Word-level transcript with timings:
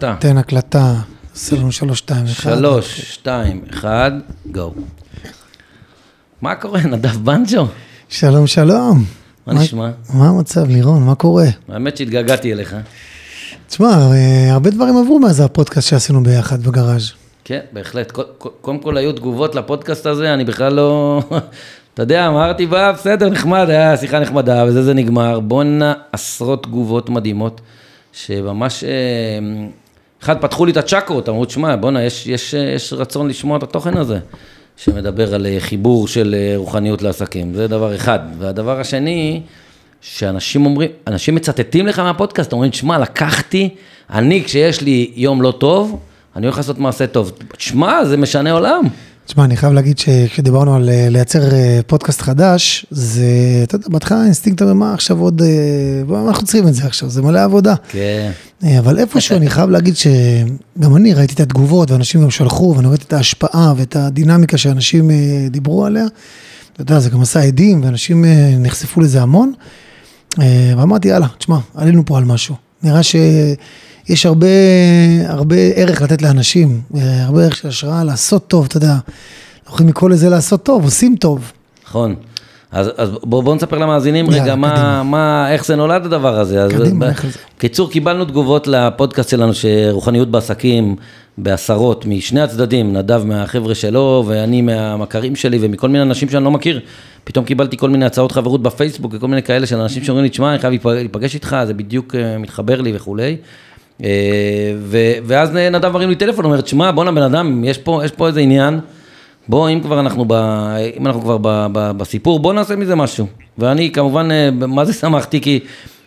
אתה. 0.00 0.14
תן 0.18 0.38
הקלטה, 0.38 0.94
סלון 1.34 1.70
שלוש, 1.70 1.98
שתיים, 1.98 2.24
אחד. 2.24 2.54
שלוש, 2.54 3.00
שתיים, 3.00 3.64
אחד, 3.70 4.10
גו. 4.52 4.72
מה 6.42 6.54
קורה, 6.54 6.80
נדב 6.80 7.16
בנג'ו? 7.24 7.66
שלום, 8.08 8.46
שלום. 8.46 9.04
מה 9.46 9.52
נשמע? 9.54 9.90
מה 10.14 10.28
המצב, 10.28 10.68
לירון? 10.68 11.02
מה 11.04 11.14
קורה? 11.14 11.46
האמת 11.68 11.96
שהתגעגעתי 11.96 12.52
אליך. 12.52 12.76
תשמע, 13.68 13.86
אה, 14.12 14.52
הרבה 14.52 14.70
דברים 14.70 14.96
עברו 14.96 15.18
מאז 15.18 15.40
הפודקאסט 15.40 15.88
שעשינו 15.88 16.22
ביחד 16.22 16.62
בגראז'. 16.62 17.10
כן, 17.44 17.60
בהחלט. 17.72 18.10
קו- 18.10 18.22
קו- 18.38 18.50
קודם 18.60 18.78
כל 18.78 18.96
היו 18.96 19.12
תגובות 19.12 19.54
לפודקאסט 19.54 20.06
הזה, 20.06 20.34
אני 20.34 20.44
בכלל 20.44 20.72
לא... 20.74 21.22
אתה 21.94 22.02
יודע, 22.02 22.26
אמרתי, 22.26 22.66
בא, 22.66 22.92
בסדר, 22.92 23.28
נחמד, 23.30 23.66
היה 23.70 23.96
שיחה 23.96 24.20
נחמדה, 24.20 24.64
וזה 24.68 24.82
זה 24.82 24.94
נגמר. 24.94 25.40
בואנה, 25.40 25.92
עשרות 26.12 26.62
תגובות 26.62 27.10
מדהימות, 27.10 27.60
שממש... 28.12 28.84
אחד, 30.22 30.40
פתחו 30.40 30.64
לי 30.64 30.72
את 30.72 30.76
הצ'קרות, 30.76 31.28
אמרו, 31.28 31.44
תשמע, 31.44 31.76
בואנה, 31.76 32.02
יש, 32.02 32.26
יש, 32.26 32.54
יש 32.54 32.92
רצון 32.92 33.28
לשמוע 33.28 33.58
את 33.58 33.62
התוכן 33.62 33.96
הזה, 33.96 34.18
שמדבר 34.76 35.34
על 35.34 35.46
אה, 35.46 35.56
חיבור 35.60 36.08
של 36.08 36.34
אה, 36.38 36.52
רוחניות 36.56 37.02
לעסקים. 37.02 37.54
זה 37.54 37.68
דבר 37.68 37.94
אחד. 37.94 38.18
והדבר 38.38 38.80
השני, 38.80 39.42
שאנשים 40.00 40.66
אומרים, 40.66 40.90
אנשים 41.06 41.34
מצטטים 41.34 41.86
לך 41.86 41.98
מהפודקאסט, 41.98 42.52
אומרים, 42.52 42.70
תשמע, 42.70 42.98
לקחתי, 42.98 43.68
אני, 44.10 44.44
כשיש 44.44 44.80
לי 44.80 45.10
יום 45.14 45.42
לא 45.42 45.50
טוב, 45.50 46.00
אני 46.36 46.46
הולך 46.46 46.56
לעשות 46.56 46.78
מעשה 46.78 47.06
טוב. 47.06 47.32
תשמע, 47.56 48.04
זה 48.04 48.16
משנה 48.16 48.52
עולם. 48.52 48.84
תשמע, 49.26 49.44
אני 49.44 49.56
חייב 49.56 49.72
להגיד 49.72 49.98
שכשדיברנו 49.98 50.74
על 50.74 50.88
אה, 50.88 51.08
לייצר 51.10 51.52
אה, 51.52 51.80
פודקאסט 51.86 52.20
חדש, 52.20 52.86
זה, 52.90 53.24
אתה 53.62 53.74
יודע, 53.74 53.86
בהתחלה 53.88 54.20
האינסטינקט 54.20 54.62
אומר, 54.62 54.72
מה 54.72 54.94
עכשיו 54.94 55.20
עוד, 55.20 55.42
אה, 55.42 55.48
מה 56.06 56.28
אנחנו 56.28 56.46
צריכים 56.46 56.68
את 56.68 56.74
זה 56.74 56.86
עכשיו, 56.86 57.10
זה 57.10 57.22
מלא 57.22 57.44
עבודה. 57.44 57.74
כן. 57.88 58.30
אבל 58.78 58.98
איפשהו 58.98 59.36
אני 59.36 59.50
חייב 59.50 59.70
להגיד 59.70 59.94
שגם 59.96 60.96
אני 60.96 61.14
ראיתי 61.14 61.34
את 61.34 61.40
התגובות, 61.40 61.90
ואנשים 61.90 62.22
גם 62.22 62.30
שלחו, 62.30 62.74
ואני 62.76 62.88
ראיתי 62.88 63.04
את 63.04 63.12
ההשפעה 63.12 63.72
ואת 63.76 63.96
הדינמיקה 63.96 64.58
שאנשים 64.58 65.10
דיברו 65.50 65.86
עליה. 65.86 66.04
אתה 66.72 66.82
יודע, 66.82 66.98
זה 66.98 67.10
גם 67.10 67.20
עשה 67.20 67.40
הדים, 67.40 67.84
ואנשים 67.84 68.24
נחשפו 68.58 69.00
לזה 69.00 69.22
המון. 69.22 69.52
ואמרתי, 70.76 71.08
יאללה, 71.08 71.26
תשמע, 71.38 71.58
עלינו 71.74 72.02
פה 72.06 72.18
על 72.18 72.24
משהו. 72.24 72.54
נראה 72.82 73.00
שיש 74.06 74.26
הרבה, 74.26 74.46
הרבה 75.26 75.56
ערך 75.56 76.02
לתת 76.02 76.22
לאנשים, 76.22 76.80
אה, 76.96 77.24
הרבה 77.24 77.44
ערך 77.44 77.56
של 77.56 77.68
השראה 77.68 78.04
לעשות 78.04 78.48
טוב, 78.48 78.64
אתה 78.64 78.76
יודע. 78.76 78.92
אנחנו 78.92 79.74
יכולים 79.74 79.88
לקרוא 79.88 80.10
לזה 80.10 80.28
לעשות 80.28 80.62
טוב, 80.62 80.84
עושים 80.84 81.16
טוב. 81.20 81.52
נכון. 81.86 82.14
אז, 82.72 82.90
אז 82.96 83.10
בואו 83.22 83.42
בוא 83.42 83.54
נספר 83.54 83.78
למאזינים 83.78 84.30
רגע 84.30 84.54
מה. 84.54 85.02
מה, 85.02 85.52
איך 85.52 85.66
זה 85.66 85.76
נולד 85.76 86.04
הדבר 86.04 86.38
הזה. 86.40 86.62
אז 86.62 86.70
קדימה, 86.72 87.10
ב-. 87.10 87.12
קיצור, 87.58 87.90
קיבלנו 87.90 88.24
תגובות 88.24 88.66
לפודקאסט 88.66 89.28
שלנו, 89.30 89.52
שרוחניות 89.54 90.30
בעסקים, 90.30 90.96
בעשרות, 91.38 92.06
משני 92.06 92.40
הצדדים, 92.40 92.92
נדב 92.92 93.22
מהחבר'ה 93.24 93.74
שלו, 93.74 94.24
ואני 94.26 94.62
מהמכרים 94.62 95.36
שלי, 95.36 95.58
ומכל 95.60 95.88
מיני 95.88 96.02
אנשים 96.02 96.28
שאני 96.28 96.44
לא 96.44 96.50
מכיר. 96.50 96.80
פתאום 97.24 97.44
קיבלתי 97.44 97.76
כל 97.76 97.90
מיני 97.90 98.04
הצעות 98.04 98.32
חברות 98.32 98.62
בפייסבוק, 98.62 99.14
וכל 99.14 99.28
מיני 99.28 99.42
כאלה 99.42 99.66
של 99.66 99.76
אנשים 99.76 100.04
שאומרים 100.04 100.24
לי, 100.24 100.30
תשמע, 100.30 100.50
אני 100.50 100.58
חייב 100.58 100.72
להיפ- 100.72 100.86
להיפגש 100.94 101.34
איתך, 101.34 101.56
זה 101.66 101.74
בדיוק 101.74 102.14
אה, 102.14 102.38
מתחבר 102.38 102.80
לי 102.80 102.92
וכולי. 102.96 103.36
אה, 104.04 104.72
ואז 105.24 105.50
נדב 105.50 105.88
מרים 105.92 106.08
לי 106.08 106.14
טלפון, 106.14 106.44
אומר, 106.44 106.60
תשמע, 106.60 106.90
בואנה 106.90 107.12
בן 107.12 107.22
אדם, 107.22 107.64
יש 107.64 107.78
פה, 107.78 108.00
יש 108.04 108.10
פה 108.10 108.26
איזה 108.26 108.40
עניין. 108.40 108.80
בוא, 109.48 109.70
אם 109.70 109.80
כבר 109.80 110.00
אנחנו, 110.00 110.24
ב, 110.28 110.32
אם 110.96 111.06
אנחנו 111.06 111.20
כבר 111.20 111.38
ב, 111.38 111.66
ב, 111.72 111.90
בסיפור, 111.96 112.38
בוא 112.40 112.52
נעשה 112.52 112.76
מזה 112.76 112.94
משהו. 112.94 113.26
ואני 113.58 113.92
כמובן, 113.92 114.30
אה, 114.30 114.50
מה 114.50 114.84
זה 114.84 114.92
שמחתי? 115.00 115.40
כי, 115.40 115.60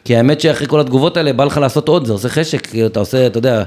כי 0.06 0.16
האמת 0.16 0.42
שאחרי 0.42 0.68
כל 0.68 0.80
התגובות 0.80 1.18
האלה, 1.18 1.34
בא 1.34 1.44
לך 1.44 1.58
לעשות 1.58 1.88
עוד, 1.88 2.06
זה 2.06 2.14
עושה 2.14 2.30
חשק, 2.30 2.68
כי 2.68 2.86
אתה 2.86 3.00
עושה, 3.00 3.28
אתה 3.28 3.38
יודע, 3.38 3.64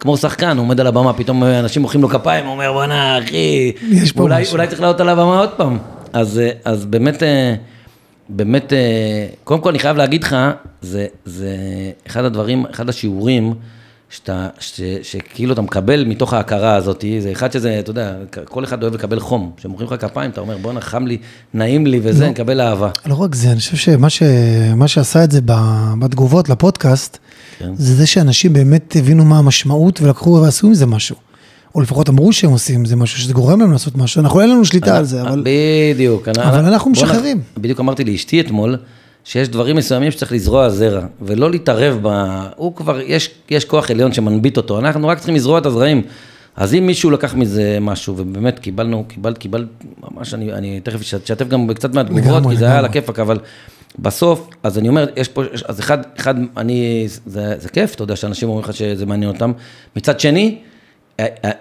כמו 0.00 0.16
שחקן, 0.16 0.56
הוא 0.56 0.64
עומד 0.64 0.80
על 0.80 0.86
הבמה, 0.86 1.12
פתאום 1.12 1.44
אה, 1.44 1.58
אנשים 1.60 1.82
מוחאים 1.82 2.02
לו 2.02 2.08
כפיים, 2.08 2.44
הוא 2.44 2.52
אומר, 2.52 2.72
בואנה, 2.72 3.18
אחי, 3.18 3.72
אולי, 4.18 4.42
משהו." 4.42 4.52
אולי 4.52 4.66
צריך 4.66 4.80
לעלות 4.80 5.00
על 5.00 5.08
הבמה 5.08 5.40
עוד 5.40 5.50
פעם. 5.56 5.78
אז, 6.12 6.40
אז 6.64 6.86
באמת, 6.86 7.22
באמת, 8.30 8.72
אה, 8.72 9.26
קודם 9.44 9.60
כל 9.60 9.68
אני 9.68 9.78
חייב 9.78 9.96
להגיד 9.96 10.24
לך, 10.24 10.36
זה, 10.82 11.06
זה 11.24 11.56
אחד 12.06 12.24
הדברים, 12.24 12.66
אחד 12.70 12.88
השיעורים, 12.88 13.54
שאתה, 14.10 14.48
ש, 14.60 14.80
שכאילו 15.02 15.52
אתה 15.52 15.62
מקבל 15.62 16.04
מתוך 16.04 16.32
ההכרה 16.32 16.74
הזאת, 16.74 17.04
זה 17.20 17.32
אחד 17.32 17.52
שזה, 17.52 17.78
אתה 17.78 17.90
יודע, 17.90 18.14
כל 18.44 18.64
אחד 18.64 18.82
אוהב 18.82 18.94
לקבל 18.94 19.20
חום. 19.20 19.52
כשמוחאים 19.56 19.88
לך 19.88 20.00
כפיים, 20.00 20.30
אתה 20.30 20.40
אומר, 20.40 20.56
בואנה, 20.58 20.80
חם 20.80 21.06
לי, 21.06 21.18
נעים 21.54 21.86
לי 21.86 22.00
וזה, 22.02 22.24
לא. 22.24 22.30
נקבל 22.30 22.60
אהבה. 22.60 22.90
לא 23.06 23.14
רק 23.14 23.34
זה, 23.34 23.50
אני 23.50 23.60
חושב 23.60 23.76
שמה 23.76 24.10
ש... 24.10 24.22
שעשה 24.86 25.24
את 25.24 25.30
זה 25.30 25.40
בתגובות 25.98 26.48
לפודקאסט, 26.48 27.18
כן. 27.58 27.70
זה 27.74 27.94
זה 27.94 28.06
שאנשים 28.06 28.52
באמת 28.52 28.96
הבינו 28.96 29.24
מה 29.24 29.38
המשמעות 29.38 30.00
ולקחו 30.02 30.40
ועשו 30.42 30.66
עם 30.66 30.74
זה 30.74 30.86
משהו. 30.86 31.16
או 31.74 31.80
לפחות 31.80 32.08
אמרו 32.08 32.32
שהם 32.32 32.50
עושים 32.50 32.84
זה 32.84 32.96
משהו, 32.96 33.18
שזה 33.18 33.32
גורם 33.32 33.60
להם 33.60 33.72
לעשות 33.72 33.96
משהו. 33.96 34.20
אנחנו 34.20 34.40
אין 34.40 34.50
לנו 34.50 34.64
שליטה 34.64 34.96
על 34.96 35.04
זה, 35.04 35.22
אבל... 35.22 35.44
בדיוק. 35.44 36.28
אבל 36.28 36.64
אנחנו 36.64 36.90
משחררים. 36.90 37.40
בדיוק 37.58 37.80
אמרתי 37.80 38.04
לאשתי 38.04 38.40
אתמול, 38.40 38.76
שיש 39.24 39.48
דברים 39.48 39.76
מסוימים 39.76 40.10
שצריך 40.10 40.32
לזרוע 40.32 40.70
זרע, 40.70 41.06
ולא 41.22 41.50
להתערב 41.50 41.98
ב... 42.02 42.08
הוא 42.56 42.76
כבר, 42.76 43.00
יש, 43.00 43.30
יש 43.50 43.64
כוח 43.64 43.90
עליון 43.90 44.12
שמנביט 44.12 44.56
אותו, 44.56 44.78
אנחנו 44.78 45.08
רק 45.08 45.18
צריכים 45.18 45.34
לזרוע 45.34 45.58
את 45.58 45.66
הזרעים. 45.66 46.02
אז 46.56 46.74
אם 46.74 46.86
מישהו 46.86 47.10
לקח 47.10 47.34
מזה 47.34 47.78
משהו, 47.80 48.14
ובאמת 48.16 48.58
קיבלנו, 48.58 49.04
קיבלת, 49.08 49.38
קיבלת, 49.38 49.66
ממש, 50.10 50.34
אני, 50.34 50.52
אני 50.52 50.80
תכף 50.80 51.00
אשתף 51.00 51.48
גם 51.48 51.74
קצת 51.74 51.94
מהתגובות, 51.94 52.24
לגמרי, 52.24 52.54
כי 52.54 52.58
זה 52.58 52.64
היה 52.64 52.78
על 52.78 52.84
לגמרי. 52.84 52.98
הכיפאק, 52.98 53.18
אבל 53.18 53.38
בסוף, 53.98 54.48
אז 54.62 54.78
אני 54.78 54.88
אומר, 54.88 55.06
יש 55.16 55.28
פה, 55.28 55.42
אז 55.68 55.80
אחד, 55.80 55.98
אחד, 56.18 56.34
אני, 56.56 57.06
זה, 57.26 57.54
זה 57.58 57.68
כיף, 57.68 57.94
אתה 57.94 58.02
יודע, 58.02 58.16
שאנשים 58.16 58.48
אומרים 58.48 58.64
לך 58.64 58.74
שזה 58.74 59.06
מעניין 59.06 59.30
אותם. 59.30 59.52
מצד 59.96 60.20
שני, 60.20 60.42
אה, 60.42 60.56
אה, 60.56 60.69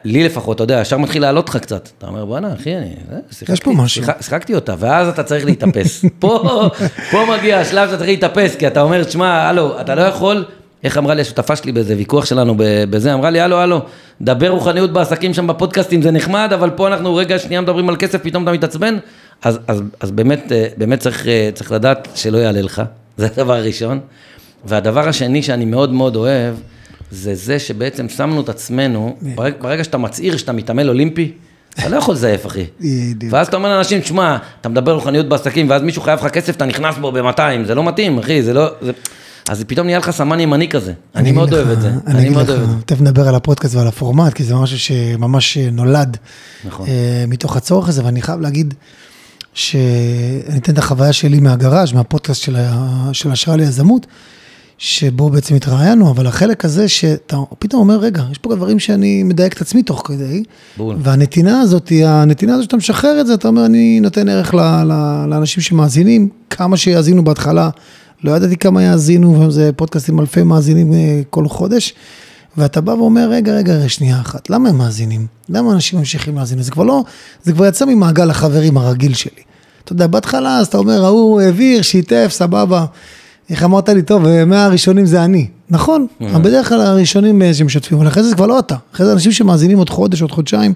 לי 0.06 0.24
לפחות, 0.24 0.56
אתה 0.56 0.64
יודע, 0.64 0.80
ישר 0.82 0.98
מתחיל 0.98 1.22
לעלות 1.22 1.50
לך 1.50 1.58
קצת. 1.58 1.90
אתה 1.98 2.08
אומר, 2.08 2.26
בואנה, 2.26 2.54
אחי, 2.54 2.76
אני... 2.76 2.86
אה, 3.12 3.18
שיחקתי, 3.32 3.62
פה 3.64 3.72
משהו. 3.72 4.04
שיחק- 4.04 4.22
שיחקתי 4.22 4.56
אותה, 4.56 4.76
ואז 4.80 5.08
אתה 5.08 5.24
צריך 5.24 5.46
להתאפס. 5.46 6.06
פה, 6.20 6.70
פה 7.12 7.26
מגיע 7.38 7.60
השלב 7.60 7.88
שאתה 7.88 7.98
צריך 7.98 8.10
להתאפס, 8.10 8.56
כי 8.56 8.68
אתה 8.68 8.82
אומר, 8.82 9.04
תשמע, 9.04 9.34
הלו, 9.50 9.82
אתה 9.82 9.96
לא 9.96 10.02
יכול... 10.02 10.46
איך 10.84 10.98
אמרה 10.98 11.14
לי 11.14 11.22
השותפה 11.22 11.56
שלי 11.56 11.72
באיזה 11.72 11.96
ויכוח 11.98 12.26
שלנו 12.26 12.56
בזה, 12.90 13.14
אמרה 13.14 13.30
לי, 13.30 13.40
הלו, 13.40 13.58
הלו, 13.58 13.82
דבר 14.22 14.48
רוחניות 14.50 14.94
בעסקים 14.94 15.34
שם 15.34 15.48
בפודקאסטים, 15.48 16.02
זה 16.02 16.12
נחמד, 16.12 16.50
אבל 16.54 16.70
פה 16.70 16.88
אנחנו 16.88 17.16
רגע 17.16 17.40
שנייה 17.40 17.62
מדברים 17.62 17.90
על 17.90 17.96
כסף, 17.96 18.24
פתאום 18.24 18.44
אתה 18.44 18.52
מתעצבן. 18.52 18.98
אז, 19.44 19.60
אז, 19.68 19.81
אז 20.00 20.12
באמת, 20.12 20.52
אה, 20.52 20.68
באמת 20.78 21.00
צריך, 21.00 21.28
אה, 21.28 21.50
צריך 21.54 21.72
לדעת 21.72 22.08
שלא 22.16 22.38
יעלה 22.38 22.62
לך, 22.62 22.81
זה 23.18 23.26
הדבר 23.26 23.54
הראשון. 23.54 24.00
והדבר 24.66 25.08
השני 25.10 25.44
שאני 25.44 25.66
מאוד 25.66 25.94
מאוד 25.94 26.16
אוהב, 26.16 26.56
זה 27.12 27.36
זה 27.36 27.59
שבעצם 27.59 28.09
שמנו 28.09 28.42
את 28.42 28.50
עצמנו, 28.50 29.16
ברגע, 29.36 29.56
ברגע 29.62 29.84
שאתה 29.84 29.97
מצהיר 29.97 30.38
שאתה 30.38 30.52
מתעמל 30.52 30.90
אולימפי, 30.90 31.31
אתה 31.80 31.90
לא 31.90 31.97
יכול 31.97 32.14
לזייף, 32.14 32.46
אחי. 32.46 32.66
בדיוק. 32.80 33.34
ואז 33.34 33.47
אתה 33.47 33.58
אומר 33.58 33.70
לאנשים, 33.70 34.03
שמע, 34.03 34.38
אתה 34.62 34.70
מדבר 34.70 34.92
רוחניות 34.92 35.30
בעסקים, 35.30 35.69
ואז 35.69 35.81
מישהו 35.81 36.02
חייב 36.02 36.19
לך 36.19 36.31
כסף, 36.31 36.56
אתה 36.56 36.66
נכנס 36.66 36.98
בו 36.98 37.12
ב-200, 37.12 37.42
זה 37.66 37.75
לא 37.75 37.84
מתאים, 37.84 38.19
אחי, 38.19 38.44
זה 38.44 38.53
לא... 38.53 38.69
זה... 38.81 38.92
אז 39.50 39.64
פתאום 39.68 39.86
נהיה 39.86 39.98
לך 39.98 40.12
סמן 40.12 40.40
ימני 40.40 40.69
כזה. 40.69 40.94
אני 41.16 41.31
מאוד 41.31 41.53
אוהב 41.53 41.69
את 41.69 41.81
זה. 41.81 41.92
אני 42.08 42.30
מאוד 42.30 42.50
אוהב 42.50 42.62
את 42.62 42.69
זה. 42.69 42.75
תכף 42.86 43.02
נדבר 43.02 43.28
על 43.28 43.36
הפודקאסט 43.36 43.75
ועל 43.75 43.88
הפורמט, 43.88 44.34
כי 44.34 44.44
זה 44.44 44.56
משהו 44.56 44.80
שממש 44.80 45.58
נולד 45.58 46.18
נכון. 46.66 46.88
אה, 46.88 47.25
מתוך 47.28 47.58
הצורך 47.58 47.90
הזה, 47.90 48.06
ואני 48.06 48.22
חייב 48.22 48.42
להגיד 48.42 48.74
שאני 49.53 50.58
אתן 50.58 50.74
את 50.74 50.78
החוויה 50.78 51.14
שלי 51.14 51.40
מהגראז', 51.40 51.94
מהפודקאסט 51.94 52.42
של 53.14 53.31
השראה 53.31 53.58
ליזמות, 53.58 54.08
שבו 54.79 55.29
בעצם 55.29 55.56
התראיינו, 55.56 56.12
אבל 56.12 56.28
החלק 56.28 56.66
הזה 56.66 56.88
שאתה 56.88 57.38
פתאום 57.59 57.81
אומר, 57.81 57.97
רגע, 57.97 58.23
יש 58.31 58.38
פה 58.38 58.56
דברים 58.56 58.79
שאני 58.79 59.23
מדייק 59.23 59.53
את 59.53 59.62
עצמי 59.62 59.84
תוך 59.84 60.01
כדי, 60.06 60.44
בול. 60.78 60.95
והנתינה 61.00 61.62
הזאת, 61.62 61.91
הנתינה 62.06 62.53
הזאת 62.53 62.63
שאתה 62.63 62.78
משחרר 62.78 63.22
את 63.22 63.28
זה, 63.28 63.34
אתה 63.34 63.47
אומר, 63.47 63.66
אני 63.66 64.00
נותן 64.00 64.29
ערך 64.29 64.53
ל, 64.53 64.59
ל, 64.59 65.25
לאנשים 65.29 65.63
שמאזינים, 65.63 66.29
כמה 66.50 66.78
שיאזינו 66.78 67.23
בהתחלה, 67.23 67.69
לא 68.23 68.31
ידעתי 68.31 68.57
כמה 68.57 68.84
יאזינו, 68.84 69.41
וזה 69.47 69.72
פודקאסט 69.75 70.09
עם 70.09 70.19
אלפי 70.19 70.44
מאזינים 70.44 70.94
אה, 70.94 71.22
כל 71.29 71.47
חודש, 71.47 71.94
ואתה 72.57 72.81
בא 72.81 72.91
ואומר, 72.91 73.29
רגע, 73.29 73.53
רגע, 73.53 73.73
רגע, 73.73 73.89
שנייה 73.89 74.21
אחת, 74.21 74.50
למה 74.50 74.69
הם 74.69 74.77
מאזינים? 74.77 75.27
למה 75.50 75.74
אנשים 75.74 76.00
ממשיכים 76.00 76.36
להאזין? 76.36 76.62
זה 76.62 76.71
כבר 76.71 76.83
לא, 76.83 77.04
זה 77.44 77.54
כבר 77.54 77.65
יצא 77.65 77.86
ממעגל 77.86 78.30
החברים 78.30 78.77
הרגיל 78.77 79.13
שלי. 79.13 79.42
אתה 79.83 79.94
יודע, 79.94 80.07
בהתחלה, 80.07 80.57
אז 80.57 80.68
אתה 80.68 80.77
אומר, 80.77 81.06
ההוא 81.06 81.42
העביר, 81.42 81.81
שיתף, 81.81 82.27
סבבה. 82.30 82.86
איך 83.50 83.63
אמרת 83.63 83.90
לי, 83.90 84.01
טוב, 84.01 84.25
אה, 84.25 84.46
מאה 84.46 84.66
הראשונים 84.66 85.06
זה 85.06 85.24
אני. 85.25 85.48
נכון, 85.69 86.07
אבל 86.22 86.42
בדרך 86.42 86.69
כלל 86.69 86.81
הראשונים 86.81 87.42
אה, 87.42 87.54
שמשתפים, 87.54 87.98
אבל 87.98 88.07
אחרי 88.07 88.24
זה 88.24 88.30
זה 88.30 88.36
כבר 88.36 88.46
לא 88.48 88.60
אתה. 88.60 88.75
אחרי 88.96 89.06
זה 89.06 89.13
אנשים 89.13 89.31
שמאזינים 89.31 89.78
עוד 89.78 89.90
חודש, 89.90 90.22
עוד 90.22 90.31
חודשיים, 90.31 90.74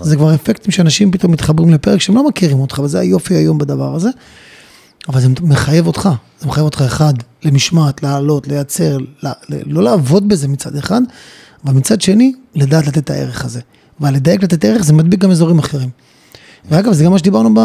זה 0.00 0.16
כבר 0.16 0.34
אפקטים 0.34 0.72
שאנשים 0.72 1.10
פתאום 1.12 1.32
מתחברים 1.32 1.70
לפרק 1.74 2.00
שהם 2.00 2.14
לא 2.16 2.28
מכירים 2.28 2.58
אותך, 2.58 2.78
וזה 2.84 2.98
היופי 3.00 3.34
היום 3.34 3.58
בדבר 3.58 3.94
הזה. 3.94 4.08
אבל 5.08 5.20
זה 5.20 5.28
מחייב 5.42 5.86
אותך, 5.86 6.08
זה 6.40 6.46
מחייב 6.48 6.64
אותך 6.64 6.82
אחד, 6.86 7.14
למשמעת, 7.44 8.02
לעלות, 8.02 8.48
לייצר, 8.48 8.98
ל- 8.98 9.26
ל- 9.26 9.32
לא 9.66 9.82
לעבוד 9.82 10.28
בזה 10.28 10.48
מצד 10.48 10.76
אחד, 10.76 11.00
אבל 11.64 11.74
מצד 11.74 12.00
שני, 12.00 12.32
לדעת 12.54 12.86
לתת 12.86 12.98
את 12.98 13.10
הערך 13.10 13.44
הזה. 13.44 13.60
ועל 14.00 14.14
לדייק 14.14 14.42
לתת 14.42 14.64
ערך 14.64 14.82
זה 14.84 14.92
מדביק 14.92 15.20
גם 15.20 15.30
אזורים 15.30 15.58
אחרים. 15.58 15.88
ואגב, 16.70 16.92
זה 16.92 17.04
גם 17.04 17.12
מה 17.12 17.18
שדיברנו, 17.18 17.54
ב... 17.54 17.60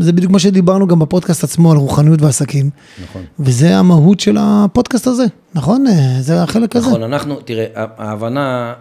זה 0.00 0.12
בדיוק 0.12 0.32
מה 0.32 0.38
שדיברנו 0.38 0.86
גם 0.86 0.98
בפודקאסט 0.98 1.44
עצמו 1.44 1.72
על 1.72 1.78
רוחניות 1.78 2.22
ועסקים. 2.22 2.70
נכון. 3.02 3.22
וזה 3.38 3.76
המהות 3.76 4.20
של 4.20 4.36
הפודקאסט 4.40 5.06
הזה, 5.06 5.24
נכון? 5.54 5.86
אה, 5.86 6.16
זה 6.20 6.42
החלק 6.42 6.76
הזה. 6.76 6.88
נכון, 6.88 7.02
אנחנו, 7.02 7.36
תראה, 7.40 7.64
ההבנה, 7.74 8.74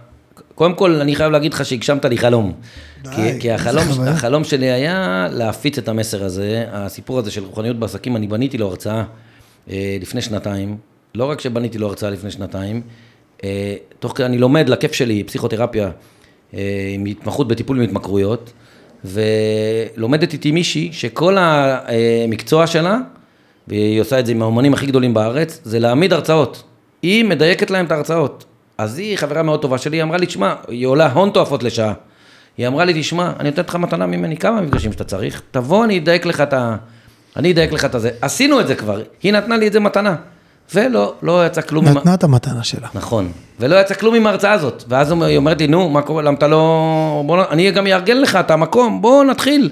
קודם 0.55 0.73
כל 0.73 1.01
אני 1.01 1.15
חייב 1.15 1.31
להגיד 1.31 1.53
לך 1.53 1.65
שהגשמת 1.65 2.05
לי 2.05 2.17
חלום. 2.17 2.53
כי, 3.15 3.39
כי 3.39 3.51
החלום. 3.51 3.83
החלום 4.07 4.43
שלי 4.43 4.71
היה 4.71 5.27
להפיץ 5.31 5.77
את 5.77 5.87
המסר 5.87 6.23
הזה, 6.23 6.65
הסיפור 6.71 7.19
הזה 7.19 7.31
של 7.31 7.43
רוחניות 7.43 7.79
בעסקים, 7.79 8.15
אני 8.15 8.27
בניתי 8.27 8.57
לו 8.57 8.67
הרצאה 8.67 9.03
אה, 9.69 9.97
לפני 10.01 10.21
שנתיים, 10.21 10.77
לא 11.15 11.25
רק 11.25 11.41
שבניתי 11.41 11.77
לו 11.77 11.87
הרצאה 11.87 12.09
לפני 12.09 12.31
שנתיים, 12.31 12.81
אה, 13.43 13.75
תוך 13.99 14.13
כדי 14.15 14.25
אני 14.25 14.37
לומד 14.37 14.69
לכיף 14.69 14.93
שלי 14.93 15.23
פסיכותרפיה 15.23 15.91
עם 16.93 17.05
התמחות 17.05 17.47
בטיפול 17.47 17.79
בהתמכרויות, 17.79 18.53
ולומדת 19.05 20.33
איתי 20.33 20.51
מישהי 20.51 20.89
שכל 20.91 21.38
המקצוע 21.39 22.67
שלה, 22.67 22.97
והיא 23.67 24.01
עושה 24.01 24.19
את 24.19 24.25
זה 24.25 24.31
עם 24.31 24.41
האומנים 24.41 24.73
הכי 24.73 24.85
גדולים 24.85 25.13
בארץ, 25.13 25.61
זה 25.63 25.79
להעמיד 25.79 26.13
הרצאות. 26.13 26.63
היא 27.01 27.25
מדייקת 27.25 27.71
להם 27.71 27.85
את 27.85 27.91
ההרצאות. 27.91 28.45
אז 28.77 28.97
היא 29.00 29.17
חברה 29.17 29.44
מאוד 29.44 29.61
טובה 29.61 29.77
שלי, 29.77 29.97
היא 29.97 30.03
אמרה 30.03 30.17
לי, 30.17 30.25
תשמע, 30.25 30.53
היא 30.67 30.88
עולה 30.88 31.11
הון 31.11 31.29
תועפות 31.29 31.63
לשעה. 31.63 31.94
היא 32.57 32.67
אמרה 32.67 32.85
לי, 32.85 33.01
תשמע, 33.01 33.31
אני 33.39 33.50
נותנת 33.50 33.69
לך 33.69 33.75
מתנה 33.75 34.05
ממני 34.05 34.38
כמה 34.38 34.61
מפגשים 34.61 34.91
שאתה 34.91 35.03
צריך, 35.03 35.41
תבוא, 35.51 35.85
אני 35.85 35.97
אדייק 36.00 36.25
לך 36.25 36.41
את 36.41 36.53
ה... 36.53 36.75
אני 37.35 37.51
אדייק 37.51 37.71
לך 37.71 37.85
את 37.85 37.95
הזה. 37.95 38.11
עשינו 38.21 38.59
את 38.59 38.67
זה 38.67 38.75
כבר, 38.75 39.01
היא 39.23 39.33
נתנה 39.33 39.57
לי 39.57 39.67
את 39.67 39.73
זה 39.73 39.79
מתנה. 39.79 40.15
ולא, 40.73 41.13
לא 41.21 41.45
יצא 41.45 41.61
כלום 41.61 41.87
עם... 41.87 41.97
נתנה 41.97 42.13
את 42.13 42.23
המתנה 42.23 42.63
שלה. 42.63 42.87
נכון. 42.93 43.31
ולא 43.59 43.75
יצא 43.75 43.93
כלום 43.93 44.15
עם 44.15 44.27
ההרצאה 44.27 44.51
הזאת. 44.51 44.83
ואז 44.87 45.11
היא 45.11 45.37
אומרת 45.37 45.61
לי, 45.61 45.67
נו, 45.67 45.89
מה 45.89 46.01
קורה, 46.01 46.21
למה 46.23 46.37
אתה 46.37 46.47
לא... 46.47 47.23
בוא, 47.25 47.37
נ- 47.37 47.45
אני 47.51 47.71
גם 47.71 47.87
אארגן 47.87 48.17
לך 48.17 48.35
את 48.35 48.51
המקום, 48.51 49.01
בוא 49.01 49.23
נתחיל. 49.23 49.69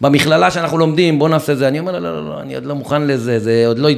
במכללה 0.00 0.50
שאנחנו 0.50 0.78
לומדים, 0.78 1.18
בוא 1.18 1.28
נעשה 1.28 1.54
זה. 1.54 1.68
אני 1.68 1.78
אומר, 1.78 1.92
לא, 1.92 1.98
לא, 1.98 2.16
לא, 2.16 2.28
לא, 2.28 2.40
אני 2.40 2.54
עוד 2.54 2.64
לא 2.66 2.74
מוכן 2.74 3.02
לזה, 3.02 3.38
זה 3.38 3.64
עוד 3.66 3.78
לא... 3.78 3.88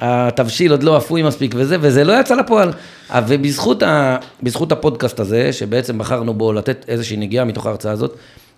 התבשיל 0.00 0.70
עוד 0.70 0.82
לא 0.82 0.96
אפוי 0.96 1.22
מספיק 1.22 1.54
וזה, 1.56 1.76
וזה 1.80 2.04
לא 2.04 2.20
יצא 2.20 2.34
לפועל. 2.34 2.72
אה, 3.10 3.20
ובזכות 3.28 3.82
ה... 3.82 4.16
הפודקאסט 4.70 5.20
הזה, 5.20 5.52
שבעצם 5.52 5.98
בחרנו 5.98 6.34
בו 6.34 6.52
לתת 6.52 6.84
איזושהי 6.88 7.16
נגיעה 7.16 7.44
מתוך 7.44 7.66
ההרצאה 7.66 7.92
הזאת, 7.92 8.16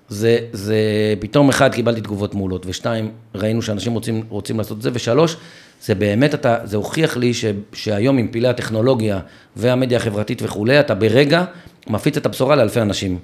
זה, 0.08 0.38
זה 0.52 0.76
פתאום 1.20 1.48
אחד 1.48 1.74
קיבלתי 1.74 2.00
תגובות 2.00 2.34
מעולות, 2.34 2.66
ושתיים, 2.66 3.10
ראינו 3.34 3.62
שאנשים 3.62 3.92
רוצים, 3.92 4.22
רוצים 4.28 4.58
לעשות 4.58 4.76
את 4.76 4.82
זה, 4.82 4.90
ושלוש, 4.92 5.36
זה 5.82 5.94
באמת 5.94 6.34
אתה, 6.34 6.56
זה 6.64 6.76
הוכיח 6.76 7.16
לי 7.16 7.34
ש, 7.34 7.44
שהיום 7.72 8.18
עם 8.18 8.28
פעילי 8.28 8.48
הטכנולוגיה 8.48 9.20
והמדיה 9.56 9.98
החברתית 9.98 10.42
וכולי, 10.42 10.80
אתה 10.80 10.94
ברגע 10.94 11.44
מפיץ 11.86 12.16
את 12.16 12.26
הבשורה 12.26 12.56
לאלפי 12.56 12.80
אנשים. 12.80 13.18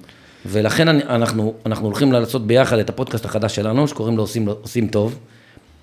ולכן 0.45 0.87
אני, 0.87 1.03
אנחנו, 1.03 1.53
אנחנו 1.65 1.85
הולכים 1.85 2.11
לעשות 2.11 2.47
ביחד 2.47 2.79
את 2.79 2.89
הפודקאסט 2.89 3.25
החדש 3.25 3.55
שלנו, 3.55 3.87
שקוראים 3.87 4.17
לו 4.17 4.23
עושים, 4.23 4.47
עושים 4.47 4.87
טוב, 4.87 5.19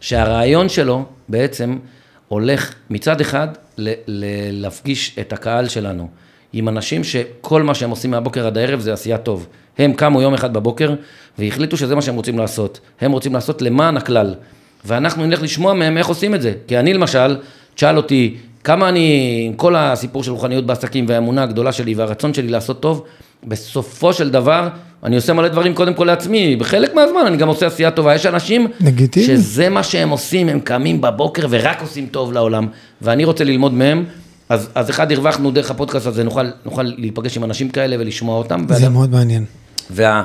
שהרעיון 0.01 0.69
שלו 0.69 1.05
בעצם 1.29 1.79
הולך 2.29 2.75
מצד 2.91 3.21
אחד 3.21 3.49
ל, 3.79 3.93
ל, 4.07 4.25
להפגיש 4.53 5.17
את 5.21 5.33
הקהל 5.33 5.69
שלנו 5.69 6.09
עם 6.53 6.69
אנשים 6.69 7.05
שכל 7.05 7.63
מה 7.63 7.75
שהם 7.75 7.91
עושים 7.91 8.11
מהבוקר 8.11 8.47
עד 8.47 8.59
הערב 8.59 8.81
זה 8.81 8.93
עשייה 8.93 9.19
טוב. 9.19 9.47
הם 9.79 9.93
קמו 9.93 10.23
יום 10.23 10.35
אחד 10.35 10.53
בבוקר 10.53 10.95
והחליטו 11.39 11.77
שזה 11.77 11.95
מה 11.95 12.03
שהם 12.03 12.15
רוצים 12.15 12.39
לעשות. 12.39 12.81
הם 13.01 13.13
רוצים 13.13 13.35
לעשות 13.35 13.63
למען 13.63 13.97
הכלל. 13.97 14.35
ואנחנו 14.85 15.27
נלך 15.27 15.43
לשמוע 15.43 15.75
מהם 15.75 15.97
איך 15.97 16.07
עושים 16.07 16.35
את 16.35 16.43
זה. 16.43 16.53
כי 16.67 16.79
אני 16.79 16.95
למשל, 16.95 17.37
תשאל 17.75 17.97
אותי, 17.97 18.37
כמה 18.65 18.89
אני, 18.89 19.43
עם 19.47 19.53
כל 19.53 19.77
הסיפור 19.77 20.25
של 20.25 20.31
רוחניות 20.31 20.67
בעסקים 20.67 21.05
והאמונה 21.09 21.43
הגדולה 21.43 21.73
שלי 21.73 21.95
והרצון 21.95 22.35
שלי 22.35 22.49
לעשות 22.49 22.81
טוב, 22.81 23.05
בסופו 23.45 24.13
של 24.13 24.31
דבר, 24.31 24.69
אני 25.05 25.17
עושה 25.17 25.33
מלא 25.33 25.49
דברים 25.49 25.75
קודם 25.75 25.95
כל 25.95 26.05
לעצמי, 26.05 26.57
בחלק 26.57 26.95
מהזמן 26.95 27.21
אני 27.27 27.37
גם 27.37 27.49
עושה 27.49 27.67
עשייה 27.67 27.91
טובה. 27.91 28.15
יש 28.15 28.27
אנשים 28.27 28.67
לגיטימי. 28.81 29.27
שזה 29.27 29.69
מה 29.69 29.83
שהם 29.83 30.09
עושים, 30.09 30.49
הם 30.49 30.61
קמים 30.61 31.01
בבוקר 31.01 31.47
ורק 31.51 31.81
עושים 31.81 32.07
טוב 32.07 32.33
לעולם, 32.33 32.67
ואני 33.03 33.25
רוצה 33.25 33.45
ללמוד 33.45 33.75
מהם. 33.75 34.05
אז, 34.49 34.69
אז 34.75 34.91
אחד, 34.91 35.13
הרווחנו 35.13 35.51
דרך 35.51 35.71
הפודקאסט 35.71 36.07
הזה, 36.07 36.25
נוכל, 36.25 36.47
נוכל 36.65 36.83
להיפגש 36.83 37.37
עם 37.37 37.45
אנשים 37.45 37.69
כאלה 37.69 37.97
ולשמוע 37.99 38.39
אותם. 38.39 38.67
זה 38.69 38.89
מאוד 38.89 39.11
מעניין. 39.11 39.45
וה, 39.91 40.23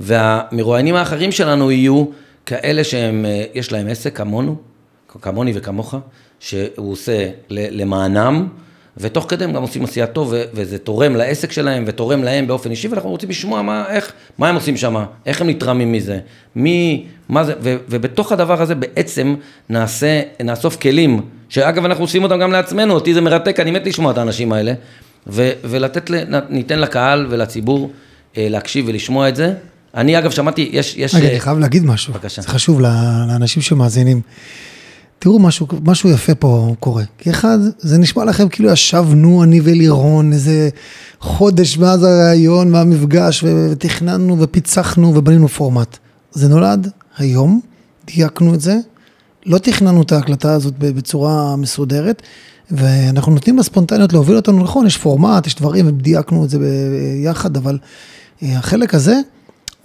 והמרואיינים 0.00 0.94
האחרים 0.94 1.32
שלנו 1.32 1.70
יהיו 1.70 2.04
כאלה 2.46 2.84
שהם, 2.84 3.24
אה, 3.24 3.44
יש 3.54 3.72
להם 3.72 3.86
עסק 3.88 4.16
כמונו, 4.16 4.56
כמוני 5.20 5.52
וכמוך, 5.54 5.94
שהוא 6.40 6.92
עושה 6.92 7.28
למענם, 7.50 8.48
ותוך 8.96 9.26
כדי 9.28 9.44
הם 9.44 9.52
גם 9.52 9.62
עושים 9.62 9.84
עשייה 9.84 10.06
טוב, 10.06 10.34
וזה 10.54 10.78
תורם 10.78 11.16
לעסק 11.16 11.52
שלהם 11.52 11.84
ותורם 11.86 12.22
להם 12.22 12.46
באופן 12.46 12.70
אישי, 12.70 12.88
ואנחנו 12.88 13.10
רוצים 13.10 13.28
לשמוע 13.30 13.62
מה, 13.62 13.84
איך, 13.88 14.12
מה 14.38 14.48
הם 14.48 14.54
עושים 14.54 14.76
שם, 14.76 15.04
איך 15.26 15.40
הם 15.40 15.48
נתרמים 15.48 15.92
מזה, 15.92 16.18
מי, 16.56 17.06
מה 17.28 17.44
זה, 17.44 17.54
ו- 17.60 17.76
ובתוך 17.88 18.32
הדבר 18.32 18.62
הזה 18.62 18.74
בעצם 18.74 19.34
נעשה, 19.68 20.22
נאסוף 20.40 20.76
כלים, 20.76 21.20
שאגב 21.48 21.84
אנחנו 21.84 22.04
עושים 22.04 22.24
אותם 22.24 22.38
גם 22.38 22.52
לעצמנו, 22.52 22.94
אותי 22.94 23.14
זה 23.14 23.20
מרתק, 23.20 23.60
אני 23.60 23.70
מת 23.70 23.86
לשמוע 23.86 24.12
את 24.12 24.18
האנשים 24.18 24.52
האלה, 24.52 24.72
ו- 25.26 25.52
ולתת, 25.64 26.10
ניתן 26.48 26.78
לקהל 26.78 27.26
ולציבור 27.30 27.90
אה, 28.36 28.46
להקשיב 28.50 28.84
ולשמוע 28.88 29.28
את 29.28 29.36
זה. 29.36 29.54
אני 29.94 30.18
אגב 30.18 30.30
שמעתי, 30.30 30.70
יש, 30.72 30.94
יש... 30.96 31.14
רגע, 31.14 31.26
אה, 31.26 31.30
אני 31.30 31.40
חייב 31.40 31.58
להגיד 31.58 31.84
משהו. 31.84 32.12
בבקשה. 32.12 32.42
זה 32.42 32.48
חשוב 32.48 32.80
לאנשים 32.80 33.62
שמאזינים. 33.62 34.20
תראו, 35.18 35.38
משהו, 35.38 35.66
משהו 35.84 36.10
יפה 36.10 36.34
פה 36.34 36.74
קורה. 36.80 37.04
כי 37.18 37.30
אחד, 37.30 37.58
זה 37.78 37.98
נשמע 37.98 38.24
לכם 38.24 38.48
כאילו 38.48 38.70
ישבנו 38.70 39.42
אני 39.42 39.60
ולירון 39.64 40.32
איזה 40.32 40.68
חודש 41.20 41.78
מאז 41.78 42.02
הראיון 42.02 42.74
והמפגש, 42.74 43.44
ותכננו 43.44 44.40
ופיצחנו 44.40 45.12
ובנינו 45.16 45.48
פורמט. 45.48 45.98
זה 46.32 46.48
נולד 46.48 46.90
היום, 47.18 47.60
דייקנו 48.06 48.54
את 48.54 48.60
זה, 48.60 48.76
לא 49.46 49.58
תכננו 49.58 50.02
את 50.02 50.12
ההקלטה 50.12 50.52
הזאת 50.52 50.74
בצורה 50.78 51.56
מסודרת, 51.56 52.22
ואנחנו 52.70 53.32
נותנים 53.32 53.58
לספונטניות 53.58 54.12
להוביל 54.12 54.36
אותנו 54.36 54.62
נכון, 54.62 54.86
יש 54.86 54.98
פורמט, 54.98 55.46
יש 55.46 55.54
דברים, 55.54 55.86
ודייקנו 55.86 56.44
את 56.44 56.50
זה 56.50 56.58
ביחד, 56.58 57.56
אבל 57.56 57.78
אה, 58.42 58.58
החלק 58.58 58.94
הזה 58.94 59.20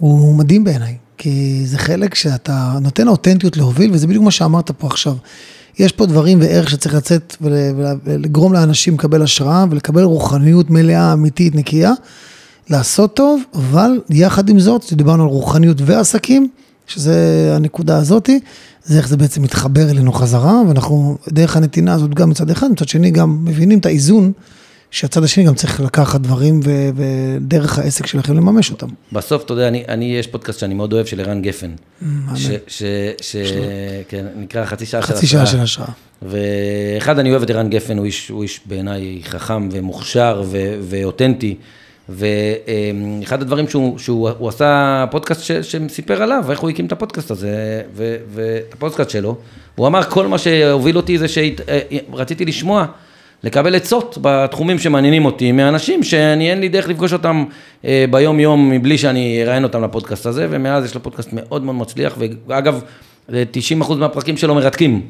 הוא 0.00 0.34
מדהים 0.34 0.64
בעיניי, 0.64 0.96
כי 1.18 1.62
זה 1.64 1.78
חלק 1.78 2.14
שאתה 2.14 2.78
נותן 2.80 3.08
אותנטיות 3.08 3.56
להוביל, 3.56 3.90
וזה 3.92 4.06
בדיוק 4.06 4.24
מה 4.24 4.30
שאמרת 4.30 4.70
פה 4.70 4.86
עכשיו. 4.86 5.14
יש 5.78 5.92
פה 5.92 6.06
דברים 6.06 6.40
וערך 6.40 6.70
שצריך 6.70 6.94
לצאת 6.94 7.36
ול- 7.40 7.52
ול- 7.76 7.98
ולגרום 8.04 8.52
לאנשים 8.52 8.94
לקבל 8.94 9.22
השראה 9.22 9.64
ולקבל 9.70 10.02
רוחניות 10.02 10.70
מלאה, 10.70 11.12
אמיתית, 11.12 11.54
נקייה, 11.54 11.92
לעשות 12.70 13.16
טוב, 13.16 13.42
אבל 13.54 14.00
יחד 14.10 14.48
עם 14.48 14.60
זאת, 14.60 14.92
דיברנו 14.92 15.22
על 15.22 15.28
רוחניות 15.28 15.76
ועסקים, 15.80 16.48
שזה 16.86 17.52
הנקודה 17.56 17.96
הזאתי, 17.96 18.40
זה 18.84 18.98
איך 18.98 19.08
זה 19.08 19.16
בעצם 19.16 19.42
מתחבר 19.42 19.90
אלינו 19.90 20.12
חזרה, 20.12 20.62
ואנחנו 20.68 21.18
דרך 21.28 21.56
הנתינה 21.56 21.94
הזאת 21.94 22.14
גם 22.14 22.30
מצד 22.30 22.50
אחד, 22.50 22.66
מצד 22.70 22.88
שני 22.88 23.10
גם 23.10 23.44
מבינים 23.44 23.78
את 23.78 23.86
האיזון, 23.86 24.32
שהצד 24.90 25.24
השני 25.24 25.44
גם 25.44 25.54
צריך 25.54 25.80
לקחת 25.80 26.20
דברים 26.20 26.60
ו- 26.64 26.90
ודרך 26.96 27.78
העסק 27.78 28.06
שלכם 28.06 28.36
לממש 28.36 28.70
אותם. 28.70 28.86
בסוף, 29.12 29.44
אתה 29.44 29.52
יודע, 29.52 29.68
אני, 29.68 29.84
אני, 29.88 30.04
יש 30.04 30.26
פודקאסט 30.26 30.58
שאני 30.58 30.74
מאוד 30.74 30.92
אוהב 30.92 31.06
של 31.06 31.20
ערן 31.20 31.42
גפן. 31.42 31.70
ש, 32.36 32.46
ש, 32.66 32.82
ש, 33.20 33.36
כן, 34.08 34.26
נקרא 34.36 34.64
חצי 34.64 34.86
שעה 34.86 35.02
של 35.02 35.06
חצי 35.06 35.26
שעה 35.26 35.46
של 35.46 35.60
השראה. 35.60 35.88
ואחד, 36.22 37.18
אני 37.18 37.30
אוהב 37.30 37.42
את 37.42 37.50
ערן 37.50 37.70
גפן, 37.70 37.98
הוא 37.98 38.06
איש, 38.06 38.28
הוא 38.28 38.42
איש 38.42 38.60
בעיניי 38.66 39.20
חכם 39.24 39.68
ומוכשר 39.72 40.42
ו, 40.46 40.78
ואותנטי. 40.82 41.56
ואחד 42.08 43.42
הדברים 43.42 43.68
שהוא, 43.68 43.98
שהוא 43.98 44.30
הוא 44.38 44.48
עשה 44.48 45.04
פודקאסט 45.10 45.42
ש, 45.42 45.52
שסיפר 45.52 46.22
עליו, 46.22 46.44
איך 46.50 46.60
הוא 46.60 46.70
הקים 46.70 46.86
את 46.86 46.92
הפודקאסט 46.92 47.30
הזה, 47.30 47.82
ואת 48.34 48.74
הפודקאסט 48.74 49.10
שלו, 49.10 49.36
הוא 49.74 49.86
אמר, 49.86 50.02
כל 50.02 50.26
מה 50.26 50.38
שהוביל 50.38 50.96
אותי 50.96 51.18
זה 51.18 51.26
שרציתי 51.28 52.44
לשמוע, 52.44 52.86
לקבל 53.44 53.74
עצות 53.74 54.18
בתחומים 54.20 54.78
שמעניינים 54.78 55.24
אותי, 55.24 55.52
מאנשים 55.52 56.02
שאני 56.02 56.50
אין 56.50 56.60
לי 56.60 56.68
דרך 56.68 56.88
לפגוש 56.88 57.12
אותם 57.12 57.44
אה, 57.84 58.04
ביום 58.10 58.40
יום 58.40 58.70
מבלי 58.70 58.98
שאני 58.98 59.42
אראיין 59.42 59.64
אותם 59.64 59.84
לפודקאסט 59.84 60.26
הזה, 60.26 60.46
ומאז 60.50 60.84
יש 60.84 60.94
לו 60.94 61.02
פודקאסט 61.02 61.28
מאוד 61.32 61.64
מאוד 61.64 61.76
מצליח, 61.76 62.16
ואגב, 62.46 62.82
90% 63.28 63.32
מהפרקים 63.98 64.36
שלו 64.36 64.54
מרתקים. 64.54 65.02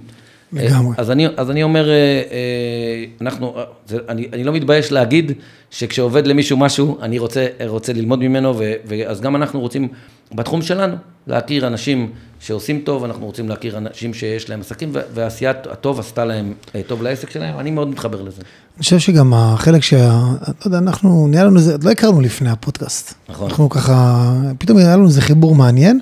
לגמרי. 0.53 0.95
אז 0.99 1.11
אני, 1.11 1.27
אז 1.37 1.51
אני 1.51 1.63
אומר, 1.63 1.91
אה, 1.91 1.95
אה, 1.95 3.05
אנחנו, 3.21 3.55
אה, 3.57 3.65
זה, 3.87 3.99
אני, 4.09 4.29
אני 4.33 4.45
לא 4.45 4.53
מתבייש 4.53 4.93
להגיד 4.93 5.33
שכשעובד 5.71 6.27
למישהו 6.27 6.57
משהו, 6.57 6.99
אני 7.03 7.19
רוצה, 7.19 7.47
רוצה 7.67 7.93
ללמוד 7.93 8.19
ממנו, 8.19 8.59
ו, 8.59 8.73
ואז 8.85 9.21
גם 9.21 9.37
אנחנו 9.37 9.61
רוצים, 9.61 9.89
בתחום 10.35 10.63
שלנו, 10.63 10.97
להכיר 11.27 11.67
אנשים 11.67 12.11
שעושים 12.41 12.81
טוב, 12.85 13.05
אנחנו 13.05 13.27
רוצים 13.27 13.49
להכיר 13.49 13.79
אנשים 13.79 14.15
שיש 14.15 14.51
להם 14.51 14.61
עסקים, 14.61 14.91
ו- 14.93 15.01
והעשייה 15.15 15.51
הטוב 15.51 16.01
עשתה 16.01 16.25
להם 16.25 16.55
אה, 16.75 16.81
טוב 16.87 17.03
לעסק 17.03 17.31
שלהם, 17.31 17.59
אני 17.59 17.71
מאוד 17.71 17.89
מתחבר 17.89 18.23
לזה. 18.23 18.43
אני 18.77 18.83
חושב 18.83 18.99
שגם 18.99 19.35
החלק 19.35 19.83
שה... 19.83 20.09
לא 20.49 20.55
יודע, 20.65 20.79
אנחנו, 20.79 21.27
נהיה 21.29 21.45
לנו 21.45 21.59
איזה, 21.59 21.77
לא 21.83 21.91
הכרנו 21.91 22.21
לפני 22.21 22.51
הפודקאסט. 22.51 23.15
נכון. 23.29 23.49
אנחנו 23.51 23.69
ככה, 23.69 24.33
פתאום 24.59 24.79
היה 24.79 24.97
לנו 24.97 25.07
איזה 25.07 25.21
חיבור 25.21 25.55
מעניין, 25.55 26.01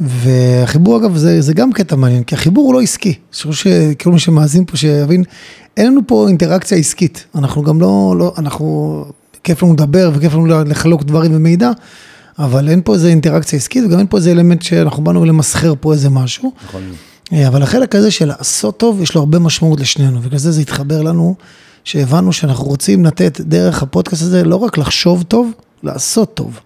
והחיבור 0.00 0.98
אגב 0.98 1.16
זה, 1.16 1.40
זה 1.40 1.54
גם 1.54 1.72
קטע 1.72 1.96
מעניין, 1.96 2.22
כי 2.22 2.34
החיבור 2.34 2.66
הוא 2.66 2.74
לא 2.74 2.80
עסקי. 2.80 3.08
אני 3.08 3.52
חושב 3.52 3.52
שכל 3.52 4.10
מי 4.10 4.18
שמאזין 4.18 4.64
פה 4.64 4.76
שיבין, 4.76 5.24
אין 5.76 5.86
לנו 5.86 6.00
פה 6.06 6.28
אינטראקציה 6.28 6.78
עסקית. 6.78 7.26
אנחנו 7.34 7.62
גם 7.62 7.80
לא, 7.80 8.14
לא 8.18 8.34
אנחנו, 8.38 9.04
כיף 9.44 9.62
לנו 9.62 9.72
לדבר 9.72 10.10
וכיף 10.14 10.34
לנו 10.34 10.46
לחלוק 10.46 11.02
דברים 11.02 11.34
ומידע, 11.34 11.70
אבל 12.38 12.68
אין 12.68 12.80
פה 12.84 12.94
איזה 12.94 13.08
אינטראקציה 13.08 13.56
עסקית, 13.58 13.84
וגם 13.84 13.98
אין 13.98 14.06
פה 14.10 14.16
איזה 14.16 14.30
אלמנט 14.30 14.62
שאנחנו 14.62 15.04
באנו 15.04 15.24
למסחר 15.24 15.74
פה 15.80 15.92
איזה 15.92 16.10
משהו. 16.10 16.52
נכון. 16.64 16.82
אה, 17.32 17.48
אבל 17.48 17.62
החלק 17.62 17.94
הזה 17.94 18.10
של 18.10 18.24
לעשות 18.28 18.78
טוב, 18.78 19.02
יש 19.02 19.14
לו 19.14 19.20
הרבה 19.20 19.38
משמעות 19.38 19.80
לשנינו, 19.80 20.20
בגלל 20.20 20.38
זה 20.38 20.52
זה 20.52 20.60
התחבר 20.60 21.02
לנו, 21.02 21.34
שהבנו 21.84 22.32
שאנחנו 22.32 22.64
רוצים 22.64 23.04
לתת 23.04 23.40
דרך 23.40 23.82
הפודקאסט 23.82 24.22
הזה 24.22 24.44
לא 24.44 24.56
רק 24.56 24.78
לחשוב 24.78 25.22
טוב, 25.22 25.50
לעשות 25.82 26.34
טוב. 26.34 26.60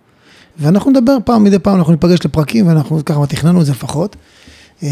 ואנחנו 0.58 0.90
נדבר 0.90 1.16
פעם, 1.24 1.44
מדי 1.44 1.58
פעם 1.58 1.78
אנחנו 1.78 1.92
ניפגש 1.92 2.18
לפרקים, 2.24 2.66
ואנחנו 2.68 3.04
ככה 3.04 3.26
תכננו 3.28 3.60
את 3.60 3.66
זה 3.66 3.72
לפחות. 3.72 4.16
אה, 4.82 4.88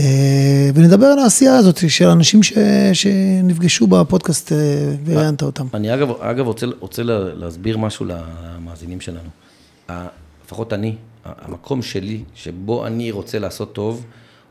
ונדבר 0.74 1.06
על 1.06 1.18
העשייה 1.18 1.56
הזאת 1.56 1.90
של 1.90 2.06
אנשים 2.08 2.42
ש, 2.42 2.52
שנפגשו 2.92 3.86
בפודקאסט 3.86 4.52
אה, 4.52 4.58
וראיינת 5.04 5.42
אותם. 5.42 5.66
אני 5.74 5.94
אגב, 5.94 6.08
אגב 6.20 6.46
רוצה, 6.46 6.66
רוצה 6.80 7.02
לה- 7.02 7.34
להסביר 7.34 7.78
משהו 7.78 8.06
למאזינים 8.06 9.00
שלנו. 9.00 9.28
לפחות 10.48 10.72
אני, 10.72 10.94
המקום 11.24 11.82
שלי, 11.82 12.22
שבו 12.34 12.86
אני 12.86 13.10
רוצה 13.10 13.38
לעשות 13.38 13.72
טוב, 13.72 14.04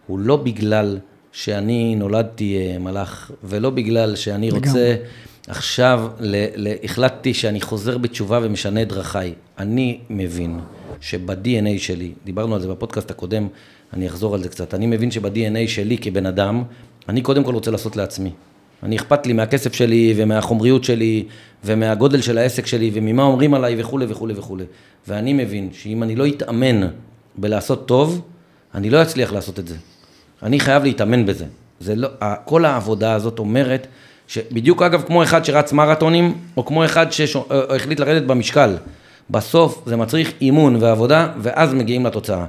הוא 0.07 0.19
לא 0.19 0.35
בגלל 0.35 0.99
שאני 1.31 1.95
נולדתי 1.95 2.57
אה, 2.57 2.79
מלאך, 2.79 3.31
ולא 3.43 3.69
בגלל 3.69 4.15
שאני 4.15 4.51
רוצה 4.51 4.95
עכשיו, 5.47 6.07
ל, 6.19 6.45
ל, 6.55 6.73
החלטתי 6.83 7.33
שאני 7.33 7.61
חוזר 7.61 7.97
בתשובה 7.97 8.39
ומשנה 8.43 8.81
את 8.81 8.87
דרכיי. 8.87 9.33
אני 9.57 9.99
מבין 10.09 10.59
שב-DNA 11.01 11.77
שלי, 11.77 12.11
דיברנו 12.25 12.55
על 12.55 12.61
זה 12.61 12.67
בפודקאסט 12.67 13.11
הקודם, 13.11 13.47
אני 13.93 14.07
אחזור 14.07 14.35
על 14.35 14.43
זה 14.43 14.49
קצת, 14.49 14.73
אני 14.73 14.85
מבין 14.85 15.11
שב-DNA 15.11 15.67
שלי 15.67 15.97
כבן 15.97 16.25
אדם, 16.25 16.63
אני 17.09 17.21
קודם 17.21 17.43
כל 17.43 17.53
רוצה 17.53 17.71
לעשות 17.71 17.95
לעצמי. 17.95 18.31
אני 18.83 18.95
אכפת 18.95 19.27
לי 19.27 19.33
מהכסף 19.33 19.73
שלי 19.73 20.13
ומהחומריות 20.17 20.83
שלי 20.83 21.25
ומהגודל 21.65 22.21
של 22.21 22.37
העסק 22.37 22.65
שלי 22.65 22.91
וממה 22.93 23.23
אומרים 23.23 23.53
עליי 23.53 23.81
וכולי 23.81 24.05
וכולי 24.09 24.33
וכולי. 24.37 24.63
ואני 25.07 25.33
מבין 25.33 25.69
שאם 25.73 26.03
אני 26.03 26.15
לא 26.15 26.27
אתאמן 26.27 26.87
בלעשות 27.35 27.87
טוב, 27.87 28.21
אני 28.75 28.89
לא 28.89 29.01
אצליח 29.01 29.33
לעשות 29.33 29.59
את 29.59 29.67
זה. 29.67 29.75
אני 30.43 30.59
חייב 30.59 30.83
להתאמן 30.83 31.25
בזה. 31.25 31.45
זה 31.79 31.95
לא, 31.95 32.07
כל 32.45 32.65
העבודה 32.65 33.13
הזאת 33.13 33.39
אומרת, 33.39 33.87
שבדיוק 34.27 34.81
אגב 34.81 35.03
כמו 35.07 35.23
אחד 35.23 35.45
שרץ 35.45 35.73
מרתונים, 35.73 36.37
או 36.57 36.65
כמו 36.65 36.85
אחד 36.85 37.11
שהחליט 37.11 37.99
לרדת 37.99 38.23
במשקל, 38.23 38.75
בסוף 39.29 39.83
זה 39.85 39.95
מצריך 39.95 40.33
אימון 40.41 40.75
ועבודה, 40.75 41.27
ואז 41.37 41.73
מגיעים 41.73 42.05
לתוצאה. 42.05 42.45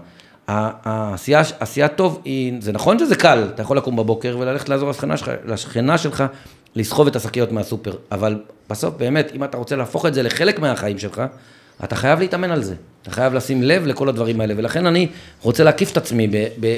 העשייה, 0.48 1.42
עשייה 1.60 1.88
טוב, 1.88 2.20
היא, 2.24 2.52
זה 2.60 2.72
נכון 2.72 2.98
שזה 2.98 3.16
קל, 3.16 3.48
אתה 3.54 3.62
יכול 3.62 3.76
לקום 3.76 3.96
בבוקר 3.96 4.36
וללכת 4.40 4.68
לעזור 4.68 4.90
לשכנה 4.90 5.16
שלך, 5.16 5.30
לשכנה 5.46 5.98
שלך 5.98 6.24
לסחוב 6.76 7.06
את 7.06 7.16
השקיות 7.16 7.52
מהסופר, 7.52 7.92
אבל 8.12 8.40
בסוף 8.70 8.94
באמת, 8.96 9.32
אם 9.34 9.44
אתה 9.44 9.58
רוצה 9.58 9.76
להפוך 9.76 10.06
את 10.06 10.14
זה 10.14 10.22
לחלק 10.22 10.58
מהחיים 10.58 10.98
שלך, 10.98 11.22
אתה 11.84 11.96
חייב 11.96 12.18
להתאמן 12.18 12.50
על 12.50 12.62
זה, 12.62 12.74
אתה 13.02 13.10
חייב 13.10 13.34
לשים 13.34 13.62
לב 13.62 13.86
לכל 13.86 14.08
הדברים 14.08 14.40
האלה, 14.40 14.54
ולכן 14.56 14.86
אני 14.86 15.08
רוצה 15.42 15.64
להקיף 15.64 15.92
את 15.92 15.96
עצמי 15.96 16.28
ב, 16.28 16.46
ב, 16.60 16.76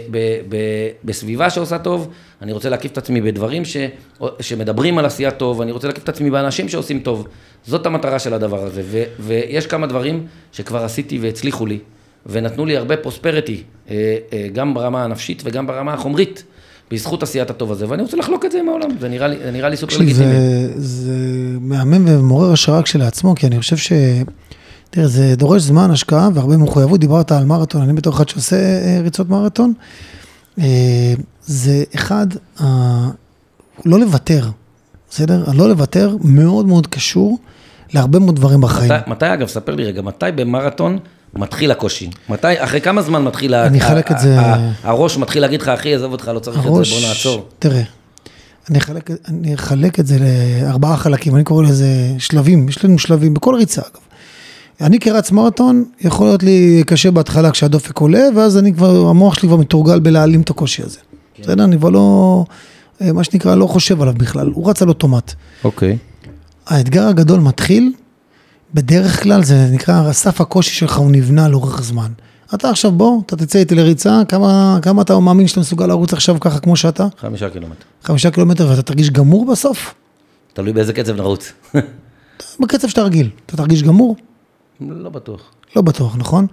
ב, 0.48 0.56
בסביבה 1.04 1.50
שעושה 1.50 1.78
טוב, 1.78 2.10
אני 2.42 2.52
רוצה 2.52 2.68
להקיף 2.68 2.92
את 2.92 2.98
עצמי 2.98 3.20
בדברים 3.20 3.64
ש, 3.64 3.76
שמדברים 4.40 4.98
על 4.98 5.04
עשייה 5.04 5.30
טוב, 5.30 5.60
אני 5.60 5.72
רוצה 5.72 5.86
להקיף 5.88 6.04
את 6.04 6.08
עצמי 6.08 6.30
באנשים 6.30 6.68
שעושים 6.68 7.00
טוב, 7.00 7.28
זאת 7.66 7.86
המטרה 7.86 8.18
של 8.18 8.34
הדבר 8.34 8.64
הזה, 8.66 8.82
ו, 8.84 9.02
ויש 9.18 9.66
כמה 9.66 9.86
דברים 9.86 10.26
שכבר 10.52 10.84
עשיתי 10.84 11.18
והצליחו 11.18 11.66
לי, 11.66 11.78
ונתנו 12.26 12.66
לי 12.66 12.76
הרבה 12.76 12.96
פרוספריטי, 12.96 13.62
אה, 13.90 13.94
אה, 14.32 14.48
גם 14.52 14.74
ברמה 14.74 15.04
הנפשית 15.04 15.42
וגם 15.44 15.66
ברמה 15.66 15.94
החומרית, 15.94 16.44
בזכות 16.90 17.22
עשיית 17.22 17.50
הטוב 17.50 17.72
הזה, 17.72 17.88
ואני 17.88 18.02
רוצה 18.02 18.16
לחלוק 18.16 18.44
את 18.44 18.52
זה 18.52 18.58
עם 18.58 18.68
העולם, 18.68 18.88
זה 19.00 19.08
נראה 19.08 19.28
לי, 19.28 19.36
זה 19.44 19.50
נראה 19.50 19.68
לי 19.68 19.76
סופר 19.76 19.98
לגיטימי. 19.98 20.26
זה, 20.26 20.72
זה 20.76 21.12
מהמם 21.60 22.04
ומעורר 22.08 22.52
השראה 22.52 22.82
כשלעצמו, 22.82 23.34
כי 23.34 23.46
אני 23.46 23.58
חושב 23.58 23.76
ש... 23.76 23.92
תראה, 24.90 25.06
זה 25.08 25.34
דורש 25.36 25.62
זמן, 25.62 25.90
השקעה 25.90 26.28
והרבה 26.34 26.56
מחויבות. 26.56 27.00
דיברת 27.00 27.32
על 27.32 27.44
מרתון, 27.44 27.82
אני 27.82 27.92
בתור 27.92 28.12
אחד 28.14 28.28
שעושה 28.28 28.56
אה, 28.56 29.00
ריצות 29.02 29.28
מרתון. 29.28 29.72
זה 31.42 31.84
אחד, 31.94 32.26
ה- 32.62 33.08
לא 33.86 34.00
לוותר, 34.00 34.48
בסדר? 35.10 35.44
הלא 35.50 35.68
לוותר 35.68 36.16
מאוד 36.24 36.66
מאוד 36.66 36.86
קשור 36.86 37.38
להרבה 37.94 38.18
מאוד 38.18 38.36
דברים 38.36 38.60
בחיים. 38.60 38.92
מתי, 38.92 39.10
מתי, 39.10 39.34
אגב, 39.34 39.46
ספר 39.48 39.74
לי 39.74 39.84
רגע, 39.84 40.02
מתי 40.02 40.26
במרתון 40.34 40.98
מתחיל 41.36 41.70
הקושי? 41.70 42.10
מתי, 42.28 42.46
אחרי 42.64 42.80
כמה 42.80 43.02
זמן 43.02 43.24
מתחיל... 43.24 43.54
ה- 43.54 43.66
אני 43.66 43.80
ה- 43.80 43.86
אחלק 43.86 44.12
את 44.12 44.18
זה- 44.18 44.36
הראש 44.82 45.16
מתחיל 45.18 45.42
להגיד 45.42 45.62
לך, 45.62 45.68
אחי, 45.68 45.94
עזוב 45.94 46.12
אותך, 46.12 46.30
לא 46.34 46.38
צריך 46.38 46.58
את 46.58 46.62
זה, 46.62 46.68
בוא 46.70 47.08
נעצור. 47.08 47.46
תראה, 47.58 47.82
אני 48.70 48.78
אחלק, 48.78 49.10
אני 49.28 49.54
אחלק 49.54 50.00
את 50.00 50.06
זה 50.06 50.16
לארבעה 50.62 50.96
חלקים, 50.96 51.36
אני 51.36 51.44
קורא 51.44 51.62
לזה 51.62 51.86
שלבים, 52.18 52.68
יש 52.68 52.84
לנו 52.84 52.98
שלבים 52.98 53.34
בכל 53.34 53.54
ריצה 53.54 53.80
אגב. 53.82 54.00
אני 54.80 55.00
כרץ 55.00 55.30
מרתון, 55.30 55.84
יכול 56.00 56.26
להיות 56.26 56.42
לי 56.42 56.82
קשה 56.86 57.10
בהתחלה 57.10 57.50
כשהדופק 57.50 57.98
עולה, 57.98 58.22
ואז 58.36 58.58
אני 58.58 58.74
כבר, 58.74 59.06
המוח 59.08 59.34
שלי 59.34 59.48
כבר 59.48 59.56
מתורגל 59.56 60.00
בלהעלים 60.00 60.40
את 60.40 60.50
הקושי 60.50 60.82
הזה. 60.82 60.98
בסדר? 61.42 61.64
אני 61.64 61.76
כבר 61.76 61.90
לא, 61.90 62.44
אה, 63.02 63.12
מה 63.12 63.24
שנקרא, 63.24 63.54
לא 63.54 63.66
חושב 63.66 64.02
עליו 64.02 64.14
בכלל, 64.14 64.50
הוא 64.54 64.70
רץ 64.70 64.82
על 64.82 64.88
אוטומט. 64.88 65.32
אוקיי. 65.64 65.96
האתגר 66.66 67.08
הגדול 67.08 67.40
מתחיל, 67.40 67.92
בדרך 68.74 69.22
כלל 69.22 69.44
זה 69.44 69.68
נקרא, 69.72 70.12
סף 70.12 70.40
הקושי 70.40 70.74
שלך 70.74 70.96
הוא 70.96 71.10
נבנה 71.10 71.48
לאורך 71.48 71.82
זמן. 71.82 72.12
אתה 72.54 72.70
עכשיו 72.70 72.92
בוא, 72.92 73.20
אתה 73.26 73.36
תצא 73.36 73.58
איתי 73.58 73.74
לריצה, 73.74 74.22
כמה, 74.28 74.78
כמה 74.82 75.02
אתה 75.02 75.18
מאמין 75.18 75.46
שאתה 75.46 75.60
מסוגל 75.60 75.86
לרוץ 75.86 76.12
עכשיו 76.12 76.40
ככה 76.40 76.58
כמו 76.58 76.76
שאתה? 76.76 77.06
חמישה 77.18 77.50
קילומטר. 77.50 77.84
חמישה 78.04 78.30
קילומטר 78.30 78.68
ואתה 78.70 78.82
תרגיש 78.82 79.10
גמור 79.10 79.46
בסוף? 79.46 79.94
תלוי 80.52 80.72
באיזה 80.72 80.92
קצב 80.92 81.16
נרוץ. 81.16 81.52
בקצב 82.60 82.88
שאתה 82.88 83.02
רגיל, 83.02 83.30
אתה 83.46 83.56
תרגיש 83.56 83.82
גמור? 83.82 84.16
לא 84.80 85.10
בטוח. 85.10 85.40
לא 85.76 85.82
בטוח, 85.82 86.16
נכון? 86.16 86.46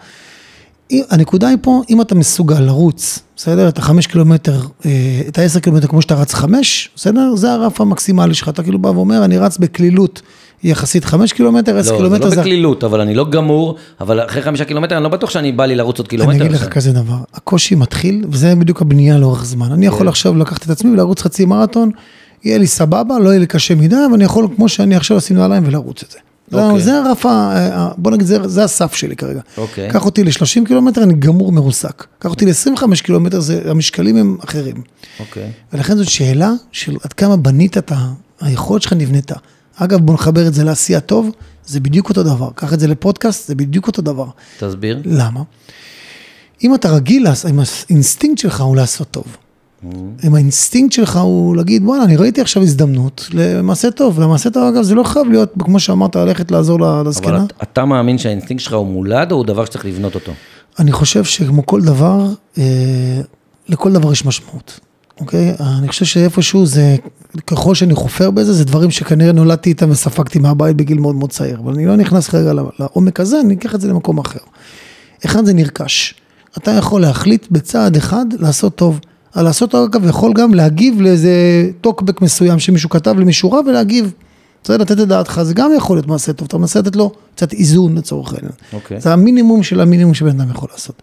הנקודה 0.92 1.48
היא 1.48 1.58
פה, 1.62 1.82
אם 1.90 2.02
אתה 2.02 2.16
מסוגל 2.16 2.60
לרוץ, 2.60 3.20
בסדר? 3.36 3.70
את 3.70 3.78
החמש 3.78 4.08
קילומטר, 4.08 4.62
אה, 4.86 5.22
את 5.28 5.38
העשר 5.38 5.60
קילומטר 5.60 5.88
כמו 5.88 6.02
שאתה 6.02 6.16
רץ 6.16 6.34
חמש, 6.34 6.90
בסדר? 6.96 7.36
זה 7.36 7.52
הרף 7.52 7.82
המקסימלי 7.82 8.34
שלך, 8.34 8.50
אתה 8.50 8.64
כאילו 8.64 8.80
בא 8.80 8.88
ואומר, 8.88 9.26
אני 9.26 9.38
רץ 9.38 9.58
בקלילות 9.58 10.22
יחסית 10.64 11.06
חמש 11.06 11.34
קילומטר, 11.34 11.78
עשר 11.78 11.92
לא, 11.92 11.98
קילומטר 11.98 12.24
לא 12.24 12.30
זה... 12.30 12.36
בקלילות, 12.42 12.84
אבל 12.84 13.02
אני 13.02 13.16
לא 13.16 13.30
גמור, 13.30 13.76
אבל 14.02 14.26
אחרי 14.26 14.42
חמישה 14.42 14.66
קילומטר 14.66 14.96
אני 14.96 15.04
לא 15.04 15.10
בטוח 15.10 15.30
שאני 15.30 15.52
בא 15.52 15.66
לי 15.66 15.76
לרוץ 15.76 15.98
עוד 15.98 16.08
קילומטר. 16.08 16.32
אני 16.38 16.42
אגיד 16.42 16.52
לך. 16.52 16.68
כזה 16.68 16.92
דבר, 16.94 17.16
הקושי 17.34 17.76
מתחיל, 17.76 18.26
וזה 18.30 18.56
בדיוק 18.56 18.82
הבנייה 18.82 19.18
לאורך 19.18 19.46
זמן. 19.46 19.72
אני 19.72 19.86
יכול 19.86 20.00
כן. 20.00 20.08
עכשיו 20.08 20.36
לקחת 20.38 20.66
את 20.66 20.70
עצמי 20.70 20.92
ולרוץ 20.92 21.22
חצי 21.22 21.46
מרתון, 21.46 21.92
יהיה 22.44 22.58
לי 22.58 22.68
סבבה, 22.68 23.20
לא 23.20 23.30
יהיה 23.30 23.40
לי 23.40 23.48
קשה 23.48 23.76
מדי, 23.76 23.96
אבל 24.06 24.14
אני 24.14 24.24
יכול, 24.24 24.48
כמו 24.56 24.70
שאני 24.70 24.96
עכשיו 24.96 25.18
עשינו 25.18 25.44
עליהם, 25.44 25.64
ולרוץ 25.68 26.04
את 26.04 26.12
זה. 26.12 26.18
זה- 26.52 26.64
אוקיי. 26.64 26.82
זה 26.82 26.98
הרף, 26.98 27.26
ה- 27.26 27.90
בוא 27.98 28.12
נגיד, 28.12 28.28
זה- 28.28 28.48
זה 28.48 28.64
הסף 28.64 28.96
שלי 28.96 29.16
כרגע. 29.16 29.40
אוקיי. 29.58 29.90
קח 29.92 30.06
אותי 30.06 30.24
ל-30 30.24 30.66
קילומטר, 30.68 31.04
אני 31.04 31.14
גמור 31.14 31.52
מרוסק. 31.52 32.06
קח 32.20 32.30
אותי 32.30 32.46
ל-25 32.46 32.82
קילומטר, 33.04 33.40
זה- 33.40 33.62
המשקלים 33.66 34.18
הם 34.18 34.38
אחרים. 34.44 34.76
אוקיי. 35.20 35.52
ולכן 35.74 35.98
זאת 35.98 36.10
שאלה 36.10 36.52
של 36.72 36.96
עד 37.04 37.14
כמה 37.14 37.38
בנית 37.38 37.78
את. 37.78 37.92
היכולת 38.42 38.82
שלך 38.82 38.94
נבנתה. 38.94 39.36
אגב, 39.78 40.00
בוא 40.00 40.14
נחבר 40.14 40.48
את 40.48 40.54
זה 40.54 40.64
לעשייה 40.64 41.00
טוב, 41.00 41.30
זה 41.66 41.80
בדיוק 41.80 42.10
אותו 42.10 42.24
דבר. 42.24 42.50
קח 42.56 42.74
את 42.74 42.80
זה 42.80 42.88
לפודקאסט, 42.88 43.48
זה 43.48 43.56
בדיוק 43.56 43.88
אותו 43.88 44.02
דבר. 44.02 44.26
תסביר. 44.60 45.02
למה? 45.06 45.42
אם 46.64 46.76
אתה 46.76 46.90
רגיל, 46.92 47.28
אם 47.50 47.60
האינסטינקט 47.90 48.38
שלך 48.42 48.62
הוא 48.62 48.76
לעשות 48.76 49.08
טוב. 49.12 49.24
אם 50.28 50.36
האינסטינקט 50.36 50.92
שלך 50.94 51.18
הוא 51.18 51.56
להגיד, 51.56 51.84
וואלה, 51.86 52.04
אני 52.04 52.16
ראיתי 52.16 52.42
עכשיו 52.42 52.64
הזדמנות 52.64 53.28
למעשה 53.34 53.92
טוב. 53.92 54.20
למעשה 54.20 54.50
טוב, 54.50 54.64
אגב, 54.64 54.84
זה 54.84 54.96
לא 54.96 55.04
חייב 55.04 55.28
להיות, 55.30 55.54
כמו 55.60 55.80
שאמרת, 55.80 56.16
ללכת 56.16 56.52
לעזור 56.52 57.00
אבל 57.00 57.08
לזקנה. 57.08 57.44
אתה- 57.46 57.56
אתה 57.64 57.86
מאמין 57.86 58.18
שהאינסטינקט 58.18 58.64
שלך 58.64 58.74
הוא 58.74 58.88
מולד, 58.88 59.32
או 59.32 59.38
הוא 59.38 59.46
דבר 59.46 59.66
שצריך 59.66 59.86
לבנות 59.86 60.16
אותו? 60.16 60.32
אני 60.80 60.92
חושב 60.92 61.24
שכמו 61.24 61.66
כל 61.66 61.82
דבר, 61.82 62.26
אה, 62.58 62.64
לכל 63.70 63.92
דבר 63.94 64.12
יש 64.12 64.26
משמעות, 64.26 64.80
אוקיי? 65.20 65.54
אני 65.80 65.88
חושב 65.88 66.06
שאיפשהו 66.06 66.66
זה, 66.66 66.96
ככל 67.48 67.76
שאני 67.76 67.96
חופר 67.96 68.32
בזה, 68.32 68.54
זה 68.54 68.66
דברים 68.66 68.92
שכנראה 68.92 69.32
נולדתי 69.32 69.70
איתם 69.70 69.90
וספגתי 69.90 70.40
מהבית 70.40 70.76
בגיל 70.76 71.00
מאוד 71.00 71.16
מאוד 71.16 71.30
צעיר. 71.30 71.60
אבל 71.60 71.74
אני 71.74 71.86
לא 71.86 71.96
נכנס 71.96 72.28
כרגע 72.28 72.54
לעומק 72.80 73.20
הזה, 73.20 73.40
אני 73.40 73.54
אקח 73.54 73.76
את 73.76 73.82
זה 73.82 73.88
למקום 73.88 74.18
אחר. 74.18 74.40
אחד 75.26 75.46
זה 75.46 75.54
נרכש. 75.54 76.14
אתה 76.58 76.72
יכול 76.72 77.02
להחליט 77.02 77.48
בצעד 77.52 77.96
אחד 77.96 78.26
לעשות 78.40 78.76
טוב. 78.76 79.00
על 79.34 79.44
לעשות 79.44 79.72
טוב, 79.72 79.90
אגב, 79.90 80.10
יכול 80.10 80.34
גם 80.34 80.54
להגיב 80.54 81.02
לאיזה 81.02 81.32
טוקבק 81.82 82.22
מסוים 82.22 82.60
שמישהו 82.60 82.90
כתב 82.90 83.16
למישהו 83.20 83.52
רע 83.52 83.60
ולהגיב. 83.60 84.14
צריך 84.64 84.82
לתת 84.82 85.00
את 85.00 85.08
דעתך, 85.08 85.42
זה 85.44 85.54
גם 85.54 85.72
יכול 85.78 85.98
להיות 85.98 86.08
מעשה 86.08 86.34
טוב, 86.34 86.46
אתה 86.46 86.58
מנסה 86.58 86.80
לתת 86.80 86.96
לו 86.96 87.12
קצת 87.36 87.54
איזון 87.54 87.98
לצורך 87.98 88.34
העניין. 88.34 88.52
אוקיי. 88.74 89.02
זה 89.02 89.14
המינימום 89.14 89.64
של 89.64 89.82
המינימום 89.82 90.14
שבן 90.14 90.42
אדם 90.42 90.50
יכול 90.52 90.70
לעשות. 90.72 91.02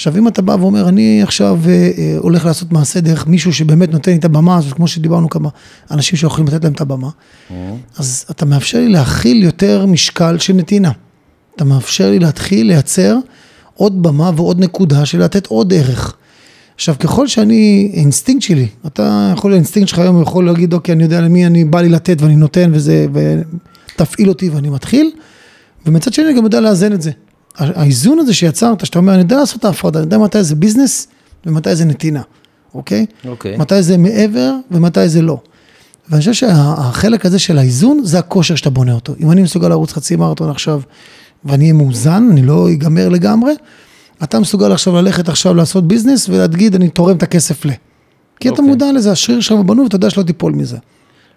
עכשיו, 0.00 0.18
אם 0.18 0.28
אתה 0.28 0.42
בא 0.42 0.56
ואומר, 0.60 0.88
אני 0.88 1.22
עכשיו 1.22 1.58
אה, 1.68 1.90
אה, 1.98 2.16
הולך 2.18 2.44
לעשות 2.44 2.72
מעשה 2.72 3.00
דרך 3.00 3.26
מישהו 3.26 3.52
שבאמת 3.52 3.92
נותן 3.92 4.10
לי 4.10 4.18
את 4.18 4.24
הבמה 4.24 4.56
הזאת, 4.56 4.72
כמו 4.72 4.88
שדיברנו 4.88 5.30
כמה 5.30 5.48
אנשים 5.90 6.18
שיכולים 6.18 6.46
לתת 6.46 6.64
להם 6.64 6.72
את 6.72 6.80
הבמה, 6.80 7.08
אז 7.98 8.24
אתה 8.30 8.44
מאפשר 8.44 8.78
לי 8.78 8.88
להכיל 8.88 9.42
יותר 9.42 9.86
משקל 9.86 10.38
של 10.38 10.52
נתינה. 10.52 10.90
אתה 11.56 11.64
מאפשר 11.64 12.10
לי 12.10 12.18
להתחיל 12.18 12.66
לייצר 12.66 13.16
עוד 13.74 14.02
במה 14.02 14.30
ועוד 14.36 14.60
נקודה 14.60 15.06
של 15.06 15.22
לתת 15.22 15.46
עוד 15.46 15.72
ערך. 15.72 16.16
עכשיו, 16.74 16.94
ככל 16.98 17.26
שאני, 17.26 17.90
אינסטינקט 17.94 18.42
שלי, 18.42 18.68
אתה 18.86 19.32
יכול, 19.36 19.52
האינסטינקט 19.52 19.88
שלך 19.88 19.98
היום 19.98 20.22
יכול 20.22 20.46
להגיד, 20.46 20.74
אוקיי, 20.74 20.92
אני 20.92 21.02
יודע 21.02 21.20
למי 21.20 21.46
אני 21.46 21.64
בא 21.64 21.80
לי 21.80 21.88
לתת 21.88 22.22
ואני 22.22 22.36
נותן 22.36 22.70
וזה, 22.74 23.06
ותפעיל 23.12 24.28
אותי 24.28 24.48
ואני 24.48 24.70
מתחיל, 24.70 25.10
ומצד 25.86 26.12
שני 26.12 26.24
אני 26.26 26.36
גם 26.36 26.44
יודע 26.44 26.60
לאזן 26.60 26.92
את 26.92 27.02
זה. 27.02 27.10
האיזון 27.58 28.18
הזה 28.18 28.34
שיצרת, 28.34 28.86
שאתה 28.86 28.98
אומר, 28.98 29.12
אני 29.12 29.22
יודע 29.22 29.36
לעשות 29.36 29.60
את 29.60 29.64
ההפרדה, 29.64 29.98
אני 29.98 30.06
יודע 30.06 30.18
מתי 30.18 30.44
זה 30.44 30.54
ביזנס 30.54 31.08
ומתי 31.46 31.76
זה 31.76 31.84
נתינה, 31.84 32.22
אוקיי? 32.74 33.06
אוקיי. 33.28 33.56
מתי 33.56 33.82
זה 33.82 33.96
מעבר 33.96 34.54
ומתי 34.70 35.08
זה 35.08 35.22
לא. 35.22 35.38
ואני 36.08 36.20
חושב 36.20 36.32
שהחלק 36.32 37.26
הזה 37.26 37.38
של 37.38 37.58
האיזון, 37.58 38.00
זה 38.04 38.18
הכושר 38.18 38.54
שאתה 38.54 38.70
בונה 38.70 38.92
אותו. 38.92 39.14
אם 39.20 39.30
אני 39.30 39.42
מסוגל 39.42 39.68
לרוץ 39.68 39.92
חצי 39.92 40.16
מרתון 40.16 40.50
עכשיו, 40.50 40.80
ואני 41.44 41.64
אהיה 41.64 41.72
מאוזן, 41.72 42.28
אני 42.30 42.42
לא 42.42 42.72
אגמר 42.72 43.08
לגמרי, 43.08 43.54
אתה 44.22 44.40
מסוגל 44.40 44.72
עכשיו 44.72 44.94
ללכת 44.94 45.28
עכשיו 45.28 45.54
לעשות 45.54 45.88
ביזנס 45.88 46.28
ולהגיד, 46.28 46.74
אני 46.74 46.88
תורם 46.88 47.16
את 47.16 47.22
הכסף 47.22 47.64
ל. 47.64 47.70
כי 48.40 48.48
אתה 48.48 48.56
אוקיי. 48.56 48.68
מודע 48.68 48.92
לזה, 48.92 49.12
השריר 49.12 49.40
שלך 49.40 49.58
בנו 49.58 49.82
ואתה 49.82 49.96
יודע 49.96 50.10
שלא 50.10 50.22
תיפול 50.22 50.52
מזה. 50.52 50.76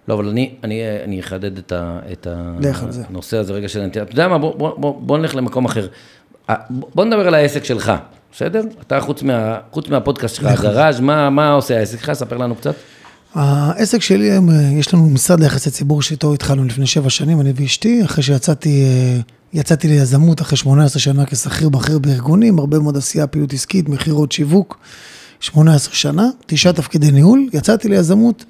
לא, 0.08 0.14
אבל 0.14 0.30
אני, 0.30 0.56
אני, 0.64 0.82
אני 1.04 1.20
אחדד 1.20 1.58
את, 1.58 1.72
ה, 1.72 2.00
את. 2.12 2.28
הנושא 3.10 3.38
הזה 3.38 3.54
רגע 3.54 3.70
של 3.70 3.82
הנטייה. 3.82 4.04
אתה 4.04 4.12
יודע 4.12 4.28
מה, 4.28 4.38
בוא, 4.38 4.56
בוא, 4.56 4.72
בוא, 4.78 5.02
בוא 5.02 5.18
נלך 5.18 5.36
למקום 5.36 5.66
אחר. 5.66 5.88
בוא 6.70 7.06
נדבר 7.06 7.28
על 7.28 7.34
העסק 7.34 7.64
שלך, 7.64 7.92
בסדר? 8.34 8.64
אתה 8.88 9.02
חוץ, 9.02 9.24
מה, 9.24 9.58
חוץ 9.72 9.90
מהפודקאסט 9.90 10.36
שלך, 10.36 10.46
הגראז', 10.46 11.00
מה, 11.00 11.30
מה 11.30 11.52
עושה 11.52 11.78
העסק 11.78 12.00
שלך? 12.00 12.14
ספר 12.14 12.38
לנו 12.38 12.56
קצת. 12.56 12.76
העסק 13.34 14.02
שלי, 14.02 14.32
אה, 14.32 14.40
יש 14.80 14.94
לנו 14.94 15.10
משרד 15.10 15.40
ליחסי 15.40 15.72
ציבור 15.72 16.02
שאיתו 16.02 16.34
התחלנו 16.34 16.64
לפני 16.64 16.88
שבע 16.88 17.10
שנים, 17.10 17.42
אני 17.42 17.54
ואשתי, 17.56 18.06
אחרי 18.06 18.24
שיצאתי 18.24 18.84
אה, 18.84 19.20
יצאתי 19.54 19.88
ליזמות 19.88 20.42
אחרי 20.42 20.58
18 20.58 21.00
שנה 21.00 21.26
כשכיר 21.26 21.70
בכיר 21.70 22.00
בארגונים, 22.00 22.60
הרבה 22.60 22.80
מאוד 22.80 22.98
עשייה, 22.98 23.28
פעילות 23.28 23.54
עסקית, 23.54 23.90
מכירות, 23.90 24.32
שיווק, 24.32 24.78
18 25.40 25.94
שנה, 25.96 26.30
תשעה 26.46 26.74
תפקידי 26.74 27.12
ניהול, 27.12 27.48
יצאתי 27.54 27.90
ליזמות 27.90 28.46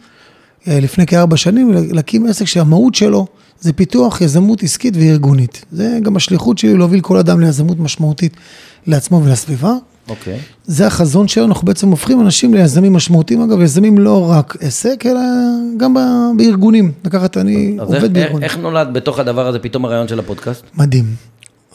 לפני 0.68 1.06
כארבע 1.06 1.38
שנים, 1.38 1.74
להקים 1.92 2.26
עסק 2.26 2.46
שהמהות 2.46 2.96
שלו 2.96 3.28
זה 3.62 3.74
פיתוח 3.74 4.22
יזמות 4.22 4.64
עסקית 4.64 4.94
וארגונית. 4.98 5.66
זה 5.72 6.00
גם 6.02 6.16
השליחות 6.16 6.58
שלי 6.58 6.78
להוביל 6.78 7.02
כל 7.02 7.18
אדם 7.18 7.40
ליזמות 7.40 7.80
משמעותית 7.80 8.38
לעצמו 8.88 9.22
ולסביבה. 9.24 9.74
אוקיי. 10.10 10.40
זה 10.66 10.88
החזון 10.88 11.28
שלנו, 11.28 11.48
אנחנו 11.48 11.66
בעצם 11.66 11.90
הופכים 11.90 12.22
אנשים 12.22 12.54
ליזמים 12.54 12.94
משמעותיים, 12.94 13.42
אגב, 13.42 13.62
יזמים 13.62 13.98
לא 13.98 14.30
רק 14.32 14.58
עסק, 14.60 15.04
אלא 15.06 15.22
גם 15.78 15.96
בארגונים. 16.38 16.92
לקחת, 17.06 17.38
אני 17.38 17.78
עובד 17.80 17.94
איך, 17.96 18.12
בארגונים. 18.12 18.44
איך 18.44 18.58
נולד 18.58 18.88
בתוך 18.94 19.20
הדבר 19.20 19.48
הזה 19.48 19.60
פתאום 19.60 19.86
הרעיון 19.86 20.08
של 20.08 20.20
הפודקאסט? 20.20 20.64
מדהים. 20.78 21.06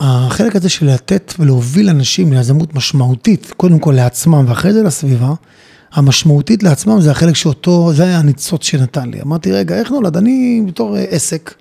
החלק 0.00 0.56
הזה 0.56 0.68
של 0.68 0.86
לתת 0.86 1.34
ולהוביל 1.38 1.88
אנשים 1.88 2.32
ליזמות 2.32 2.74
משמעותית, 2.74 3.52
קודם 3.56 3.78
כל 3.78 3.92
לעצמם 3.92 4.44
ואחרי 4.48 4.72
זה 4.72 4.82
לסביבה, 4.82 5.32
המשמעותית 5.92 6.62
לעצמם 6.62 7.00
זה 7.00 7.10
החלק 7.10 7.36
שאותו, 7.36 7.92
זה 7.92 8.02
היה 8.04 8.18
הניצוץ 8.18 8.64
שנתן 8.64 9.10
לי. 9.10 9.22
אמרתי, 9.22 9.52
רגע, 9.52 9.74
איך 9.74 9.90
נולד? 9.90 10.16
אני 10.16 10.62
בתור 10.66 10.96
אה, 10.96 11.04
עסק, 11.10 11.54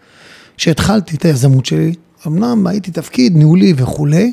שהתחלתי 0.57 1.15
את 1.15 1.25
היזמות 1.25 1.65
שלי, 1.65 1.93
אמנם 2.27 2.67
הייתי 2.67 2.91
תפקיד 2.91 3.36
ניהולי 3.38 3.74
וכולי, 3.77 4.31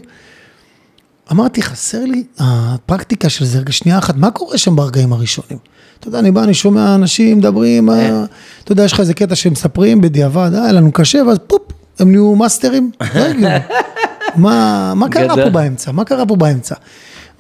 אמרתי, 1.32 1.62
חסר 1.62 2.04
לי 2.04 2.24
הפרקטיקה 2.38 3.28
של 3.28 3.44
זה, 3.44 3.58
רגע, 3.58 3.72
שנייה 3.72 3.98
אחת, 3.98 4.16
מה 4.16 4.30
קורה 4.30 4.58
שם 4.58 4.76
ברגעים 4.76 5.12
הראשונים? 5.12 5.58
אתה 6.00 6.08
יודע, 6.08 6.18
אני 6.18 6.30
בא, 6.30 6.44
אני 6.44 6.54
שומע 6.54 6.94
אנשים 6.94 7.38
מדברים, 7.38 7.90
אה, 7.90 8.24
אתה 8.64 8.72
יודע, 8.72 8.84
יש 8.84 8.92
לך 8.92 9.00
איזה 9.00 9.14
קטע 9.14 9.34
שמספרים 9.34 10.00
בדיעבד, 10.00 10.50
אה, 10.54 10.62
היה 10.62 10.72
לנו 10.72 10.92
קשה, 10.92 11.22
ואז 11.26 11.38
פופ, 11.46 11.62
הם 11.98 12.10
נהיו 12.10 12.34
מאסטרים, 12.34 12.90
לא. 13.38 13.48
מה, 14.36 14.92
מה 14.96 15.08
קרה. 15.08 15.34
פה 15.44 15.50
באמצע? 15.50 15.92
מה 15.92 16.04
קרה 16.04 16.26
פה 16.26 16.36
באמצע? 16.36 16.74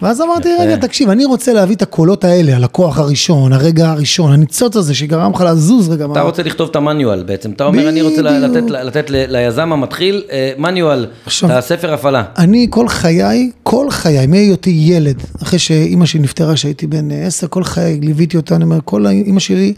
ואז 0.02 0.20
אמרתי, 0.20 0.48
רגע, 0.60 0.76
תקשיב, 0.76 1.10
אני 1.10 1.24
רוצה 1.24 1.52
להביא 1.52 1.76
את 1.76 1.82
הקולות 1.82 2.24
האלה, 2.24 2.56
הלקוח 2.56 2.98
הראשון, 2.98 3.52
הרגע 3.52 3.90
הראשון, 3.90 4.32
הניצוץ 4.32 4.76
הזה 4.76 4.94
שגרם 4.94 5.32
לך 5.32 5.40
לזוז 5.40 5.88
רגע. 5.88 6.04
אתה 6.04 6.12
מה- 6.12 6.20
רוצה 6.20 6.42
לכתוב 6.42 6.68
את 6.70 6.76
המניואל 6.76 7.22
בעצם, 7.22 7.50
אתה 7.50 7.64
אומר 7.64 7.88
אני 7.88 8.02
רוצה. 8.02 8.22
לתת, 8.84 9.04
ליזם 9.10 9.72
המתחיל 9.72 10.22
אה, 10.30 10.52
מניואל, 10.58 11.06
עכשיו- 11.26 11.50
את 11.50 11.56
הספר 11.56 11.94
הפעלה. 11.94 12.22
אני 12.38 12.66
כל 12.70 12.88
חיי, 12.88 13.50
כל 13.62 13.90
חיי, 13.90 14.26
מהיותי 14.26 14.70
ילד, 14.70 15.16
אחרי 15.42 15.58
שאימא 15.58 16.06
שלי 16.06 16.20
נפטרה 16.20 16.54
כשהייתי 16.54 16.86
בן 16.86 17.10
עשר, 17.10 17.46
כל 17.48 17.64
חיי 17.64 18.00
ליוויתי 18.02 18.36
אותה, 18.36 18.56
אני 18.56 18.64
אומר, 18.64 18.78
כל 18.84 19.06
אימא 19.06 19.40
שלי, 19.40 19.74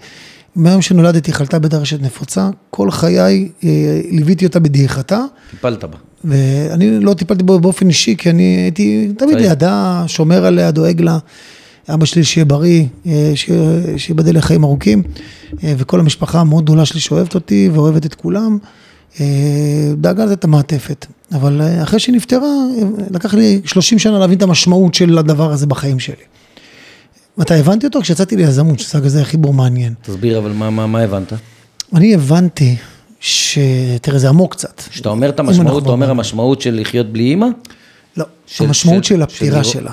מהיום 0.57 0.83
שנולדתי 0.83 1.33
חלתה 1.33 1.59
בדרשת 1.59 2.03
נפוצה, 2.03 2.49
כל 2.71 2.91
חיי 2.91 3.49
אה, 3.65 4.01
ליוויתי 4.11 4.47
אותה 4.47 4.61
בדעיכתה, 4.61 5.21
טיפלת 5.51 5.85
בה. 5.85 5.97
ואני 6.25 7.01
לא 7.01 7.15
טיפלתי 7.15 7.45
בו 7.45 7.61
באופן 7.61 7.89
אישי, 7.89 8.17
כי 8.17 8.31
אני 8.31 8.43
הייתי 8.43 9.13
תמיד. 9.19 9.37
לידה, 9.37 10.05
שומר 10.07 10.47
עליה, 10.47 10.71
דואג 10.71 11.01
לה. 11.01 11.19
אבא 11.95 12.05
שלי 12.05 12.25
שיהיה 12.25 12.45
בריא, 12.45 12.85
אה, 13.07 13.33
שייבדל 13.97 14.37
לחיים 14.37 14.65
ארוכים, 14.65 15.03
אה, 15.65 15.75
וכל 15.79 16.01
המשפחה 16.01 16.41
המאוד 16.41 16.65
גדולה 16.65 16.85
שלי 16.85 17.01
שאוהבת 17.01 17.35
אותי 17.35 17.71
ואוהבת 17.73 18.07
את 18.07 18.15
כולם, 18.15 18.59
דאגה 19.97 20.25
לתת 20.25 20.39
את 20.39 20.45
המעטפת. 20.45 21.07
אבל 21.33 21.61
אחרי 21.83 21.99
שהיא 21.99 22.15
נפטרה, 22.15 22.49
לקח 23.11 23.35
לי 23.35 23.61
30 23.65 23.99
שנה 23.99 24.19
להבין 24.19 24.39
את 24.39 24.43
המשמעות 24.43 24.95
של 24.95 25.19
הדבר 25.19 25.53
הזה 25.53 25.67
בחיים 25.67 25.99
שלי. 25.99 26.15
מתי 27.39 27.55
הבנתי 27.55 27.87
אותו? 27.87 28.01
כשיצאתי 28.01 28.37
ליזמות, 28.37 28.79
שזה 28.81 29.01
כזה 29.01 29.25
חיבור 29.25 29.55
מעניין. 29.55 29.95
תסביר 30.03 30.39
אבל 30.39 30.53
מה, 30.53 30.71
מה, 30.71 30.87
מה 30.87 31.01
הבנת? 31.01 31.33
אני 31.95 32.15
הבנתי 32.15 32.77
ש... 33.21 33.59
תראה, 34.03 34.19
זה 34.19 34.29
עמוק 34.29 34.53
קצת. 34.53 34.81
כשאתה 34.91 35.09
אומר 35.09 35.29
את 35.29 35.41
המשמעות, 35.41 35.83
אתה 35.83 35.93
אומר 35.93 36.11
המשמעות 36.11 36.61
של 36.61 36.81
לחיות 36.81 37.13
בלי 37.13 37.23
אימא? 37.25 37.47
לא, 38.17 38.25
המשמעות 38.61 39.05
של 39.05 39.23
הפטירה 39.23 39.65
של- 39.65 39.71
שלה. 39.71 39.93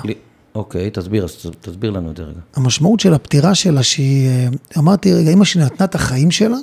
אוקיי, 0.54 0.90
תסביר, 0.90 1.26
תסביר 1.60 1.90
לנו 1.90 2.10
את 2.10 2.16
זה 2.16 2.22
רגע. 2.22 2.40
המשמעות 2.56 3.00
של 3.00 3.14
הפטירה 3.14 3.54
שלה, 3.54 3.82
שהיא, 3.82 4.28
אה, 4.28 4.48
אמרתי, 4.78 5.14
רגע, 5.14 5.30
אמא 5.32 5.44
שלי 5.44 5.64
נתנה 5.64 5.86
את 5.86 5.94
החיים 5.94 6.30
שלה, 6.30 6.56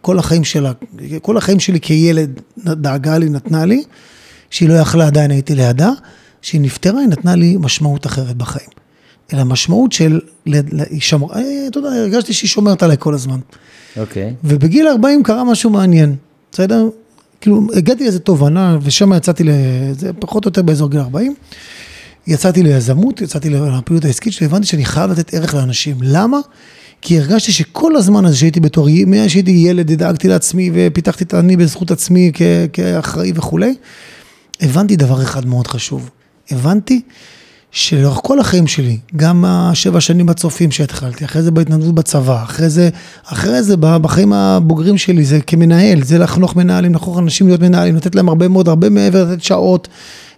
כל 0.00 0.18
החיים 0.18 0.44
שלה, 0.44 0.72
כל 1.22 1.36
החיים 1.36 1.60
שלי 1.60 1.80
כילד 1.80 2.40
דאגה 2.66 3.18
לי, 3.18 3.28
נתנה 3.28 3.64
לי, 3.64 3.82
שהיא 4.50 4.68
לא 4.68 4.74
יכלה, 4.74 5.06
עדיין 5.06 5.30
הייתי 5.30 5.54
לידה, 5.54 5.90
כשהיא 6.42 6.60
נפטרה, 6.60 7.00
היא 7.00 7.08
נתנה 7.08 7.34
לי 7.34 7.56
משמעות 7.60 8.06
אחרת 8.06 8.36
בחיים. 8.36 8.68
אלא 9.32 9.44
משמעות 9.44 9.92
של, 9.92 10.20
ל- 10.46 10.56
ל- 10.80 10.84
היא 10.90 11.00
שמרה, 11.00 11.36
אה, 11.36 11.66
אתה 11.66 11.78
יודע, 11.78 11.88
הרגשתי 11.88 12.32
שהיא 12.32 12.48
שומרת 12.48 12.82
עליי 12.82 12.96
כל 13.00 13.14
הזמן. 13.14 13.38
אוקיי. 13.96 14.34
ובגיל 14.44 14.88
40 14.88 15.22
קרה 15.22 15.44
משהו 15.44 15.70
מעניין, 15.70 16.14
בסדר? 16.52 16.88
כאילו, 17.40 17.66
הגעתי 17.74 18.02
לאיזו 18.04 18.18
תובנה, 18.18 18.78
ושם 18.82 19.12
יצאתי, 19.12 19.44
לזה 19.46 20.12
פחות 20.12 20.44
או 20.44 20.48
יותר 20.48 20.62
באזור 20.62 20.90
גיל 20.90 21.00
40. 21.00 21.34
יצאתי 22.26 22.62
ליזמות, 22.62 23.20
יצאתי 23.20 23.50
לפעילות 23.50 24.04
העסקית 24.04 24.32
שלי, 24.32 24.46
הבנתי 24.46 24.66
שאני 24.66 24.84
חייב 24.84 25.10
לתת 25.10 25.34
ערך 25.34 25.54
לאנשים. 25.54 25.96
למה? 26.02 26.38
כי 27.02 27.18
הרגשתי 27.18 27.52
שכל 27.52 27.96
הזמן 27.96 28.24
הזה 28.24 28.36
שהייתי 28.36 28.60
בתור, 28.60 28.88
מאז 29.06 29.30
שהייתי 29.30 29.50
ילד, 29.50 29.92
דאגתי 29.92 30.28
לעצמי 30.28 30.70
ופיתחתי 30.74 31.24
את 31.24 31.34
אני 31.34 31.56
בזכות 31.56 31.90
עצמי 31.90 32.30
כ- 32.34 32.42
כאחראי 32.72 33.32
וכולי, 33.34 33.74
הבנתי 34.60 34.96
דבר 34.96 35.22
אחד 35.22 35.46
מאוד 35.46 35.66
חשוב. 35.66 36.10
הבנתי 36.50 37.00
שלאורך 37.76 38.20
כל 38.22 38.38
החיים 38.38 38.66
שלי, 38.66 38.98
גם 39.16 39.44
השבע 39.44 40.00
שנים 40.00 40.26
בצופים 40.26 40.70
שהתחלתי, 40.70 41.24
אחרי 41.24 41.42
זה 41.42 41.50
בהתנדבות 41.50 41.94
בצבא, 41.94 42.42
אחרי 42.42 42.68
זה, 42.68 42.88
אחרי 43.24 43.62
זה 43.62 43.76
בחיים 43.76 44.32
הבוגרים 44.32 44.98
שלי, 44.98 45.24
זה 45.24 45.40
כמנהל, 45.46 46.02
זה 46.02 46.18
לחנוך 46.18 46.56
מנהלים, 46.56 46.94
לחנוך 46.94 47.18
אנשים 47.18 47.46
להיות 47.46 47.60
מנהלים, 47.60 47.96
לתת 47.96 48.14
להם 48.14 48.28
הרבה 48.28 48.48
מאוד, 48.48 48.68
הרבה 48.68 48.90
מעבר, 48.90 49.24
לתת 49.24 49.42
שעות 49.42 49.88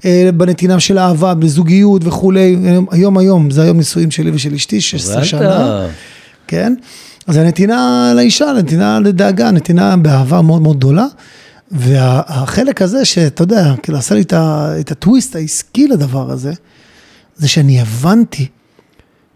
אה, 0.04 0.30
בנתינה 0.36 0.80
של 0.80 0.98
אהבה, 0.98 1.34
בזוגיות 1.34 2.02
וכולי. 2.04 2.56
היום, 2.90 3.18
היום, 3.18 3.50
זה 3.50 3.62
היום 3.62 3.76
נישואים 3.76 4.10
שלי 4.10 4.30
ושל 4.30 4.54
אשתי, 4.54 4.80
16 4.80 5.16
מזל 5.16 5.26
שנה. 5.26 5.86
כן? 6.46 6.74
אז 7.26 7.36
הנתינה 7.36 8.12
לאישה, 8.16 8.52
נתינה 8.58 9.00
לדאגה, 9.00 9.50
נתינה 9.50 9.96
באהבה 9.96 10.42
מאוד 10.42 10.62
מאוד 10.62 10.76
גדולה. 10.76 11.06
והחלק 11.70 12.82
הזה 12.82 13.04
שאתה 13.04 13.42
יודע, 13.42 13.74
כאילו 13.82 13.98
עשה 13.98 14.14
לי 14.14 14.22
את 14.80 14.90
הטוויסט 14.90 15.36
העסקי 15.36 15.88
לדבר 15.88 16.30
הזה, 16.30 16.52
זה 17.38 17.48
שאני 17.48 17.80
הבנתי 17.80 18.46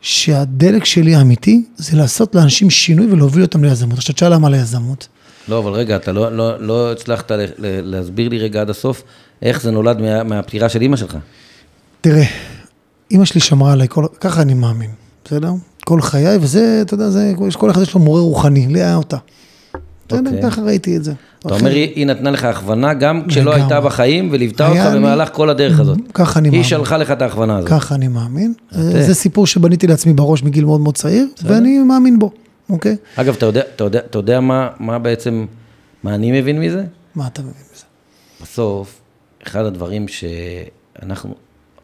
שהדלק 0.01 0.85
שלי 0.85 1.15
האמיתי 1.15 1.65
זה 1.77 1.97
לעשות 1.97 2.35
לאנשים 2.35 2.71
שינוי 2.71 3.07
ולהוביל 3.13 3.43
אותם 3.43 3.65
ליזמות. 3.65 3.99
עכשיו 3.99 4.15
תשאל 4.15 4.33
למה 4.33 4.51
ליזמות. 4.51 5.09
לא, 5.49 5.59
אבל 5.59 5.73
רגע, 5.73 5.97
אתה 5.97 6.13
לא, 6.13 6.37
לא, 6.37 6.61
לא 6.61 6.93
הצלחת 6.93 7.33
להסביר 7.59 8.29
לי 8.29 8.39
רגע 8.39 8.61
עד 8.61 8.71
הסוף 8.71 9.03
איך 9.43 9.63
זה 9.63 9.71
נולד 9.71 10.01
מה, 10.01 10.23
מהפטירה 10.23 10.69
של 10.69 10.83
אימא 10.83 10.97
שלך. 10.97 11.17
תראה, 12.01 12.25
אימא 13.11 13.25
שלי 13.25 13.41
שמרה 13.41 13.73
עליי, 13.73 13.89
כל, 13.89 14.07
ככה 14.21 14.43
אני 14.43 14.55
מאמין, 14.55 14.91
בסדר? 15.25 15.53
כל 15.85 16.01
חיי, 16.01 16.37
וזה, 16.41 16.79
אתה 16.83 16.95
יודע, 16.95 17.11
זה, 17.11 17.33
כל 17.59 17.71
אחד 17.71 17.83
יש 17.83 17.95
לו 17.95 18.01
מורה 18.01 18.21
רוחני, 18.21 18.67
לי 18.67 18.83
היה 18.83 18.97
אותה. 18.97 19.17
בסדר, 20.13 20.31
אוקיי. 20.31 20.51
ככה 20.51 20.63
ראיתי 20.63 20.97
את 20.97 21.05
זה. 21.05 21.13
אתה 21.47 21.55
אומר, 21.55 21.71
היא, 21.71 21.93
היא 21.95 22.07
נתנה 22.07 22.31
לך 22.31 22.45
הכוונה 22.45 22.95
גם 22.95 23.23
כשלא. 23.29 23.55
הייתה 23.55 23.81
בחיים 23.81 24.29
וליוותה 24.33 24.69
אותך 24.69 24.95
במהלך 24.95 25.29
כל 25.33 25.51
הדרך 25.51 25.81
הזאת. 25.81 25.99
ככה 26.15 26.39
אני 26.39 26.49
היא 26.49 26.53
מאמין. 26.53 26.65
שלחה 26.65 26.97
לך 26.97 27.11
את 27.11 27.23
ההכוונה 27.23 27.57
הזאת. 27.57 27.71
ככה 27.71 27.95
אני 27.95 28.09
מאמין. 28.09 28.55
יפה. 28.73 28.81
זה 28.83 29.15
סיפור 29.15 29.47
שבניתי 29.47 29.87
לעצמי 29.87 30.13
בראש 30.13 30.43
מגיל 30.43 30.65
מאוד 30.65 30.81
מאוד 30.81 30.95
צעיר, 30.97 31.27
ואני 31.43 31.79
מאמין 31.79 32.19
בו, 32.19 32.31
אוקיי? 32.71 32.97
אגב, 33.17 33.37
אתה 33.77 34.19
יודע, 34.19 34.41
מה, 34.41 34.69
מה 34.81 34.99
בעצם, 34.99 35.47
מה 36.03 36.15
אני 36.15 36.41
מבין 36.41 36.61
מזה? 36.61 36.85
מה 37.15 37.27
אתה 37.27 37.43
מבין 37.43 37.55
בזה? 37.75 37.85
בסוף, 38.43 39.01
אחד 39.47 39.65
הדברים 39.65 40.07
שאנחנו, 40.09 41.35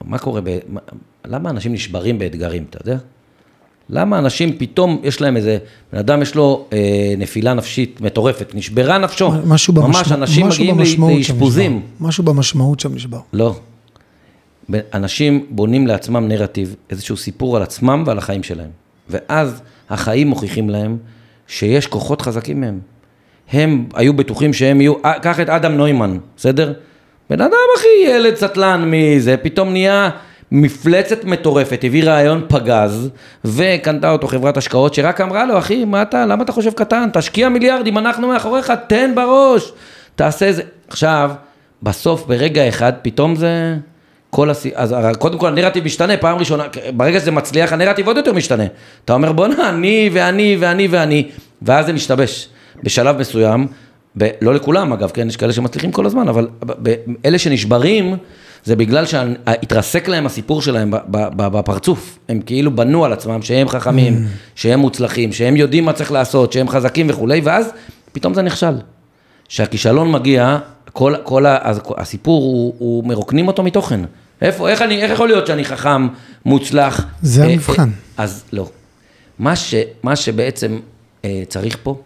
מה 0.04 0.18
קורה, 0.18 0.40
ב, 0.40 0.58
מה, 0.68 0.80
למה 1.26 1.50
אנשים 1.50 1.72
נשברים 1.72 2.18
באתגרים, 2.18 2.64
אתה 2.70 2.78
יודע? 2.82 2.98
למה 3.90 4.18
אנשים 4.18 4.58
פתאום, 4.58 5.00
יש 5.02 5.20
להם 5.20 5.36
איזה, 5.36 5.58
בן 5.92 5.98
אדם 5.98 6.22
יש 6.22 6.34
לו 6.34 6.66
אה, 6.72 6.78
נפילה 7.18 7.54
נפשית 7.54 8.00
מטורפת, 8.00 8.54
נשברה 8.54 8.98
נפשו. 8.98 9.30
משהו 9.46 9.74
ממש, 9.74 9.96
במשמע- 9.96 10.14
אנשים 10.14 10.46
משהו 10.46 10.60
מגיעים 10.64 10.78
במשמעות 10.78 11.12
לאשפוזים. 11.18 11.82
משהו 12.00 12.24
במשמעות 12.24 12.80
שם 12.80 12.94
נשבר. 12.94 13.20
לא. 13.32 13.54
אנשים 14.94 15.46
בונים 15.50 15.86
לעצמם 15.86 16.28
נרטיב, 16.28 16.74
איזשהו 16.90 17.16
סיפור 17.16 17.56
על 17.56 17.62
עצמם 17.62 18.02
ועל 18.06 18.18
החיים 18.18 18.42
שלהם. 18.42 18.70
ואז 19.10 19.60
החיים 19.90 20.28
מוכיחים 20.28 20.70
להם 20.70 20.96
שיש 21.46 21.86
כוחות 21.86 22.22
חזקים 22.22 22.60
מהם. 22.60 22.78
הם 23.52 23.86
היו 23.94 24.14
בטוחים 24.14 24.52
שהם 24.52 24.80
יהיו, 24.80 24.94
אה, 25.04 25.18
קח 25.18 25.40
את 25.40 25.48
אדם 25.48 25.72
נוימן, 25.72 26.18
בסדר? 26.36 26.72
בן 27.30 27.40
אדם 27.40 27.52
אחי, 27.78 27.88
ילד 28.10 28.34
סטלן 28.34 28.90
מזה, 28.90 29.36
פתאום 29.36 29.68
נהיה 29.72 30.10
מפלצת 30.52 31.24
מטורפת, 31.24 31.84
הביא 31.84 32.04
רעיון 32.04 32.44
פגז, 32.48 33.08
וקנתה 33.44 34.10
אותו 34.10 34.26
חברת 34.26 34.56
השקעות 34.56 34.94
שרק 34.94 35.20
אמרה 35.20 35.44
לו, 35.44 35.58
אחי, 35.58 35.84
מה 35.84 36.02
אתה, 36.02 36.26
למה 36.26 36.44
אתה 36.44 36.52
חושב 36.52 36.70
קטן? 36.70 37.08
תשקיע 37.12 37.48
מיליארדים, 37.48 37.98
אנחנו 37.98 38.28
מאחוריך, 38.28 38.72
תן 38.86 39.12
בראש, 39.14 39.72
תעשה 40.16 40.52
זה. 40.52 40.62
עכשיו, 40.88 41.30
בסוף, 41.82 42.26
ברגע 42.26 42.68
אחד, 42.68 42.92
פתאום 43.02 43.36
זה... 43.36 43.76
כל 44.30 44.50
הס... 44.50 44.66
אז 44.74 44.94
קודם 45.18 45.38
כל 45.38 45.48
הנרטיב 45.48 45.84
משתנה, 45.84 46.16
פעם 46.16 46.38
ראשונה, 46.38 46.64
ברגע 46.96 47.20
שזה 47.20 47.30
מצליח, 47.30 47.72
הנרטיב 47.72 48.06
עוד 48.06 48.16
יותר 48.16 48.32
משתנה. 48.32 48.64
אתה 49.04 49.12
אומר, 49.12 49.32
בוא'נה, 49.32 49.68
אני 49.68 50.10
ואני 50.12 50.56
ואני 50.60 50.88
ואני, 50.88 51.28
ואז 51.62 51.86
זה 51.86 51.92
משתבש. 51.92 52.48
בשלב 52.82 53.18
מסוים, 53.18 53.66
ב... 54.18 54.28
לא 54.40 54.54
לכולם 54.54 54.92
אגב, 54.92 55.10
כן, 55.10 55.28
יש 55.28 55.36
כאלה 55.36 55.52
שמצליחים 55.52 55.92
כל 55.92 56.06
הזמן, 56.06 56.28
אבל 56.28 56.48
ב... 56.82 56.94
אלה 57.24 57.38
שנשברים, 57.38 58.16
זה 58.68 58.76
בגלל 58.76 59.06
שהתרסק 59.06 60.08
להם 60.08 60.26
הסיפור 60.26 60.62
שלהם 60.62 60.90
בפרצוף. 61.36 62.18
הם 62.28 62.40
כאילו 62.40 62.76
בנו 62.76 63.04
על 63.04 63.12
עצמם 63.12 63.42
שהם 63.42 63.68
חכמים, 63.68 64.14
mm. 64.14 64.28
שהם 64.54 64.80
מוצלחים, 64.80 65.32
שהם 65.32 65.56
יודעים 65.56 65.84
מה 65.84 65.92
צריך 65.92 66.12
לעשות, 66.12 66.52
שהם 66.52 66.68
חזקים 66.68 67.06
וכולי, 67.10 67.40
ואז 67.44 67.70
פתאום 68.12 68.34
זה 68.34 68.42
נכשל. 68.42 68.74
כשהכישלון 69.48 70.12
מגיע, 70.12 70.58
כל, 70.92 71.14
כל 71.22 71.44
הסיפור, 71.96 72.42
הוא, 72.42 72.74
הוא 72.78 73.04
מרוקנים 73.04 73.48
אותו 73.48 73.62
מתוכן. 73.62 74.00
איפה, 74.42 74.68
איך, 74.68 74.82
אני, 74.82 75.02
איך 75.02 75.12
יכול 75.12 75.28
להיות 75.28 75.46
שאני 75.46 75.64
חכם, 75.64 76.08
מוצלח? 76.44 77.06
זה 77.22 77.44
אה, 77.44 77.52
המבחן. 77.52 77.82
אה, 77.82 78.24
אז 78.24 78.44
לא. 78.52 78.68
מה, 79.38 79.56
ש, 79.56 79.74
מה 80.02 80.16
שבעצם 80.16 80.78
אה, 81.24 81.42
צריך 81.48 81.76
פה, 81.82 82.00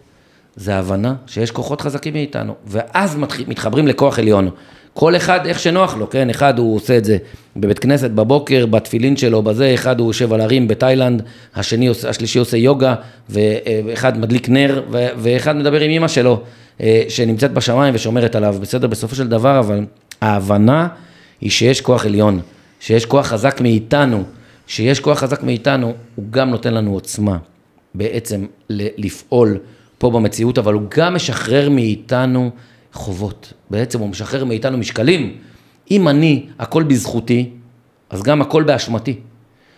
זה 0.55 0.75
הבנה 0.75 1.15
שיש 1.27 1.51
כוחות 1.51 1.81
חזקים 1.81 2.13
מאיתנו, 2.13 2.55
ואז 2.67 3.15
מתח, 3.15 3.39
מתחברים 3.47 3.87
לכוח 3.87 4.19
עליון. 4.19 4.49
כל 4.93 5.15
אחד 5.15 5.45
איך 5.45 5.59
שנוח 5.59 5.97
לו, 5.97 6.09
כן? 6.09 6.29
אחד 6.29 6.59
הוא 6.59 6.75
עושה 6.75 6.97
את 6.97 7.05
זה 7.05 7.17
בבית 7.55 7.79
כנסת 7.79 8.11
בבוקר, 8.11 8.65
בתפילין 8.65 9.17
שלו, 9.17 9.41
בזה, 9.41 9.73
אחד 9.73 9.99
הוא 9.99 10.09
יושב 10.09 10.33
על 10.33 10.41
הרים 10.41 10.67
בתאילנד, 10.67 11.23
השני, 11.55 11.89
השלישי 12.09 12.39
עושה 12.39 12.57
יוגה, 12.57 12.95
ואחד 13.29 14.17
מדליק 14.17 14.49
נר, 14.49 14.83
ואחד 14.91 15.55
מדבר 15.55 15.79
עם 15.79 15.91
אמא 15.91 16.07
שלו, 16.07 16.41
אה, 16.81 17.03
שנמצאת 17.09 17.53
בשמיים 17.53 17.95
ושומרת 17.95 18.35
עליו, 18.35 18.55
בסדר? 18.61 18.87
בסופו 18.87 19.15
של 19.15 19.27
דבר, 19.27 19.59
אבל 19.59 19.85
ההבנה 20.21 20.87
היא 21.41 21.51
שיש 21.51 21.81
כוח 21.81 22.05
עליון, 22.05 22.39
שיש 22.79 23.05
כוח 23.05 23.27
חזק 23.27 23.61
מאיתנו, 23.61 24.23
שיש 24.67 24.99
כוח 24.99 25.19
חזק 25.19 25.43
מאיתנו, 25.43 25.93
הוא 26.15 26.25
גם 26.29 26.49
נותן 26.49 26.73
לנו 26.73 26.93
עוצמה 26.93 27.37
בעצם 27.95 28.45
לפעול 28.69 29.57
פה 29.97 30.09
במציאות, 30.09 30.57
אבל 30.57 30.73
הוא 30.73 30.81
גם 30.97 31.15
משחרר 31.15 31.69
מאיתנו 31.69 32.51
חובות. 32.93 33.53
בעצם 33.69 33.99
הוא 33.99 34.09
משחרר 34.09 34.45
מאיתנו 34.45 34.77
משקלים. 34.77 35.35
אם 35.91 36.07
אני, 36.07 36.45
הכל 36.59 36.83
בזכותי, 36.83 37.49
אז 38.09 38.23
גם 38.23 38.41
הכל 38.41 38.63
באשמתי. 38.63 39.15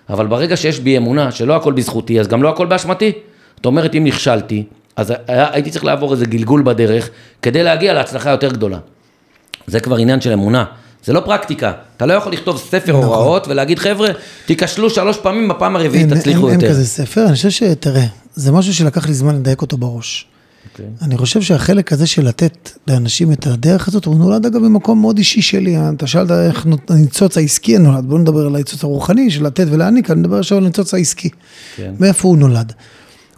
אבל 0.09 0.27
ברגע 0.27 0.57
שיש 0.57 0.79
בי 0.79 0.97
אמונה 0.97 1.31
שלא 1.31 1.55
הכל 1.55 1.73
בזכותי, 1.73 2.19
אז 2.19 2.27
גם 2.27 2.43
לא 2.43 2.49
הכל 2.49 2.65
באשמתי. 2.65 3.11
זאת 3.55 3.65
אומרת, 3.65 3.95
אם 3.95 4.03
נכשלתי, 4.03 4.63
אז 4.95 5.13
הייתי 5.27 5.71
צריך 5.71 5.85
לעבור 5.85 6.13
איזה 6.13 6.25
גלגול 6.25 6.61
בדרך 6.63 7.09
כדי 7.41 7.63
להגיע 7.63 7.93
להצלחה 7.93 8.29
יותר 8.29 8.51
גדולה. 8.51 8.77
זה 9.67 9.79
כבר 9.79 9.95
עניין 9.95 10.21
של 10.21 10.31
אמונה. 10.31 10.65
זה 11.03 11.13
לא 11.13 11.19
פרקטיקה, 11.19 11.71
אתה 11.97 12.05
לא 12.05 12.13
יכול 12.13 12.33
לכתוב 12.33 12.57
ספר 12.57 12.91
נכון. 12.91 13.03
הוראות 13.03 13.47
ולהגיד 13.47 13.79
חבר'ה, 13.79 14.09
תיכשלו 14.45 14.89
שלוש 14.89 15.17
פעמים, 15.17 15.47
בפעם 15.47 15.75
הרביעית 15.75 16.13
תצליחו 16.13 16.49
יותר. 16.49 16.65
אין 16.65 16.71
כזה 16.71 16.85
ספר, 16.85 17.25
אני 17.25 17.35
חושב 17.35 17.49
שתראה, 17.49 18.05
זה 18.33 18.51
משהו 18.51 18.73
שלקח 18.73 19.07
לי 19.07 19.13
זמן 19.13 19.35
לדייק 19.35 19.61
אותו 19.61 19.77
בראש. 19.77 20.27
Okay. 20.65 20.81
אוקיי. 20.81 20.85
אני 21.01 21.17
חושב 21.17 21.41
שהחלק 21.41 21.93
הזה 21.93 22.07
של 22.07 22.27
לתת 22.27 22.69
לאנשים 22.87 23.31
את 23.31 23.47
הדרך 23.47 23.87
הזאת, 23.87 24.05
הוא 24.05 24.15
נולד 24.15 24.45
אגב 24.45 24.65
במקום 24.65 25.01
מאוד 25.01 25.17
אישי 25.17 25.41
שלי. 25.41 25.75
אתה 25.95 26.07
שאלת 26.07 26.31
איך 26.31 26.65
הניצוץ 26.89 27.37
העסקי 27.37 27.77
נולד, 27.77 28.05
בוא 28.05 28.19
נדבר 28.19 28.45
על 28.45 28.55
הניצוץ 28.55 28.83
הרוחני 28.83 29.31
של 29.31 29.45
לתת 29.45 29.67
ולהעניק, 29.69 30.11
אני 30.11 30.19
מדבר 30.19 30.39
עכשיו 30.39 30.57
על 30.57 30.63
הניצוץ 30.63 30.93
העסקי. 30.93 31.29
כן. 31.75 31.93
מאיפה 31.99 32.27
הוא 32.27 32.37
נולד? 32.37 32.73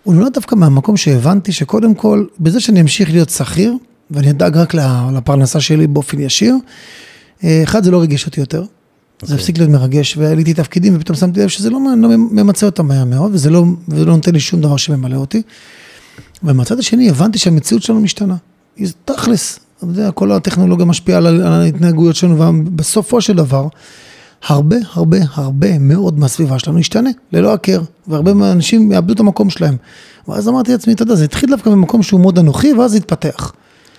הוא 0.04 0.16
נולד 0.16 0.34
דווקא 0.34 0.56
מהמקום 0.56 0.98
שהבנתי 0.98 1.52
שקודם 1.52 1.96
כל, 1.96 2.26
בזה 2.40 2.60
שאני 2.60 2.82
אמשיך 2.82 3.12
להיות 3.12 3.30
שכיר, 3.30 3.74
ואני 4.12 4.30
אדאג 4.30 4.58
רק 4.58 4.74
לפרנסה 5.13 5.60
שלי 5.60 5.88
באופן 5.88 6.20
ישיר, 6.20 6.56
אה, 7.44 7.63
אחד, 7.63 7.84
זה 7.84 7.92
לא 7.92 8.02
ריגש 8.02 8.26
אותי 8.26 8.40
יותר. 8.40 8.62
Okay. 8.62 8.66
זה 8.66 9.34
אוקיי. 9.34 9.36
הפסיק 9.36 9.58
להיות 9.58 9.72
מרגש, 9.72 10.18
ועליתי 10.18 10.54
תפקידים, 10.54 10.96
ופתאום 10.96 11.16
שמתי 11.16 11.40
לב 11.40 11.48
שזה 11.48 11.70
לא, 11.70 11.80
לא 11.98 12.10
ממצה 12.18 12.66
אותם 12.66 12.88
מהר 12.88 13.06
מאוד, 13.06 13.32
וזה 13.34 13.50
לא, 13.50 13.63
וזה 13.88 14.06
לא 14.06 14.16
נותן 14.16 14.34
לי 14.34 14.40
שום 14.40 14.62
דבר 14.62 14.78
שממלא 14.78 15.16
אותי. 15.16 15.42
ומהצד 16.43 16.80
השני 16.80 17.10
הבנתי 17.10 17.39
שהמציאות 17.39 17.84
שלנו 17.84 18.02
משתנה. 18.02 18.36
תכלס, 19.06 19.60
אתה 19.78 19.86
יודע, 19.86 20.12
כל 20.12 20.32
הטכנולוגיה 20.32 20.86
משפיעה 20.86 21.17
על, 21.17 21.28
על 21.28 21.47
ההתנהגויות 21.47 22.15
שלנו, 22.15 22.39
ובסופו 22.39 23.21
של 23.21 23.34
דבר, 23.34 23.67
הרבה 24.47 24.76
הרבה 24.93 25.17
הרבה 25.34 25.80
מאוד 25.80 26.19
מהסביבה 26.19 26.60
שלנו 26.60 26.80
ישתנה, 26.80 27.10
ללא 27.34 27.54
הכר, 27.54 27.82
והרבה 28.08 28.34
מהאנשים 28.34 28.91
יאבדו 28.91 29.13
את 29.13 29.19
המקום 29.19 29.50
שלהם. 29.50 29.76
ואז 30.28 30.50
אמרתי 30.50 30.71
לעצמי, 30.71 30.93
אתה 30.93 31.04
יודע, 31.04 31.15
זה 31.15 31.23
התחיל 31.23 31.50
דווקא 31.50 31.69
במקום 31.69 32.04
שהוא 32.04 32.21
מאוד 32.21 32.39
אנוכי, 32.39 32.73
ואז 32.73 32.95
התפתח. 32.95 33.54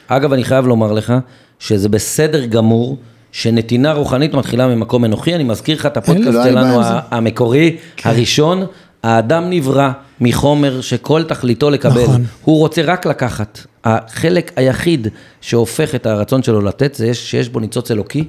אגב, 0.08 0.32
אני 0.32 0.44
חייב 0.44 0.66
לומר 0.66 0.92
לך, 0.92 1.12
שזה 1.58 1.88
בסדר 1.88 2.46
גמור. 2.46 2.96
שנתינה 3.32 3.92
רוחנית 3.92 4.34
מתחילה 4.34 4.66
ממקום 4.66 5.04
אנוכי, 5.04 5.34
אני 5.34 5.44
מזכיר 5.44 5.76
לך 5.76 5.86
את 5.86 5.96
הפודקאסט 5.96 6.38
שלנו 6.44 6.80
המקורי, 7.10 7.76
כן. 7.96 8.10
הראשון, 8.10 8.62
האדם 9.02 9.50
נברא 9.50 9.90
מחומר 10.20 10.80
שכל 10.80 11.22
תכליתו 11.22 11.70
לקבל, 11.70 12.02
נכון. 12.02 12.24
הוא 12.44 12.58
רוצה 12.58 12.82
רק 12.84 13.06
לקחת. 13.06 13.60
החלק 13.84 14.52
היחיד 14.56 15.08
שהופך 15.40 15.94
את 15.94 16.06
הרצון 16.06 16.42
שלו 16.42 16.60
לתת, 16.60 16.94
זה 16.94 17.14
שיש 17.14 17.48
בו 17.48 17.60
ניצוץ 17.60 17.90
אלוקי, 17.90 18.24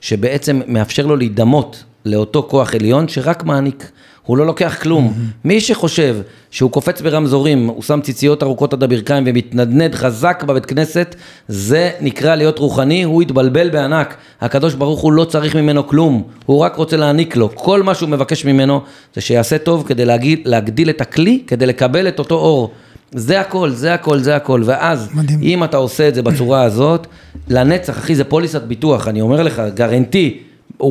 שבעצם 0.00 0.60
מאפשר 0.66 1.06
לו 1.06 1.16
להידמות 1.16 1.84
לאותו 2.04 2.46
כוח 2.50 2.74
עליון 2.74 3.08
שרק 3.08 3.44
מעניק. 3.44 3.90
הוא 4.26 4.36
לא 4.36 4.46
לוקח 4.46 4.76
כלום. 4.82 5.14
מי 5.44 5.60
שחושב 5.60 6.16
שהוא 6.50 6.70
קופץ 6.70 7.00
ברמזורים, 7.00 7.66
הוא 7.66 7.82
שם 7.82 8.00
ציציות 8.02 8.42
ארוכות 8.42 8.72
עד 8.72 8.82
הברכיים 8.82 9.24
ומתנדנד 9.26 9.94
חזק 9.94 10.44
בבית 10.46 10.66
כנסת, 10.66 11.14
זה 11.48 11.90
נקרא 12.00 12.34
להיות 12.34 12.58
רוחני, 12.58 13.02
הוא 13.02 13.22
התבלבל 13.22 13.70
בענק. 13.70 14.14
הקדוש 14.40 14.74
ברוך 14.74 15.00
הוא 15.00 15.12
לא 15.12 15.24
צריך 15.24 15.56
ממנו 15.56 15.86
כלום, 15.86 16.22
הוא 16.46 16.58
רק 16.58 16.76
רוצה 16.76 16.96
להעניק 16.96 17.36
לו. 17.36 17.50
כל 17.54 17.82
מה 17.82 17.94
שהוא 17.94 18.08
מבקש 18.08 18.44
ממנו 18.44 18.80
זה 19.14 19.20
שיעשה 19.20 19.58
טוב 19.58 19.84
כדי 19.86 20.04
להגיד, 20.04 20.40
להגדיל 20.44 20.90
את 20.90 21.00
הכלי, 21.00 21.42
כדי 21.46 21.66
לקבל 21.66 22.08
את 22.08 22.18
אותו 22.18 22.34
אור. 22.34 22.70
זה 23.12 23.40
הכל, 23.40 23.70
זה 23.70 23.94
הכל, 23.94 24.18
זה 24.18 24.36
הכל, 24.36 24.62
ואז, 24.64 25.08
מדהים. 25.14 25.38
אם 25.42 25.64
אתה 25.64 25.76
עושה 25.76 26.08
את 26.08 26.14
זה 26.14 26.22
בצורה 26.22 26.62
הזאת, 26.62 27.06
לנצח, 27.48 27.98
אחי, 27.98 28.14
זה 28.14 28.24
פוליסת 28.24 28.62
ביטוח, 28.62 29.08
אני 29.08 29.20
אומר 29.20 29.42
לך, 29.42 29.62
גרנטי, 29.74 30.38
100% 30.82 30.84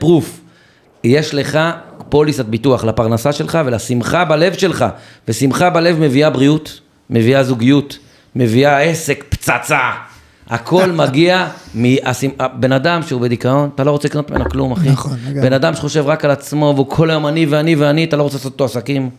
proof, 0.00 0.24
יש 1.04 1.34
לך 1.34 1.58
פוליסת 2.08 2.44
ביטוח 2.44 2.84
לפרנסה 2.84 3.32
שלך 3.32 3.58
ולשמחה 3.66 4.24
בלב 4.24 4.52
שלך, 4.52 4.84
ושמחה 5.28 5.70
בלב 5.70 5.98
מביאה 5.98 6.30
בריאות, 6.30 6.80
מביאה 7.10 7.44
זוגיות, 7.44 7.98
מביאה 8.36 8.80
עסק, 8.80 9.24
פצצה. 9.28 9.90
הכל 10.48 10.92
מגיע 11.02 11.48
מבן 11.74 12.72
אדם 12.72 13.02
שהוא 13.02 13.20
בדיכאון, 13.20 13.70
אתה 13.74 13.84
לא 13.84 13.90
רוצה 13.90 14.08
לקנות 14.08 14.30
ממנו 14.30 14.50
כלום, 14.50 14.72
אחי. 14.72 14.88
נכון, 14.88 15.16
לגמרי. 15.26 15.40
בן 15.42 15.52
אדם 15.52 15.74
שחושב 15.74 16.04
רק 16.06 16.24
על 16.24 16.30
עצמו, 16.30 16.72
והוא 16.76 16.86
כל 16.88 17.10
היום 17.10 17.26
אני 17.26 17.46
ואני 17.46 17.74
ואני, 17.74 18.04
אתה 18.04 18.16
לא 18.16 18.22
רוצה 18.22 18.36
לעשות 18.36 18.52
אותו 18.52 18.64
עסקים. 18.64 19.10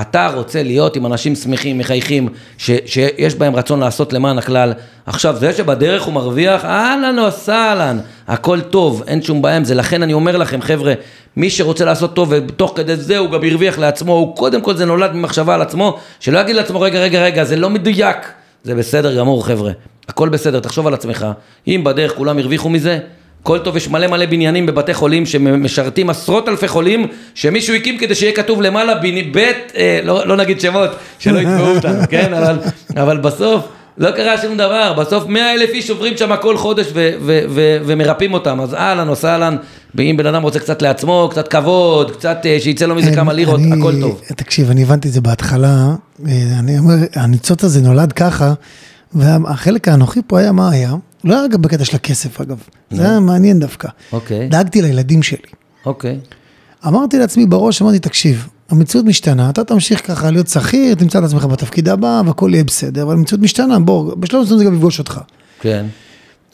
אתה 0.00 0.30
רוצה 0.34 0.62
להיות 0.62 0.96
עם 0.96 1.06
אנשים 1.06 1.34
שמחים, 1.34 1.78
מחייכים, 1.78 2.28
ש, 2.58 2.70
שיש 2.86 3.34
בהם 3.34 3.56
רצון 3.56 3.80
לעשות 3.80 4.12
למען 4.12 4.38
הכלל. 4.38 4.72
עכשיו, 5.06 5.36
זה 5.36 5.52
שבדרך 5.52 6.02
הוא 6.02 6.14
מרוויח, 6.14 6.64
אהלן 6.64 7.18
וסהלן, 7.18 7.98
הכל 8.28 8.60
טוב, 8.60 9.02
אין 9.06 9.22
שום 9.22 9.42
בעיה 9.42 9.56
עם 9.56 9.64
זה. 9.64 9.74
לכן 9.74 10.02
אני 10.02 10.12
אומר 10.12 10.36
לכם, 10.36 10.62
חבר'ה, 10.62 10.94
מי 11.36 11.50
שרוצה 11.50 11.84
לעשות 11.84 12.14
טוב 12.14 12.32
ותוך 12.32 12.72
כדי 12.76 12.96
זה 12.96 13.18
הוא 13.18 13.30
גם 13.30 13.40
הרוויח 13.44 13.78
לעצמו, 13.78 14.12
הוא 14.12 14.36
קודם 14.36 14.60
כל 14.60 14.76
זה 14.76 14.84
נולד 14.84 15.12
ממחשבה 15.12 15.54
על 15.54 15.62
עצמו, 15.62 15.98
שלא 16.20 16.38
יגיד 16.38 16.56
לעצמו, 16.56 16.80
רגע, 16.80 17.00
רגע, 17.00 17.22
רגע, 17.22 17.44
זה 17.44 17.56
לא 17.56 17.70
מדויק. 17.70 18.16
זה 18.64 18.74
בסדר 18.74 19.16
גמור, 19.16 19.46
חבר'ה. 19.46 19.72
הכל 20.08 20.28
בסדר, 20.28 20.60
תחשוב 20.60 20.86
על 20.86 20.94
עצמך. 20.94 21.26
אם 21.66 21.80
בדרך 21.84 22.14
כולם 22.14 22.38
הרוויחו 22.38 22.68
מזה, 22.68 22.98
כל 23.42 23.58
טוב, 23.58 23.76
יש 23.76 23.88
מלא 23.88 24.06
מלא 24.06 24.26
בניינים 24.26 24.66
בבתי 24.66 24.94
חולים 24.94 25.26
שמשרתים 25.26 26.10
עשרות 26.10 26.48
אלפי 26.48 26.68
חולים, 26.68 27.06
שמישהו 27.34 27.74
הקים 27.74 27.98
כדי 27.98 28.14
שיהיה 28.14 28.32
כתוב 28.32 28.62
למעלה 28.62 28.94
בית, 29.32 29.72
אה, 29.76 30.00
לא, 30.04 30.26
לא 30.26 30.36
נגיד 30.36 30.60
שמות, 30.60 30.90
שלא 31.18 31.38
יתבעו 31.38 31.66
אותנו, 31.76 32.00
כן? 32.10 32.34
אבל, 32.34 32.58
אבל 32.96 33.16
בסוף 33.18 33.64
לא 33.98 34.10
קרה 34.10 34.38
שום 34.42 34.56
דבר, 34.56 34.92
בסוף 34.98 35.26
מאה 35.26 35.54
אלף 35.54 35.70
איש 35.70 35.90
עוברים 35.90 36.16
שם 36.16 36.30
כל 36.42 36.56
חודש 36.56 36.86
ו- 36.94 37.10
ו- 37.20 37.40
ו- 37.48 37.78
ומרפאים 37.86 38.32
אותם, 38.32 38.60
אז 38.60 38.74
אהלן 38.74 39.08
או 39.08 39.16
סהלן, 39.16 39.56
ואם 39.94 40.14
בן 40.18 40.26
אדם 40.26 40.42
רוצה 40.42 40.58
קצת 40.58 40.82
לעצמו, 40.82 41.28
קצת 41.30 41.48
כבוד, 41.48 42.10
קצת 42.10 42.38
אה, 42.44 42.56
שיצא 42.60 42.86
לו 42.86 42.94
מזה 42.94 43.14
כמה 43.14 43.32
לירות, 43.32 43.60
אני, 43.60 43.80
הכל 43.80 44.00
טוב. 44.00 44.20
תקשיב, 44.36 44.70
אני 44.70 44.82
הבנתי 44.82 45.08
את 45.08 45.12
זה 45.12 45.20
בהתחלה, 45.20 45.94
אה, 46.28 46.32
אני 46.58 46.78
אומר, 46.78 46.94
הניצוץ 47.14 47.64
הזה 47.64 47.80
נולד 47.82 48.12
ככה, 48.12 48.52
והחלק 49.14 49.88
האנוכי 49.88 50.20
פה 50.26 50.38
היה, 50.38 50.52
מה 50.52 50.70
היה? 50.70 50.92
לא 51.24 51.38
היה 51.38 51.48
גם 51.48 51.62
בקטע 51.62 51.84
של 51.84 51.96
הכסף 51.96 52.40
אגב, 52.40 52.62
זה 52.90 53.08
היה 53.08 53.20
מעניין 53.20 53.60
דווקא. 53.60 53.88
אוקיי. 54.12 54.48
דאגתי 54.48 54.82
לילדים 54.82 55.22
שלי. 55.22 55.38
אוקיי. 55.86 56.18
אמרתי 56.86 57.18
לעצמי 57.18 57.46
בראש, 57.46 57.82
אמרתי, 57.82 57.98
תקשיב, 57.98 58.48
המציאות 58.70 59.06
משתנה, 59.06 59.50
אתה 59.50 59.64
תמשיך 59.64 60.06
ככה 60.06 60.30
להיות 60.30 60.48
שכיר, 60.48 60.94
תמצא 60.94 61.18
את 61.18 61.24
עצמך 61.24 61.44
בתפקיד 61.44 61.88
הבא 61.88 62.22
והכל 62.26 62.50
יהיה 62.52 62.64
בסדר, 62.64 63.02
אבל 63.02 63.12
המציאות 63.12 63.42
משתנה, 63.42 63.78
בוא, 63.78 64.14
בשלב 64.14 64.42
מסוים 64.42 64.58
זה 64.58 64.64
גם 64.64 64.74
יפגוש 64.74 64.98
אותך. 64.98 65.20
כן. 65.60 65.86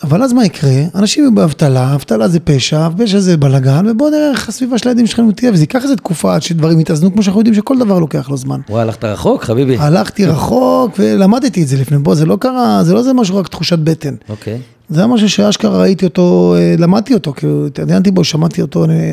אבל 0.03 0.23
אז 0.23 0.33
מה 0.33 0.45
יקרה? 0.45 0.71
אנשים 0.95 1.25
יהיו 1.25 1.35
באבטלה, 1.35 1.95
אבטלה 1.95 2.29
זה 2.29 2.41
פשע, 2.41 2.89
פשע 2.99 3.19
זה 3.19 3.37
בלאגן, 3.37 3.87
ובוא 3.91 4.11
נראה 4.11 4.31
איך 4.31 4.49
הסביבה 4.49 4.79
של 4.79 4.89
הילדים 4.89 5.07
שלכם 5.07 5.33
תהיה, 5.33 5.53
וזה 5.53 5.63
ייקח 5.63 5.83
איזה 5.83 5.97
תקופה 5.97 6.35
עד 6.35 6.43
שדברים 6.43 6.81
יתאזנו, 6.81 7.13
כמו 7.13 7.23
שאנחנו 7.23 7.41
יודעים 7.41 7.55
שכל 7.55 7.79
דבר 7.79 7.99
לוקח 7.99 8.31
לו 8.31 8.37
זמן. 8.37 8.61
וואי, 8.69 8.83
הלכת 8.83 9.05
רחוק, 9.05 9.45
חביבי. 9.45 9.77
הלכתי 9.79 10.27
רחוק 10.27 10.95
ולמדתי 10.99 11.63
את 11.63 11.69
זה 11.69 11.77
לפני, 11.77 11.99
בוא, 11.99 12.15
זה 12.15 12.27
לא 12.27 12.37
קרה, 12.41 12.85
זה 12.85 12.95
לא 12.95 13.03
זה 13.03 13.13
משהו 13.13 13.37
רק 13.37 13.49
תחושת 13.49 13.79
בטן. 13.79 14.15
אוקיי. 14.29 14.59
זה 14.89 15.01
היה 15.01 15.07
משהו 15.07 15.29
שאשכרה 15.29 15.81
ראיתי 15.81 16.05
אותו, 16.05 16.55
אה, 16.59 16.75
למדתי 16.79 17.15
אותו, 17.15 17.33
כאילו, 17.37 17.67
התעניינתי 17.67 18.11
בו, 18.11 18.25
שמעתי 18.25 18.63
אותו, 18.63 18.85
אני 18.85 19.13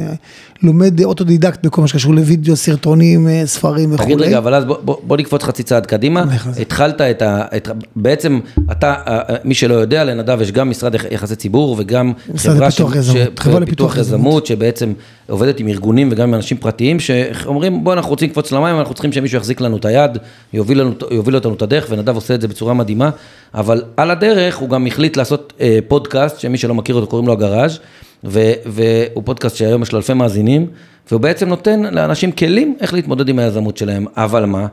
לומד 0.64 1.04
אוטודידקט 1.04 1.66
בכל 1.66 1.82
מה 1.82 1.88
שקשור 1.88 2.14
לוידאו, 2.14 2.56
סרטונים, 2.56 3.28
אה, 3.28 3.42
ספרים 3.46 3.94
וכולי. 3.94 4.06
תגיד 4.16 4.22
רגע, 4.22 4.38
אבל 4.38 4.54
אז 4.54 4.66
בוא, 4.66 4.78
בוא, 4.82 4.96
בוא 5.04 5.18
נקפוץ 5.18 5.44
חצי 5.44 5.64
צעד 5.64 5.86
קדימה. 5.86 6.24
התחלת 6.62 7.02
את 7.02 7.22
ה... 7.22 7.46
את, 7.58 7.70
בעצם 7.96 8.40
אתה, 8.72 8.94
אה, 9.08 9.36
מי 9.44 9.54
שלא 9.54 9.74
יודע, 9.74 10.04
לנדב 10.04 10.42
יש 10.42 10.52
גם 10.52 10.70
משרד 10.70 10.96
יח- 10.96 11.12
יחסי 11.12 11.36
ציבור 11.36 11.76
וגם 11.80 12.14
חברה 12.38 12.68
לפיתוח 12.68 12.96
יזמות, 12.96 13.40
חברה 13.40 13.60
לפיתוח 13.60 13.98
יזמות, 13.98 14.46
שבעצם 14.46 14.94
עובדת 15.30 15.60
עם 15.60 15.68
ארגונים 15.68 16.10
וגם 16.12 16.28
עם 16.28 16.34
אנשים 16.34 16.58
פרטיים, 16.58 17.00
שאומרים 17.00 17.84
בוא 17.84 17.94
אנחנו 17.94 18.10
רוצים 18.10 18.30
לקפוץ 18.30 18.52
למים, 18.52 18.80
אנחנו 18.80 18.94
צריכים 18.94 19.12
שמישהו 19.12 19.38
יחזיק 19.38 19.62
לנו 19.62 19.78
את 19.78 19.86
היד, 19.86 20.18
יוביל, 20.54 20.82
לנו, 20.82 20.92
יוביל 21.12 21.36
אותנו 21.36 21.54
את 21.54 21.62
הדרך, 21.62 21.88
ונדב 21.90 22.16
עושה 22.16 22.36
את 22.36 22.42
זה 22.42 22.48
בצורה 22.48 22.74
מדהימה, 22.74 23.10
אבל 23.54 23.84
על 23.98 24.12
הדרך 24.12 24.58
הוא 24.58 24.70
גם 24.70 24.88
החליט 24.88 25.18
לעשות 25.18 25.54
פודקאסט, 25.88 26.40
שמי 26.40 26.58
שלא 26.58 26.74
מכיר 26.74 26.96
אותו 26.96 27.08
קוראים 27.08 27.28
לו 27.28 27.34
הגראז', 27.34 27.80
ו, 28.24 28.52
והוא 28.66 29.24
פודקאסט 29.26 29.56
שהיום 29.56 29.82
יש 29.82 29.92
לו 29.92 29.98
אלפי 29.98 30.14
מאזינים, 30.14 30.68
והוא 31.12 31.22
בעצם 31.22 31.50
נותן 31.50 31.82
לאנשים 31.82 32.32
כלים 32.32 32.76
איך 32.82 32.94
להתמודד 32.94 33.30
עם 33.30 33.40
היזמות 33.40 33.78
שלהם, 33.78 34.06
אבל 34.18 34.46
מה, 34.46 34.68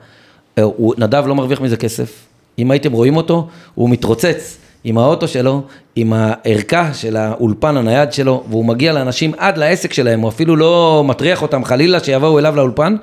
אה, 0.59 0.63
הוא, 0.63 0.95
נדב 0.99 1.25
לא 1.27 1.35
מרוויח 1.35 1.61
מזה 1.61 1.77
כסף, 1.77 2.27
אם 2.59 2.71
הייתם 2.71 2.93
רואים 2.93 3.17
אותו, 3.17 3.49
הוא 3.75 3.91
מתרוצץ 3.91 4.59
עם 4.85 4.99
האוטו 4.99 5.29
שלו, 5.29 5.63
עם 5.97 6.13
הערכה 6.13 6.95
של 6.95 7.17
האולפן 7.17 7.77
הנייד 7.77 8.13
שלו, 8.13 8.45
והוא 8.49 8.65
מגיע 8.65 8.93
לאנשים 8.93 9.33
עד 9.39 9.59
לעסק 9.59 9.93
שלהם, 9.93 10.21
הוא 10.21 10.29
אפילו 10.29 10.57
לא 10.57 11.05
מטריח 11.07 11.43
אותם 11.43 11.65
חלילה 11.65 12.01
שיבואו 12.01 12.39
אליו 12.39 12.57
לאולפן, 12.57 12.97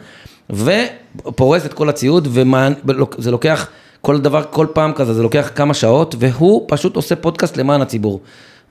ופורס 0.50 1.65
את 1.65 1.73
כל 1.73 1.89
הציוד, 1.89 2.28
וזה 2.32 3.32
לוקח 3.32 3.69
כל 4.01 4.19
דבר, 4.21 4.43
כל 4.51 4.67
פעם 4.73 4.91
כזה, 4.93 5.13
זה 5.13 5.23
לוקח 5.23 5.49
כמה 5.55 5.73
שעות, 5.73 6.15
והוא 6.19 6.65
פשוט 6.67 6.95
עושה 6.95 7.15
פודקאסט 7.15 7.57
למען 7.57 7.81
הציבור. 7.81 8.19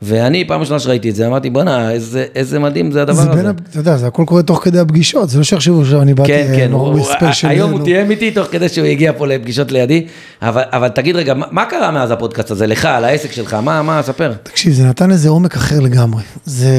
ואני, 0.03 0.45
פעם 0.49 0.61
ראשונה 0.61 0.79
שראיתי 0.79 1.11
את 1.11 1.15
זה, 1.15 1.27
אמרתי, 1.27 1.51
בואנה, 1.51 1.91
איזה, 1.91 2.25
איזה 2.35 2.59
מדהים 2.59 2.91
זה 2.93 3.03
הדבר 3.03 3.15
זה 3.15 3.31
הזה. 3.31 3.43
בין, 3.43 3.51
אתה 3.71 3.79
יודע, 3.79 3.97
זה 3.97 4.07
הכל 4.07 4.23
קורה 4.27 4.43
תוך 4.43 4.65
כדי 4.65 4.79
הפגישות, 4.79 5.29
זה 5.31 5.39
לא 5.39 5.45
שיחשבו 5.45 5.85
שאני 5.85 6.15
באתי 6.15 6.29
כן, 6.33 6.47
אה, 6.51 6.57
כן, 6.57 6.71
נורא 6.71 6.91
הוא- 6.93 7.01
בספיישל, 7.01 7.49
היום 7.49 7.71
הוא. 7.73 7.85
תיאם 7.85 8.11
איתי 8.11 8.31
תוך 8.31 8.47
כדי 8.51 8.69
שהוא 8.69 8.87
הגיע 8.87 9.13
פה 9.19 9.27
לפגישות 9.27 9.73
לידי, 9.73 10.07
אבל, 10.43 10.63
אבל 10.73 10.89
תגיד 10.89 11.17
רגע, 11.17 11.35
מה, 11.35 11.47
מה 11.51 11.65
קרה 11.65 11.91
מאז 11.91 12.11
הפודקאסט 12.11 12.51
הזה, 12.51 12.67
לך, 12.67 12.85
על 12.85 13.05
העסק 13.05 13.33
שלך, 13.33 13.55
מה, 13.55 13.83
מה, 13.83 14.03
ספר. 14.03 14.33
תקשיב, 14.43 14.73
זה 14.73 14.85
נתן 14.85 15.11
איזה 15.11 15.29
עומק 15.29 15.57
אחר 15.57 15.81
לגמרי. 15.81 16.23
זה, 16.45 16.71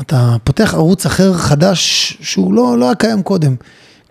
אתה 0.00 0.36
פותח 0.44 0.74
ערוץ 0.74 1.06
אחר 1.06 1.32
חדש 1.34 2.16
שהוא 2.20 2.54
לא, 2.54 2.78
לא 2.78 2.84
היה 2.84 2.94
קיים 2.94 3.22
קודם. 3.22 3.54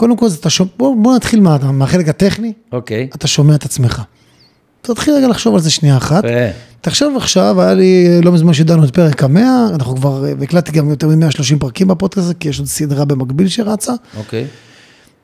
קודם 0.02 0.18
כל, 0.18 0.28
אתה 0.40 0.50
שומע, 0.50 0.70
בוא, 0.78 0.96
בוא 1.04 1.16
נתחיל 1.16 1.42
מה, 1.42 1.58
מהחלק 1.72 2.08
הטכני, 2.08 2.54
אוקיי. 2.72 3.08
אתה 3.16 3.28
שומע 3.28 3.56
את 3.56 3.66
עצמך. 3.66 4.02
תתחיל 4.82 5.14
רגע 5.14 5.28
לחשוב 5.28 5.56
על 5.56 5.62
זה 5.62 5.70
שנייה 5.70 5.98
אחת. 5.98 6.24
תחשוב 6.82 7.18
עכשיו, 7.18 7.62
היה 7.62 7.74
לי 7.74 8.22
לא 8.22 8.32
מזמן 8.32 8.54
שדנו 8.54 8.84
את 8.84 8.94
פרק 8.94 9.24
המאה, 9.24 9.68
אנחנו 9.74 9.96
כבר, 9.96 10.26
אה, 10.26 10.34
והקלטתי 10.40 10.72
גם 10.72 10.90
יותר 10.90 11.08
מ-130 11.08 11.60
פרקים 11.60 11.88
בפודקאסט 11.88 12.26
הזה, 12.26 12.34
כי 12.34 12.50
יש 12.50 12.60
עוד 12.60 12.68
סדרה 12.68 13.06
במקביל 13.06 13.48
שרצה. 13.48 13.94
אוקיי. 14.18 14.46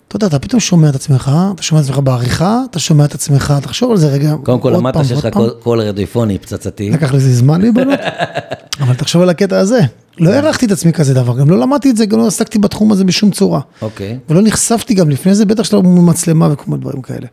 אתה 0.08 0.16
יודע, 0.16 0.28
אתה 0.28 0.40
פתאום 0.40 0.60
שומע 0.60 0.90
את 0.90 0.96
עצמך, 0.96 1.32
אתה 1.56 1.64
שומע 1.64 1.82
את 1.82 1.86
עצמך 1.86 2.00
בעריכה, 2.00 2.62
אתה 2.70 2.80
שומע 2.80 3.06
את 3.06 3.14
עצמך, 3.14 3.54
תחשוב 3.62 3.92
על 3.92 3.98
זה 3.98 4.08
רגע. 4.08 4.34
קודם 4.44 4.60
כל 4.60 4.70
למדת 4.70 5.06
שיש 5.06 5.26
לך 5.26 5.40
קול 5.60 5.82
רדיופוני 5.82 6.38
פצצתי. 6.38 6.90
לקח 6.90 7.14
לזה 7.14 7.34
זמן 7.34 7.62
להיבנות, 7.62 8.00
אבל 8.82 8.94
תחשוב 8.94 9.22
על 9.22 9.30
הקטע 9.30 9.58
הזה. 9.58 9.80
לא 10.20 10.30
הערכתי 10.30 10.66
את 10.66 10.72
עצמי 10.72 10.94
כזה 10.94 11.14
דבר, 11.14 11.40
גם 11.40 11.50
לא 11.50 11.60
למדתי 11.60 11.90
את 11.90 11.98
זה, 11.98 12.06
גם 12.06 12.20
לא 12.20 12.28
עסקתי 12.28 12.60
בתחום 12.60 12.92
הזה 12.92 13.04
בשום 13.04 13.32
צורה. 13.32 13.62
אוקיי. 13.82 14.20
ולא 14.30 14.42
נחשפתי 14.42 14.94
גם 14.94 15.10
לפני 15.10 15.36
זה, 15.36 15.46
בטח 15.46 15.64
שלא 15.64 15.84
מצלמה 15.84 16.54
וכל 16.54 16.64
מיני 16.68 16.82
דברים 16.82 17.02
כאלה. 17.02 17.28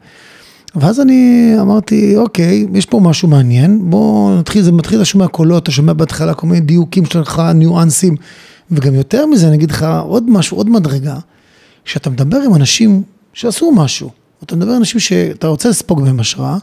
ואז 0.77 1.01
אני 1.01 1.53
אמרתי, 1.61 2.17
אוקיי, 2.17 2.67
יש 2.75 2.87
פה 2.87 3.01
משהו 3.01 3.29
מעניין, 3.29 3.91
בוא 3.91 4.39
נתחיל, 4.39 4.63
זה 4.63 4.73
מתחיל, 4.73 5.05
שומע 5.05 5.29
קולות, 5.29 5.63
אתה 5.63 5.71
שומע 5.71 5.93
בהתחלה 5.93 6.35
כל 6.35 6.47
מיני 6.47 6.61
דיוקים 6.61 7.05
שלך, 7.05 7.43
ניואנסים, 7.55 8.17
וגם 8.71 8.95
יותר 8.95 9.27
מזה, 9.27 9.49
אני 9.49 9.57
אגיד 9.57 9.71
לך 9.71 9.87
עוד 10.03 10.31
משהו, 10.31 10.57
עוד 10.57 10.71
מדרגה, 10.71 11.17
שאתה 11.85 12.11
מדבר 12.11 12.37
עם 12.37 12.55
אנשים 12.55 13.03
שעשו 13.33 13.73
משהו, 13.73 14.11
אתה 14.43 14.57
מדבר 14.57 14.71
עם 14.71 14.77
אנשים 14.77 15.01
שאתה 15.01 15.47
רוצה 15.47 15.69
לספוג 15.69 16.01
מהם 16.01 16.21
השראה, 16.21 16.57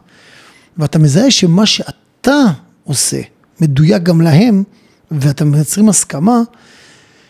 ואתה 0.77 0.99
מזהה 0.99 1.31
שמה 1.31 1.65
שאתה 1.65 2.37
עושה 2.83 3.21
מדויק 3.61 4.03
גם 4.03 4.21
להם, 4.21 4.63
ואתם 5.11 5.51
מייצרים 5.51 5.89
הסכמה, 5.89 6.41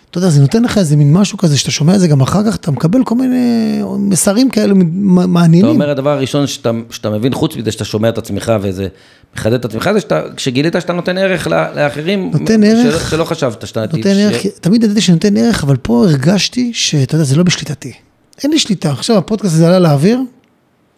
אתה 0.09 0.17
יודע, 0.17 0.29
זה 0.29 0.41
נותן 0.41 0.63
לך 0.63 0.77
איזה 0.77 0.95
מין 0.95 1.13
משהו 1.13 1.37
כזה, 1.37 1.57
שאתה 1.57 1.71
שומע 1.71 1.95
את 1.95 1.99
זה 1.99 2.07
גם 2.07 2.21
אחר 2.21 2.43
כך, 2.45 2.55
אתה 2.55 2.71
מקבל 2.71 3.03
כל 3.03 3.15
מיני 3.15 3.81
מסרים 3.99 4.49
כאלה 4.49 4.73
מ- 4.73 5.19
אתה 5.19 5.27
מעניינים. 5.27 5.69
אומר 5.71 5.89
הדבר 5.89 6.09
הראשון 6.09 6.47
שאתה, 6.47 6.71
שאתה 6.89 7.09
מבין, 7.09 7.33
חוץ 7.33 7.55
מזה 7.55 7.71
שאתה 7.71 7.85
שומע 7.85 8.09
את 8.09 8.17
עצמך 8.17 8.51
וזה 8.61 8.87
מחדד 9.35 9.53
את 9.53 9.65
עצמך, 9.65 9.89
זה 9.93 9.99
שאתה, 9.99 10.21
כשגילית 10.35 10.75
שאתה 10.79 10.93
נותן 10.93 11.17
ערך 11.17 11.47
לאחרים, 11.47 12.31
נותן 12.39 12.63
ערך. 12.63 12.91
שלא, 13.01 13.09
שלא 13.09 13.23
חשבת 13.23 13.67
שאתה 13.67 13.81
נותן 13.81 14.01
ש- 14.03 14.05
ערך, 14.05 14.45
תמיד 14.61 14.83
ידעתי 14.83 15.01
שנותן 15.01 15.37
ערך, 15.37 15.63
אבל 15.63 15.77
פה 15.81 16.05
הרגשתי 16.05 16.71
שאתה 16.73 17.15
יודע, 17.15 17.25
זה 17.25 17.35
לא 17.35 17.43
בשליטתי. 17.43 17.93
אין 18.43 18.51
לי 18.51 18.59
שליטה. 18.59 18.91
עכשיו 18.91 19.17
הפודקאסט 19.17 19.53
הזה 19.55 19.67
עלה 19.67 19.79
לאוויר, 19.79 20.19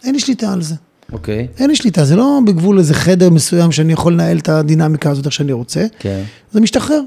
אין 0.04 0.14
לי 0.14 0.20
שליטה 0.20 0.54
על 0.54 0.62
זה. 0.62 0.76
אוקיי, 1.14 1.48
אין 1.60 1.70
לי 1.70 1.76
שליטה, 1.76 2.06
זה 2.06 2.16
לא 2.16 2.40
בגבול 2.46 2.80
איזה 2.80 2.94
חדר 2.94 3.30
מסוים 3.30 3.72
שאני 3.72 3.94
יכול 3.94 4.14
לנהל 4.14 4.38
את 4.38 4.50
הדינמיקה 4.50 5.12
הזאת 5.12 5.26
איך 5.26 5.34
שאני 5.34 5.52
רוצה. 5.52 5.86
כן. 6.00 6.22
זה 6.52 6.62
משתחרר. 6.62 7.02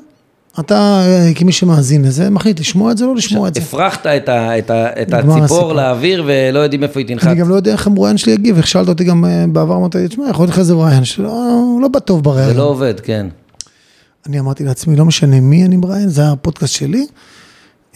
אתה, 0.61 1.03
אה, 1.07 1.31
כמי 1.35 1.53
שמאזין 1.53 2.05
לזה, 2.05 2.31
מחליט 2.31 2.61
לשמוע 2.61 2.92
את 2.92 2.99
זה 2.99 3.05
לא 3.05 3.14
לשמוע 3.14 3.49
את 3.49 3.55
זה. 3.55 3.61
הפרחת 3.61 4.07
את, 4.07 4.29
ה, 4.29 4.59
את, 4.59 4.71
ה, 4.71 5.03
את 5.03 5.12
הציפור 5.12 5.45
הסיפור. 5.45 5.73
לאוויר 5.73 6.25
ולא 6.27 6.59
יודעים 6.59 6.83
איפה 6.83 7.01
היא 7.01 7.09
תנחת. 7.09 7.27
אני 7.27 7.35
גם 7.35 7.49
לא 7.49 7.55
יודע 7.55 7.73
איך 7.73 7.87
המרואיין 7.87 8.16
שלי 8.16 8.33
יגיב, 8.33 8.57
איך 8.57 8.66
שאלת 8.66 8.88
אותי 8.88 9.05
גם 9.05 9.25
אה, 9.25 9.45
בעבר, 9.53 9.77
אמרתי, 9.77 10.09
תשמע, 10.09 10.31
יכול 10.31 10.42
להיות 10.42 10.53
לך 10.53 10.59
איזה 10.59 10.75
מרואיין 10.75 11.05
שלא 11.05 11.79
לא 11.83 11.88
בטוב 11.88 12.19
זה 12.19 12.23
בראיון. 12.23 12.57
לא 12.57 12.62
עובד, 12.62 13.01
כן. 13.01 13.27
אני 14.27 14.40
אמרתי 14.40 14.64
לעצמי, 14.64 14.97
לא 14.97 15.05
משנה 15.05 15.40
מי 15.40 15.64
אני 15.64 15.77
מראיין, 15.77 16.09
זה 16.09 16.29
הפודקאסט 16.29 16.75
שלי, 16.75 17.07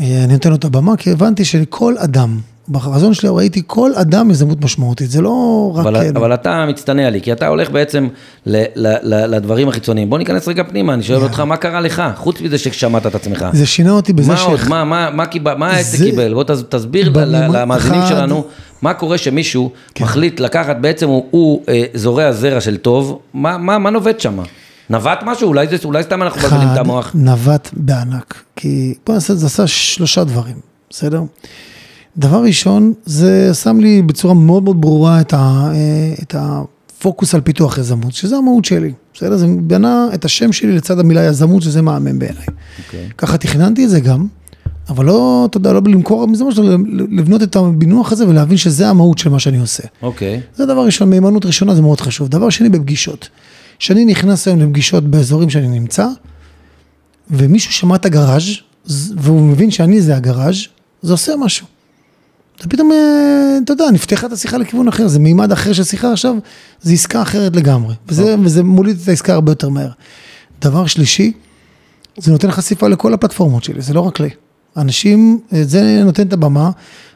אה, 0.01 0.25
אני 0.25 0.33
נותן 0.33 0.51
לו 0.51 0.57
את 0.57 0.65
הבמה, 0.65 0.97
כי 0.97 1.11
הבנתי 1.11 1.45
שלכל 1.45 1.95
אדם, 1.99 2.41
בחזון 2.71 3.15
שלי 3.15 3.29
ראיתי 3.33 3.63
כל 3.67 3.91
אדם 3.95 4.31
יזמות 4.31 4.65
משמעותית, 4.65 5.11
זה 5.11 5.21
לא 5.21 5.33
רק... 5.75 5.87
אבל, 5.87 5.97
אה, 5.97 6.09
אבל 6.11 6.35
אתה 6.35 6.67
מצטנע 6.69 7.11
לי, 7.11 7.21
כי 7.21 7.33
אתה 7.33 7.47
הולך 7.47 7.71
בעצם 7.71 8.09
ל, 8.47 8.57
ל, 8.77 8.95
ל, 9.03 9.35
לדברים 9.37 9.69
החיצוניים. 9.69 10.11
בוא 10.11 10.19
ניכנס 10.19 10.49
רגע 10.49 10.63
פנימה, 10.65 10.95
אני 10.95 11.03
שואל 11.03 11.23
אותך, 11.23 11.41
מה 11.41 11.57
קרה 11.57 11.81
לך, 11.81 12.03
חוץ 12.17 12.41
מזה 12.41 12.59
ששמעת 12.59 13.07
את 13.07 13.15
עצמך? 13.15 13.47
זה 13.53 13.67
שינה 13.67 13.91
אותי 13.91 14.13
בזה 14.13 14.31
מה 14.33 14.37
ש... 14.37 14.43
עוד, 14.43 14.61
מה, 14.69 14.85
מה, 14.85 15.11
מה, 15.11 15.27
קיבל, 15.27 15.55
מה 15.55 15.71
העסק 15.71 15.99
זה- 15.99 16.05
קיבל? 16.05 16.35
בוא 16.35 16.45
תס- 16.45 16.65
תסביר 16.69 17.13
למאזינים 17.15 18.01
אחד- 18.01 18.09
שלנו, 18.09 18.45
מה 18.83 18.95
קורה 18.95 19.19
שמישהו 19.19 19.71
כן. 19.95 20.05
מחליט 20.05 20.41
לקחת, 20.41 20.77
בעצם 20.81 21.09
הוא, 21.09 21.25
הוא 21.31 21.63
אה, 21.69 21.85
זורע 21.95 22.33
זרע 22.33 22.61
של 22.61 22.77
טוב, 22.77 23.19
מה, 23.35 23.59
מה, 23.59 23.79
מה 23.79 23.91
נובט 23.91 24.21
שם? 24.21 24.39
נבט 24.91 25.19
משהו? 25.27 25.49
אולי, 25.49 25.67
זה, 25.69 25.77
אולי 25.85 26.03
סתם 26.03 26.23
אנחנו 26.23 26.41
מבלבלים 26.41 26.69
את 26.73 26.79
המוח. 26.79 27.11
נווט 27.15 27.69
בענק, 27.73 28.35
כי 28.57 28.95
בוא 29.07 29.15
נעשה, 29.15 29.35
זה 29.35 29.47
עשה 29.47 29.67
שלושה 29.67 30.25
דברים, 30.25 30.55
בסדר? 30.91 31.23
דבר 32.17 32.43
ראשון, 32.43 32.93
זה 33.05 33.55
שם 33.55 33.81
לי 33.81 34.03
בצורה 34.03 34.35
מאוד 34.35 34.63
מאוד 34.63 34.81
ברורה 34.81 35.21
את, 35.21 35.35
ה, 35.35 35.73
את 36.23 36.35
הפוקוס 36.39 37.35
על 37.35 37.41
פיתוח 37.41 37.79
יזמות, 37.79 38.13
שזה 38.13 38.37
המהות 38.37 38.65
שלי, 38.65 38.93
בסדר? 39.15 39.37
זה 39.37 39.47
בנה 39.61 40.09
את 40.15 40.25
השם 40.25 40.53
שלי 40.53 40.73
לצד 40.73 40.99
המילה 40.99 41.25
יזמות, 41.25 41.63
שזה 41.63 41.83
מהמם 41.83 42.19
בעיניי. 42.19 42.47
אוקיי. 42.85 43.09
ככה 43.19 43.39
תכננתי 43.39 43.85
את 43.85 43.91
זה 43.91 44.01
גם, 44.01 44.27
אבל 44.89 45.05
לא, 45.05 45.47
אתה 45.51 45.57
יודע, 45.57 45.73
לא 45.73 45.81
למכור 45.87 46.27
מזה 46.27 46.45
משהו, 46.45 46.65
לבנות 47.11 47.43
את 47.43 47.57
הבינוח 47.57 48.13
הזה 48.13 48.29
ולהבין 48.29 48.57
שזה 48.57 48.89
המהות 48.89 49.19
של 49.19 49.31
מה 49.31 49.39
שאני 49.39 49.59
עושה. 49.59 49.83
אוקיי, 50.03 50.41
זה 50.57 50.67
דבר 50.67 50.85
ראשון, 50.85 51.11
מהימנות 51.11 51.47
ראשונה 51.47 51.75
זה 51.75 51.83
מאוד 51.83 52.01
חשוב. 52.01 52.29
דבר 52.29 52.51
שני, 52.51 52.69
בפגישות. 52.69 53.29
כשאני 53.79 54.05
נכנס 54.05 54.49
היום 54.49 54.61
לפגישות 54.61 55.05
באזורים 55.05 55.51
שאני 55.51 55.69
נמצא, 55.69 56.07
ומישהו 57.31 57.73
שמע 57.73 57.97
את 57.97 58.07
הגראז' 58.07 58.45
והוא 59.17 59.41
מבין 59.41 59.71
שאני 59.71 60.03
זה 60.03 60.17
הגראז', 60.17 60.57
זה 61.03 61.13
עושה 61.13 61.33
משהו. 61.37 61.67
אתה 62.61 62.69
פתאום, 62.69 62.93
אה, 62.93 63.59
אתה 63.65 63.73
יודע, 63.73 63.85
נפתחה 63.93 64.27
את 64.27 64.33
השיחה 64.33 64.59
לכיוון 64.59 64.89
אחר, 64.89 65.09
זה 65.09 65.19
מימד 65.19 65.53
אחר 65.53 65.73
של 65.73 65.85
שיחה 65.85 66.13
עכשיו, 66.13 66.35
זה 66.81 66.93
עסקה 66.93 67.23
אחרת 67.23 67.57
לגמרי. 67.57 67.95
וזה, 68.09 68.35
וזה 68.45 68.63
מוליד 68.63 68.97
את 69.03 69.09
העסקה 69.09 69.35
הרבה 69.35 69.53
יותר 69.53 69.69
מהר. 69.69 69.89
דבר 70.61 70.87
שלישי, 70.87 71.33
זה 72.19 72.33
נותן 72.33 72.51
חשיפה 72.51 72.89
לכל 72.89 73.15
הפלטפורמות 73.15 73.65
שלי, 73.65 73.81
זה 73.81 73.95
לא 73.95 74.01
רק 74.01 74.21
לי. 74.21 74.29
אנשים, 74.77 75.41
את 75.63 75.69
זה 75.69 76.03
נותן 76.05 76.27
את 76.27 76.33
הבמה. 76.33 76.71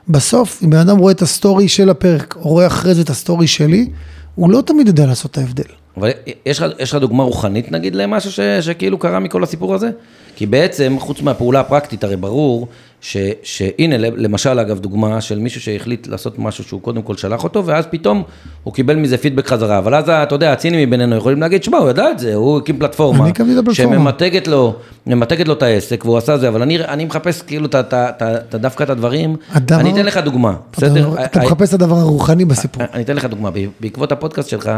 בסוף, 0.09 0.61
אם 0.65 0.71
בן 0.71 0.79
אדם 0.79 0.97
רואה 0.97 1.13
את 1.13 1.23
הסטורי 1.23 1.69
של 1.69 1.91
הפרק, 1.91 2.37
או 2.37 2.49
רואה 2.49 2.67
אחרי 2.67 2.95
זה 2.95 3.03
את 3.03 3.11
הסטורי 3.11 3.47
שלי, 3.47 3.89
הוא 4.35 4.51
לא 4.51 4.63
תמיד 4.67 4.89
יודע 4.89 5.07
לעשות 5.07 5.31
את 5.31 5.39
ההבדל. 5.39 5.65
אבל 5.97 6.11
יש 6.47 6.61
לך, 6.61 6.73
יש 6.79 6.91
לך 6.91 7.01
דוגמה 7.01 7.23
רוחנית 7.23 7.73
נגיד 7.73 7.95
למשהו 7.95 8.33
ש, 8.33 8.41
שכאילו 8.41 8.99
קרה 8.99 9.19
מכל 9.21 9.43
הסיפור 9.43 9.75
הזה? 9.75 9.91
כי 10.37 10.47
בעצם, 10.47 10.97
חוץ 11.01 11.23
מהפעולה 11.23 11.61
הפרקטית, 11.61 12.05
הרי 12.05 12.17
ברור 12.17 12.69
ש, 13.05 13.17
שהנה, 13.43 13.99
למשל, 13.99 14.59
אגב, 14.59 14.79
דוגמה 14.79 15.21
של 15.21 15.39
מישהו 15.39 15.61
שהחליט 15.61 16.07
לעשות 16.07 16.39
משהו 16.39 16.65
שהוא 16.65 16.81
קודם 16.81 17.03
כל 17.03 17.17
שלח 17.17 17.45
אותו, 17.45 17.67
ואז 17.67 17.85
פתאום 17.91 18.23
הוא 18.63 18.75
קיבל 18.75 18.97
מזה 18.97 19.19
פידבק 19.19 19.47
חזרה. 19.47 19.79
אבל 19.79 19.95
אז, 19.95 20.09
אתה 20.09 20.35
יודע, 20.35 20.53
הצינים 20.53 20.89
מבינינו 20.89 21.17
יכולים 21.17 21.41
להגיד, 21.41 21.65
שמע, 21.65 21.79
הוא 21.79 21.91
ידע 21.91 22.11
את 22.11 22.19
זה, 22.19 22.35
הוא 22.35 22.59
הקים 22.59 22.79
פלטפורמה, 22.79 23.29
שממתגת 23.73 24.49
לו, 24.49 24.75
ממתגת 25.07 25.49
לו 25.49 25.55
את 25.55 25.63
העסק, 25.63 26.05
והוא 26.05 26.19
עשה 26.19 26.39
זה, 26.39 26.49
אבל 26.49 26.63
אני, 26.63 26.85
אני 26.85 27.05
מחפש 27.05 27.43
כאילו 27.43 27.67
את, 27.67 27.75
את, 27.75 27.95
את, 27.95 28.23
את, 28.23 28.55
דווקא 28.55 28.85
את 28.85 28.91
הדברים. 28.91 29.37
הדבר, 29.51 29.81
אני 29.81 29.93
אתן 29.93 30.07
לך 30.07 30.17
דוגמה, 30.17 30.55
בסדר? 30.73 31.25
אתה 31.25 31.41
מחפש 31.41 31.69
את 31.69 31.75
הדבר 31.75 31.97
הרוחני 31.97 32.45
בסיפור. 32.45 32.83
אני 32.93 33.03
אתן 33.03 33.17
לך 33.17 33.25
דוגמה, 33.25 33.51
בעקבות 33.81 34.13
הפודקאסט 34.13 34.49
שלך, 34.49 34.71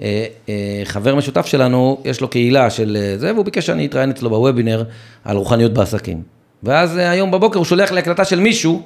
אה, 0.00 0.24
אה, 0.48 0.82
חבר 0.84 1.14
משותף 1.14 1.46
שלנו, 1.46 1.98
יש 2.04 2.20
לו 2.20 2.28
קהילה 2.28 2.70
של 2.70 2.96
אה, 3.00 3.18
זה, 3.18 3.32
והוא 3.32 3.44
ביקש 3.44 3.66
שאני 3.66 3.86
אתראיין 3.86 4.10
אצלו 4.10 4.30
בוובינר 4.30 4.84
על 5.24 5.36
רוחניות 5.36 5.72
בעסקים. 5.74 6.33
ואז 6.64 6.96
היום 6.96 7.30
בבוקר 7.30 7.58
הוא 7.58 7.64
שולח 7.64 7.92
לי 7.92 7.98
הקלטה 7.98 8.24
של 8.24 8.40
מישהו 8.40 8.82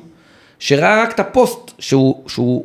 שראה 0.59 1.03
רק 1.03 1.13
את 1.15 1.21
הפוסט 1.21 1.71
שהוא, 1.79 2.23
שהוא 2.27 2.65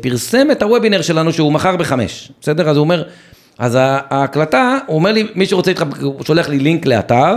פרסם 0.00 0.50
את 0.50 0.62
הוובינר 0.62 1.02
שלנו 1.02 1.32
שהוא 1.32 1.52
מכר 1.52 1.76
בחמש, 1.76 2.32
בסדר? 2.40 2.70
אז 2.70 2.76
הוא 2.76 2.84
אומר, 2.84 3.02
אז 3.58 3.78
ההקלטה, 3.80 4.78
הוא 4.86 4.96
אומר 4.96 5.12
לי, 5.12 5.26
מי 5.34 5.46
שרוצה 5.46 5.70
איתך, 5.70 5.84
הוא 6.02 6.24
שולח 6.24 6.48
לי 6.48 6.58
לינק 6.58 6.86
לאתר 6.86 7.34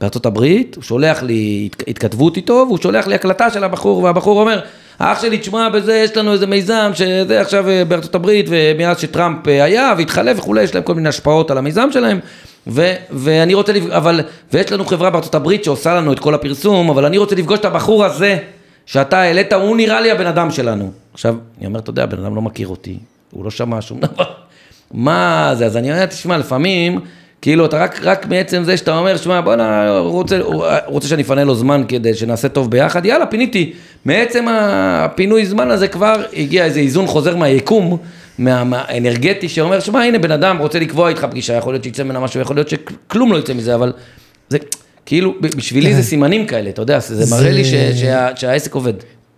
בארצות 0.00 0.26
הברית, 0.26 0.74
הוא 0.74 0.84
שולח 0.84 1.22
לי 1.22 1.68
התכתבות 1.88 2.36
איתו, 2.36 2.64
והוא 2.66 2.78
שולח 2.82 3.06
לי 3.06 3.14
הקלטה 3.14 3.50
של 3.50 3.64
הבחור, 3.64 4.02
והבחור 4.02 4.40
אומר, 4.40 4.60
אח 4.98 5.22
שלי, 5.22 5.38
תשמע, 5.38 5.68
בזה 5.68 5.94
יש 5.94 6.16
לנו 6.16 6.32
איזה 6.32 6.46
מיזם, 6.46 6.90
שזה 6.94 7.40
עכשיו 7.40 7.68
אה, 7.68 7.84
בארצות 7.84 8.14
הברית, 8.14 8.46
ומאז 8.48 9.00
שטראמפ 9.00 9.48
אה, 9.48 9.64
היה 9.64 9.94
והתחלף 9.98 10.38
וכולי, 10.38 10.62
יש 10.62 10.74
להם 10.74 10.84
כל 10.84 10.94
מיני 10.94 11.08
השפעות 11.08 11.50
על 11.50 11.58
המיזם 11.58 11.88
שלהם, 11.92 12.20
ו, 12.66 12.92
ואני 13.10 13.54
רוצה, 13.54 13.72
לפ... 13.72 13.90
אבל, 13.90 14.20
ויש 14.52 14.72
לנו 14.72 14.84
חברה 14.84 15.10
בארצות 15.10 15.34
הברית 15.34 15.64
שעושה 15.64 15.94
לנו 15.94 16.12
את 16.12 16.18
כל 16.18 16.34
הפרסום, 16.34 16.90
אבל 16.90 17.04
אני 17.04 17.18
רוצה 17.18 17.34
לפגוש 17.34 17.58
את 17.58 17.64
הבחור 17.64 18.04
הזה, 18.04 18.38
שאתה 18.86 19.20
העלית, 19.20 19.52
הוא 19.52 19.76
נראה 19.76 20.00
לי 20.00 20.10
הבן 20.10 20.26
אדם 20.26 20.50
שלנו. 20.50 20.90
עכשיו, 21.12 21.36
אני 21.58 21.66
אומר, 21.66 21.80
אתה 21.80 21.90
יודע, 21.90 22.02
הבן 22.02 22.24
אדם 22.24 22.34
לא 22.34 22.42
מכיר 22.42 22.68
אותי, 22.68 22.98
הוא 23.30 23.44
לא 23.44 23.50
שמע 23.50 23.80
שום 23.80 24.00
דבר. 24.00 24.24
מה 24.94 25.52
זה? 25.54 25.66
אז 25.66 25.76
אני 25.76 25.92
אומר, 25.92 26.06
תשמע, 26.06 26.38
לפעמים... 26.38 27.00
כאילו, 27.42 27.66
אתה 27.66 27.78
רק, 27.78 28.00
רק 28.02 28.26
מעצם 28.26 28.64
זה 28.64 28.76
שאתה 28.76 28.98
אומר, 28.98 29.16
שמע, 29.16 29.40
בואנה, 29.40 29.88
הוא 29.98 30.10
רוצה, 30.10 30.38
הוא 30.38 30.64
רוצה 30.86 31.08
שאני 31.08 31.22
אפנה 31.22 31.44
לו 31.44 31.54
זמן 31.54 31.82
כדי 31.88 32.14
שנעשה 32.14 32.48
טוב 32.48 32.70
ביחד, 32.70 33.06
יאללה, 33.06 33.26
פיניתי. 33.26 33.72
מעצם 34.04 34.46
הפינוי 34.48 35.46
זמן 35.46 35.70
הזה 35.70 35.88
כבר 35.88 36.22
הגיע 36.36 36.64
איזה 36.64 36.80
איזון 36.80 37.06
חוזר 37.06 37.36
מהיקום, 37.36 37.90
מה, 37.90 37.96
מהאנרגטי, 38.40 39.48
שאומר, 39.48 39.80
שמע, 39.80 40.00
הנה, 40.02 40.18
בן 40.18 40.30
אדם 40.30 40.58
רוצה 40.58 40.78
לקבוע 40.78 41.08
איתך 41.08 41.24
פגישה, 41.24 41.52
יכול 41.52 41.72
להיות 41.72 41.84
שיצא 41.84 42.02
ממנה 42.02 42.20
משהו, 42.20 42.40
יכול 42.40 42.56
להיות 42.56 42.68
שכלום 42.68 43.32
לא 43.32 43.38
יצא 43.38 43.54
מזה, 43.54 43.74
אבל 43.74 43.92
זה, 44.48 44.58
כאילו, 45.06 45.34
בשבילי 45.40 45.94
זה 45.94 46.00
כן. 46.00 46.06
סימנים 46.06 46.46
כאלה, 46.46 46.70
אתה 46.70 46.82
יודע, 46.82 46.98
זה 47.00 47.36
מראה 47.36 47.50
לי 47.50 47.64
שה, 47.64 48.36
שהעסק 48.36 48.74
עובד. 48.74 48.92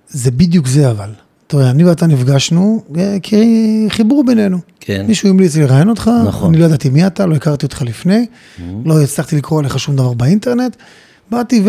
זה 0.09 0.31
בדיוק 0.31 0.67
זה, 0.67 0.91
אבל. 0.91 1.11
תראה, 1.47 1.71
אני 1.71 1.85
ואתה 1.85 2.07
נפגשנו, 2.07 2.83
אה, 2.97 3.17
כי 3.23 3.87
חיבור 3.89 4.25
בינינו. 4.25 4.59
כן. 4.81 5.05
מישהו 5.09 5.29
המליץ 5.29 5.57
לי 5.57 5.63
לראיין 5.63 5.89
אותך, 5.89 6.11
נכון. 6.27 6.53
אני 6.55 6.61
לא 6.61 6.67
ידעתי 6.67 6.89
מי 6.89 7.07
אתה, 7.07 7.27
לא 7.27 7.35
הכרתי 7.35 7.67
אותך 7.67 7.83
לפני, 7.83 8.27
mm-hmm. 8.27 8.63
לא 8.85 9.03
הצלחתי 9.03 9.37
לקרוא 9.37 9.61
עליך 9.61 9.79
שום 9.79 9.97
דבר 9.97 10.13
באינטרנט, 10.13 10.77
באתי 11.31 11.63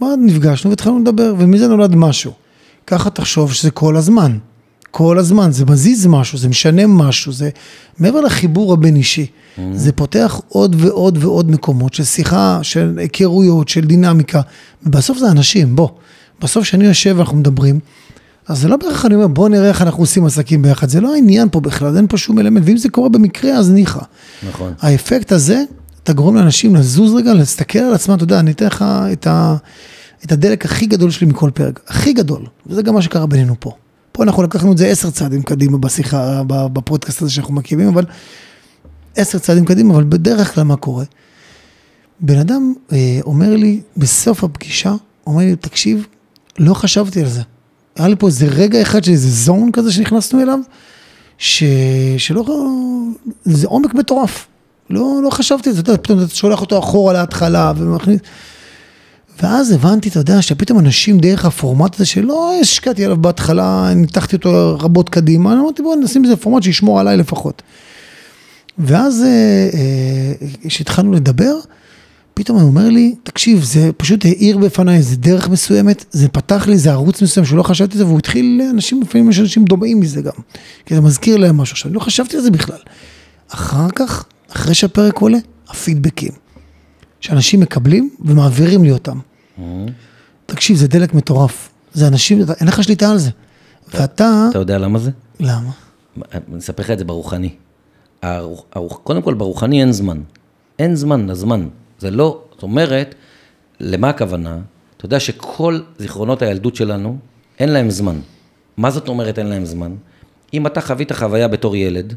ונפגשנו 0.00 0.70
והתחלנו 0.70 0.98
לדבר, 0.98 1.34
ומזה 1.38 1.68
נולד 1.68 1.94
משהו. 1.94 2.32
ככה 2.86 3.10
תחשוב 3.10 3.52
שזה 3.52 3.70
כל 3.70 3.96
הזמן, 3.96 4.38
כל 4.92 5.18
הזמן, 5.18 5.52
זה 5.52 5.64
מזיז 5.64 6.06
משהו, 6.06 6.38
זה 6.38 6.48
משנה 6.48 6.86
משהו, 6.86 7.32
זה 7.32 7.50
מעבר 7.98 8.20
לחיבור 8.20 8.72
הבין-אישי, 8.72 9.26
mm-hmm. 9.26 9.60
זה 9.74 9.92
פותח 9.92 10.40
עוד 10.48 10.76
ועוד 10.78 11.24
ועוד 11.24 11.50
מקומות 11.50 11.94
של 11.94 12.04
שיחה, 12.04 12.58
של 12.62 12.98
היכרויות, 12.98 13.68
של 13.68 13.80
דינמיקה, 13.80 14.40
ובסוף 14.82 15.18
זה 15.18 15.30
אנשים, 15.30 15.76
בוא, 15.76 15.88
בסוף 16.42 16.64
כשאני 16.64 16.84
יושב 16.84 17.14
ואנחנו 17.16 17.36
מדברים, 17.36 17.78
אז 18.48 18.58
זה 18.58 18.68
לא 18.68 18.76
בהכרח 18.76 19.06
אני 19.06 19.14
אומר, 19.14 19.26
בוא 19.26 19.48
נראה 19.48 19.68
איך 19.68 19.82
אנחנו 19.82 20.02
עושים 20.02 20.26
עסקים 20.26 20.62
ביחד, 20.62 20.88
זה 20.88 21.00
לא 21.00 21.14
העניין 21.14 21.48
פה 21.52 21.60
בכלל, 21.60 21.96
אין 21.96 22.06
פה 22.06 22.18
שום 22.18 22.38
אלמנט, 22.38 22.62
ואם 22.66 22.76
זה 22.76 22.88
קורה 22.88 23.08
במקרה, 23.08 23.50
אז 23.50 23.70
ניחא. 23.70 24.00
נכון. 24.48 24.72
האפקט 24.80 25.32
הזה, 25.32 25.62
אתה 26.02 26.12
גורם 26.12 26.36
לאנשים 26.36 26.76
לזוז 26.76 27.14
רגע, 27.14 27.34
להסתכל 27.34 27.78
על 27.78 27.94
עצמם, 27.94 28.14
אתה 28.14 28.24
יודע, 28.24 28.40
אני 28.40 28.50
אתן 28.50 28.66
לך 28.66 28.84
את, 29.12 29.26
ה, 29.26 29.56
את 30.24 30.32
הדלק 30.32 30.64
הכי 30.64 30.86
גדול 30.86 31.10
שלי 31.10 31.26
מכל 31.26 31.50
פרק, 31.54 31.80
הכי 31.88 32.12
גדול, 32.12 32.46
וזה 32.66 32.82
גם 32.82 32.94
מה 32.94 33.02
שקרה 33.02 33.26
בינינו 33.26 33.54
פה. 33.60 33.72
פה 34.12 34.22
אנחנו 34.22 34.42
לקחנו 34.42 34.72
את 34.72 34.78
זה 34.78 34.86
עשר 34.86 35.10
צעדים 35.10 35.42
קדימה 35.42 35.78
בשיחה, 35.78 36.42
בפודקאסט 36.46 37.22
הזה 37.22 37.30
שאנחנו 37.30 37.54
מקימים, 37.54 37.88
אבל 37.88 38.04
עשר 39.16 39.38
צעדים 39.38 39.64
קדימה, 39.64 39.94
אבל 39.94 40.04
בדרך 40.04 40.54
כלל 40.54 40.64
מה 40.64 40.76
קורה? 40.76 41.04
בן 42.20 42.38
אדם 42.38 42.74
אה, 42.92 43.18
אומר 43.24 43.56
לי, 43.56 43.80
בסוף 43.96 44.44
הפגישה, 44.44 44.94
אומר 45.26 45.42
לי, 45.42 45.56
תקשיב, 45.56 46.06
לא 46.58 46.74
חשבתי 46.74 47.20
על 47.20 47.28
זה. 47.28 47.42
היה 47.96 48.08
לי 48.08 48.16
פה 48.16 48.26
איזה 48.26 48.46
רגע 48.46 48.82
אחד 48.82 49.04
של 49.04 49.10
איזה 49.10 49.30
זון 49.30 49.72
כזה 49.72 49.92
שנכנסנו 49.92 50.42
אליו, 50.42 50.58
ש... 51.38 51.64
שלא, 52.18 52.44
זה 53.44 53.66
עומק 53.66 53.94
מטורף. 53.94 54.46
לא, 54.90 55.20
לא 55.24 55.30
חשבתי 55.30 55.68
על 55.68 55.74
זה, 55.74 55.80
אתה 55.80 55.90
יודע, 55.90 56.02
פתאום 56.02 56.18
אתה 56.18 56.34
שולח 56.34 56.60
אותו 56.60 56.78
אחורה 56.78 57.12
להתחלה 57.12 57.72
ומכניס... 57.76 58.20
ואז 59.42 59.70
הבנתי, 59.70 60.08
אתה 60.08 60.18
יודע, 60.18 60.42
שפתאום 60.42 60.78
אנשים 60.78 61.18
דרך 61.18 61.44
הפורמט 61.44 61.94
הזה 61.94 62.06
שלא 62.06 62.52
השקעתי 62.60 63.04
עליו 63.04 63.16
בהתחלה, 63.16 63.92
ניתחתי 63.94 64.36
אותו 64.36 64.76
רבות 64.80 65.08
קדימה, 65.08 65.52
אני 65.52 65.60
אמרתי 65.60 65.82
בוא 65.82 65.96
נשים 65.96 66.24
איזה 66.24 66.36
פורמט 66.36 66.62
שישמור 66.62 67.00
עליי 67.00 67.16
לפחות. 67.16 67.62
ואז 68.78 69.24
כשהתחלנו 70.68 71.10
אה, 71.10 71.14
אה, 71.14 71.20
לדבר, 71.20 71.54
פתאום 72.34 72.58
הוא 72.58 72.68
אומר 72.68 72.88
לי, 72.88 73.14
תקשיב, 73.22 73.64
זה 73.64 73.90
פשוט 73.96 74.24
האיר 74.24 74.58
בפניי 74.58 74.96
איזה 74.96 75.16
דרך 75.16 75.48
מסוימת, 75.48 76.04
זה 76.10 76.28
פתח 76.28 76.66
לי 76.66 76.72
איזה 76.72 76.92
ערוץ 76.92 77.22
מסוים 77.22 77.46
שלא 77.46 77.62
חשבתי 77.62 77.92
על 77.92 77.98
זה, 77.98 78.06
והוא 78.06 78.18
התחיל, 78.18 78.62
אנשים, 78.70 79.02
לפעמים 79.02 79.30
יש 79.30 79.40
אנשים 79.40 79.64
דומעים 79.64 80.00
מזה 80.00 80.22
גם, 80.22 80.32
כי 80.86 80.94
זה 80.94 81.00
מזכיר 81.00 81.36
להם 81.36 81.56
משהו, 81.56 81.72
עכשיו, 81.72 81.88
אני 81.88 81.94
לא 81.94 82.00
חשבתי 82.00 82.36
על 82.36 82.42
זה 82.42 82.50
בכלל. 82.50 82.78
אחר 83.48 83.90
כך, 83.94 84.24
אחרי 84.52 84.74
שהפרק 84.74 85.18
עולה, 85.18 85.38
הפידבקים, 85.68 86.32
שאנשים 87.22 87.60
מקבלים 87.60 88.10
ומעבירים 88.20 88.84
לי 88.84 88.90
אותם. 88.90 89.18
Mm-hmm. 89.18 89.62
תקשיב, 90.46 90.76
זה 90.76 90.88
דלק 90.88 91.14
מטורף, 91.14 91.68
זה 91.94 92.08
אנשים, 92.08 92.40
אין 92.60 92.68
לך 92.68 92.82
שליטה 92.82 93.10
על 93.10 93.18
זה. 93.18 93.30
ואתה... 93.94 94.46
אתה 94.50 94.58
יודע 94.58 94.78
למה 94.78 94.98
זה? 94.98 95.10
למה? 95.40 95.70
אני 96.32 96.58
אספר 96.58 96.82
לך 96.82 96.90
את 96.90 96.98
זה 96.98 97.04
ברוחני. 97.04 97.50
קודם 99.02 99.22
כל, 99.22 99.34
ברוחני 99.34 99.80
אין 99.80 99.92
זמן. 99.92 100.20
אין 100.78 100.94
זמן 100.94 101.26
לזמן. 101.26 101.68
זה 101.98 102.10
לא, 102.10 102.42
זאת 102.52 102.62
אומרת, 102.62 103.14
למה 103.80 104.08
הכוונה? 104.08 104.58
אתה 104.96 105.06
יודע 105.06 105.20
שכל 105.20 105.80
זיכרונות 105.98 106.42
הילדות 106.42 106.76
שלנו, 106.76 107.18
אין 107.58 107.68
להם 107.68 107.90
זמן. 107.90 108.20
מה 108.76 108.90
זאת 108.90 109.08
אומרת 109.08 109.38
אין 109.38 109.46
להם 109.46 109.64
זמן? 109.64 109.94
אם 110.54 110.66
אתה 110.66 110.80
חווית 110.80 111.12
חוויה 111.12 111.48
בתור 111.48 111.76
ילד, 111.76 112.14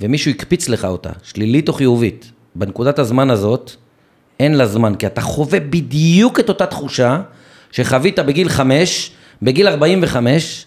ומישהו 0.00 0.30
הקפיץ 0.30 0.68
לך 0.68 0.84
אותה, 0.84 1.10
שלילית 1.22 1.68
או 1.68 1.72
חיובית, 1.72 2.30
בנקודת 2.54 2.98
הזמן 2.98 3.30
הזאת, 3.30 3.72
אין 4.42 4.54
לה 4.54 4.66
זמן, 4.66 4.94
כי 4.94 5.06
אתה 5.06 5.20
חווה 5.20 5.60
בדיוק 5.60 6.40
את 6.40 6.48
אותה 6.48 6.66
תחושה 6.66 7.20
שחווית 7.70 8.18
בגיל 8.18 8.48
חמש, 8.48 9.10
בגיל 9.42 9.68
45, 9.68 10.66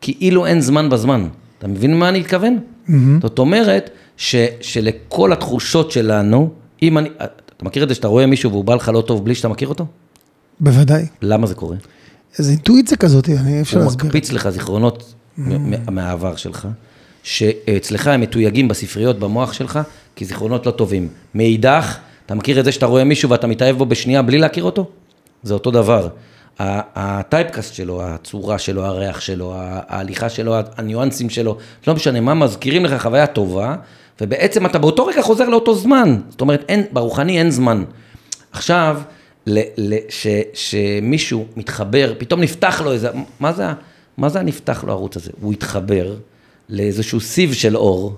כאילו 0.00 0.46
אין 0.46 0.60
זמן 0.60 0.90
בזמן. 0.90 1.28
אתה 1.58 1.68
מבין 1.68 1.98
מה 1.98 2.08
אני 2.08 2.20
מתכוון? 2.20 2.58
Mm-hmm. 2.58 2.92
זאת 3.22 3.38
אומרת, 3.38 3.90
ש, 4.16 4.36
שלכל 4.60 5.32
התחושות 5.32 5.90
שלנו, 5.90 6.50
אם 6.82 6.98
אני, 6.98 7.08
אתה 7.16 7.64
מכיר 7.64 7.82
את 7.82 7.88
זה 7.88 7.94
שאתה 7.94 8.08
רואה 8.08 8.26
מישהו 8.26 8.50
והוא 8.50 8.64
בא 8.64 8.74
לך 8.74 8.88
לא 8.94 9.00
טוב 9.00 9.24
בלי 9.24 9.34
שאתה 9.34 9.48
מכיר 9.48 9.68
אותו? 9.68 9.86
בוודאי. 10.60 11.06
למה 11.22 11.46
זה 11.46 11.54
קורה? 11.54 11.76
איזה 12.38 12.50
אינטואיציה 12.50 12.96
כזאת, 12.96 13.28
אני 13.28 13.60
אפשר 13.60 13.78
להסביר. 13.78 14.00
הוא 14.00 14.06
מקפיץ 14.06 14.32
לך 14.32 14.48
זיכרונות 14.48 15.14
mm. 15.38 15.40
מהעבר 15.90 16.36
שלך, 16.36 16.68
שאצלך 17.22 18.06
הם 18.06 18.20
מתויגים 18.20 18.68
בספריות 18.68 19.18
במוח 19.18 19.52
שלך 19.52 19.80
כזיכרונות 20.16 20.66
לא 20.66 20.70
טובים. 20.70 21.08
מאידך, 21.34 21.98
אתה 22.26 22.34
מכיר 22.34 22.60
את 22.60 22.64
זה 22.64 22.72
שאתה 22.72 22.86
רואה 22.86 23.04
מישהו 23.04 23.30
ואתה 23.30 23.46
מתאהב 23.46 23.76
בו 23.78 23.86
בשנייה 23.86 24.22
בלי 24.22 24.38
להכיר 24.38 24.64
אותו? 24.64 24.86
זה 25.42 25.54
אותו 25.54 25.70
דבר. 25.70 26.08
הטייפקאסט 26.58 27.74
שלו, 27.74 28.02
הצורה 28.02 28.58
שלו, 28.58 28.84
הריח 28.84 29.20
שלו, 29.20 29.52
ההליכה 29.56 30.28
שלו, 30.28 30.54
הניואנסים 30.76 31.30
שלו, 31.30 31.58
לא 31.86 31.94
משנה 31.94 32.20
מה, 32.20 32.34
מזכירים 32.34 32.84
לך 32.84 33.02
חוויה 33.02 33.26
טובה, 33.26 33.76
ובעצם 34.20 34.66
אתה 34.66 34.78
באותו 34.78 35.06
רגע 35.06 35.22
חוזר 35.22 35.48
לאותו 35.48 35.74
זמן. 35.74 36.20
זאת 36.28 36.40
אומרת, 36.40 36.64
אין, 36.68 36.84
ברוחני 36.92 37.38
אין 37.38 37.50
זמן. 37.50 37.84
עכשיו, 38.52 39.00
ל, 39.46 39.60
ל, 39.76 39.96
ש, 40.08 40.26
שמישהו 40.54 41.46
מתחבר, 41.56 42.12
פתאום 42.18 42.40
נפתח 42.40 42.80
לו 42.84 42.92
איזה, 42.92 43.08
מה 43.40 43.52
זה, 43.52 43.66
מה 44.16 44.28
זה 44.28 44.40
הנפתח 44.40 44.84
לו 44.84 44.92
הערוץ 44.92 45.16
הזה? 45.16 45.30
הוא 45.40 45.52
התחבר 45.52 46.14
לאיזשהו 46.68 47.20
סיב 47.20 47.52
של 47.52 47.76
אור 47.76 48.14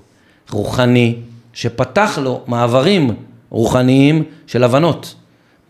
רוחני, 0.50 1.14
שפתח 1.52 2.18
לו 2.22 2.40
מעברים 2.46 3.14
רוחניים 3.50 4.24
של 4.46 4.64
הבנות. 4.64 5.14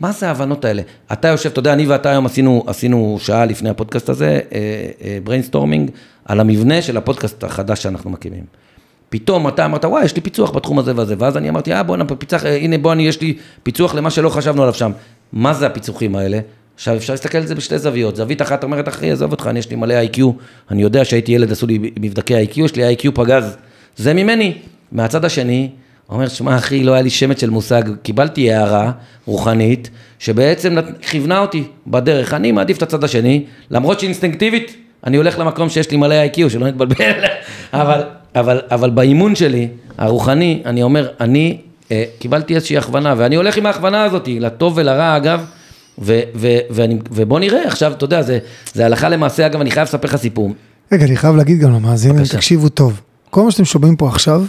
מה 0.01 0.13
זה 0.13 0.29
ההבנות 0.29 0.65
האלה? 0.65 0.83
אתה 1.13 1.29
יושב, 1.29 1.51
אתה 1.51 1.59
יודע, 1.59 1.73
אני 1.73 1.87
ואתה 1.87 2.11
היום 2.11 2.27
עשינו, 2.27 2.65
עשינו 2.67 3.19
שעה 3.21 3.45
לפני 3.45 3.71
הפודקאסט 3.71 4.09
הזה, 4.09 4.41
brainstorming, 5.25 5.89
אה, 5.89 5.95
אה, 5.95 6.33
על 6.33 6.41
המבנה 6.41 6.83
של 6.83 6.97
הפודקאסט 6.97 7.45
החדש 7.45 7.83
שאנחנו 7.83 8.11
מקימים. 8.11 8.45
פתאום 9.11 9.49
אתה 9.49 9.65
אמרת, 9.65 9.85
וואי, 9.85 10.05
יש 10.05 10.17
לי 10.17 10.21
פיצוח 10.21 10.51
בתחום 10.51 10.79
הזה 10.79 10.93
והזה, 10.97 11.15
ואז 11.19 11.37
אני 11.37 11.49
אמרתי, 11.49 11.73
אה, 11.73 11.83
בוא'נה, 11.83 12.05
פיצח, 12.05 12.47
אה, 12.47 12.57
הנה, 12.57 12.79
בוא, 12.79 12.93
אני, 12.93 13.09
יש 13.09 13.21
לי 13.21 13.37
פיצוח 13.63 13.95
למה 13.95 14.11
שלא 14.11 14.29
חשבנו 14.29 14.63
עליו 14.63 14.75
שם. 14.75 14.93
מה 15.33 15.55
זה 15.55 15.67
הפיצוחים 15.67 16.17
האלה? 16.17 16.41
עכשיו, 16.75 16.97
אפשר 16.97 17.13
להסתכל 17.13 17.39
על 17.39 17.47
זה 17.47 17.55
בשתי 17.55 17.79
זוויות. 17.79 18.17
זווית 18.17 18.43
אחת 18.43 18.65
אומרת, 18.65 18.89
אחי, 18.89 19.11
עזוב 19.11 19.31
אותך, 19.31 19.47
אני 19.47 19.59
יש 19.59 19.71
לי 19.71 19.77
מלא 19.77 19.95
איי-קיו, 19.95 20.31
אני 20.71 20.83
יודע 20.83 21.05
שהייתי 21.05 21.33
ילד, 21.33 21.53
עשו 21.53 21.67
לי 21.67 21.79
מבדקי 22.01 22.35
איי-קיו, 22.35 22.65
יש 22.65 22.77
לי 22.77 22.85
איי-קיו 22.85 23.15
פגז. 23.15 23.57
זה 23.97 24.15
ממני. 24.15 24.55
מהצד 24.93 25.25
השני, 25.25 25.71
אומר, 26.15 26.29
שמע, 26.29 26.57
אחי, 26.57 26.85
לא 26.85 26.93
היה 26.93 27.03
לי 27.03 27.11
שמץ 27.11 27.41
של 27.41 27.51
מושג, 27.51 27.83
קיבלתי 28.03 28.53
הערה 28.53 28.93
רוחנית, 29.27 29.91
שבעצם 30.19 30.77
כיוונה 31.01 31.39
אותי 31.39 31.65
בדרך. 31.87 32.35
אני 32.35 32.53
מעדיף 32.53 32.77
את 32.77 32.83
הצד 32.83 33.05
השני, 33.05 33.45
למרות 33.71 34.01
שאינסטינקטיבית, 34.01 34.77
אני 35.07 35.17
הולך 35.17 35.39
למקום 35.39 35.69
שיש 35.69 35.91
לי 35.91 35.97
מלא 35.97 36.15
איי-קיו, 36.15 36.51
שלא 36.51 36.67
נתבלבל, 36.67 36.95
אבל, 37.73 38.03
אבל, 38.35 38.61
אבל 38.71 38.91
באימון 38.91 39.35
שלי, 39.35 39.69
הרוחני, 39.99 40.63
אני 40.67 40.83
אומר, 40.83 41.09
אני 41.21 41.59
אה, 41.93 42.05
קיבלתי 42.19 42.55
איזושהי 42.55 42.79
הכוונה, 42.79 43.15
ואני 43.17 43.37
הולך 43.37 43.57
עם 43.57 43.67
ההכוונה 43.67 44.05
הזאת, 44.05 44.29
לטוב 44.29 44.73
ולרע, 44.77 45.17
אגב, 45.17 45.45
ו, 45.99 46.21
ו, 46.35 46.59
ואני, 46.71 46.99
ובוא 47.11 47.41
נראה, 47.41 47.67
עכשיו, 47.67 47.93
אתה 47.93 48.05
יודע, 48.05 48.23
זה, 48.23 48.39
זה 48.75 48.87
הלכה 48.87 49.09
למעשה, 49.09 49.47
אגב, 49.47 49.61
אני 49.61 49.71
חייב 49.71 49.89
לספר 49.89 50.09
לך 50.09 50.17
סיפור. 50.17 50.53
רגע, 50.93 51.05
אני 51.05 51.17
חייב 51.17 51.37
להגיד 51.37 51.59
גם 51.59 51.73
למאזינים, 51.73 52.25
תקשיבו 52.25 52.69
טוב. 52.69 53.01
כל 53.31 53.43
מה 53.43 53.51
שאתם 53.51 53.65
שומעים 53.65 53.97
פה 53.97 54.09
עכשיו, 54.09 54.45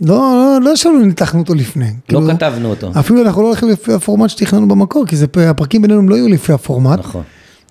לא, 0.00 0.16
לא, 0.16 0.58
לא 0.62 0.70
ישבנו, 0.70 0.98
ניתחנו 0.98 1.40
אותו 1.40 1.54
לפני. 1.54 1.84
לא 1.84 1.92
כאילו, 2.08 2.28
כתבנו 2.28 2.70
אותו. 2.70 2.90
אפילו 2.98 3.22
אנחנו 3.22 3.42
לא 3.42 3.46
הולכים 3.46 3.68
לפי 3.68 3.92
הפורמט 3.92 4.30
שתכננו 4.30 4.68
במקור, 4.68 5.06
כי 5.06 5.16
זה, 5.16 5.26
הפרקים 5.36 5.82
בינינו 5.82 6.08
לא 6.08 6.14
יהיו 6.14 6.28
לפי 6.28 6.52
הפורמט. 6.52 6.98
נכון. 6.98 7.22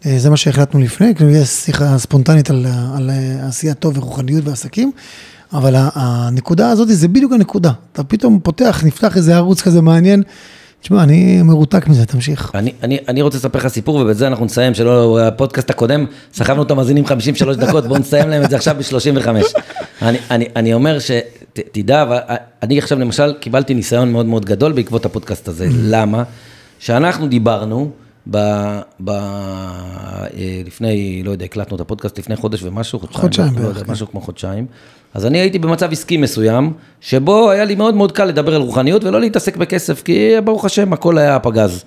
אה, 0.05 0.19
זה 0.19 0.29
מה 0.29 0.37
שהחלטנו 0.37 0.79
לפני, 0.79 1.15
כאילו 1.15 1.31
יש 1.31 1.49
שיחה 1.49 1.97
ספונטנית 1.97 2.49
על, 2.49 2.65
על 2.95 3.09
עשיית 3.47 3.79
טוב 3.79 3.97
ורוחניות 3.97 4.47
ועסקים, 4.47 4.91
אבל 5.53 5.73
הנקודה 5.77 6.69
הזאת 6.69 6.87
זה 6.91 7.07
בדיוק 7.07 7.33
הנקודה. 7.33 7.71
אתה 7.93 8.03
פתאום 8.03 8.39
פותח, 8.43 8.83
נפתח 8.85 9.17
איזה 9.17 9.35
ערוץ 9.35 9.61
כזה 9.61 9.81
מעניין. 9.81 10.23
תשמע, 10.85 11.03
אני 11.03 11.41
מרותק 11.41 11.87
מזה, 11.87 12.05
תמשיך. 12.05 12.51
אני, 12.55 12.71
אני, 12.83 12.97
אני 13.07 13.21
רוצה 13.21 13.37
לספר 13.37 13.59
לך 13.59 13.67
סיפור, 13.67 13.95
ובזה 13.95 14.27
אנחנו 14.27 14.45
נסיים, 14.45 14.73
שלא, 14.73 15.19
הפודקאסט 15.19 15.69
הקודם, 15.69 16.05
סחבנו 16.33 16.63
את 16.63 16.71
המאזינים 16.71 17.05
53 17.05 17.57
דקות, 17.57 17.87
בואו 17.87 17.99
נסיים 17.99 18.29
להם 18.29 18.43
את 18.43 18.49
זה 18.49 18.55
עכשיו 18.55 18.75
ב-35. 18.79 19.27
אני, 20.01 20.17
אני, 20.31 20.45
אני 20.55 20.73
אומר 20.73 20.97
שתדע, 20.99 22.05
אני 22.63 22.77
עכשיו 22.77 22.99
למשל 22.99 23.33
קיבלתי 23.33 23.73
ניסיון 23.73 24.11
מאוד 24.11 24.25
מאוד 24.25 24.45
גדול 24.45 24.71
בעקבות 24.71 25.05
הפודקאסט 25.05 25.47
הזה. 25.47 25.67
למה? 25.71 26.23
שאנחנו 26.79 27.27
דיברנו, 27.27 27.91
ב, 28.31 28.37
ב, 29.03 29.09
אה, 29.09 30.61
לפני, 30.65 31.23
לא 31.23 31.31
יודע, 31.31 31.45
הקלטנו 31.45 31.75
את 31.75 31.81
הפודקאסט 31.81 32.19
לפני 32.19 32.35
חודש 32.35 32.63
ומשהו, 32.63 32.99
חודשיים, 32.99 33.21
חודשיים 33.21 33.53
לא 33.55 33.61
בערך, 33.61 33.77
יודע, 33.77 33.91
משהו 33.91 34.07
כמו 34.11 34.21
חודשיים. 34.21 34.65
אז 35.13 35.25
אני 35.25 35.39
הייתי 35.39 35.59
במצב 35.59 35.91
עסקי 35.91 36.17
מסוים, 36.17 36.73
שבו 37.01 37.51
היה 37.51 37.65
לי 37.65 37.75
מאוד 37.75 37.95
מאוד 37.95 38.11
קל 38.11 38.25
לדבר 38.25 38.55
על 38.55 38.61
רוחניות 38.61 39.03
ולא 39.03 39.21
להתעסק 39.21 39.57
בכסף, 39.57 40.03
כי 40.03 40.31
ברוך 40.43 40.65
השם 40.65 40.93
הכל 40.93 41.17
היה 41.17 41.39
פגז. 41.39 41.83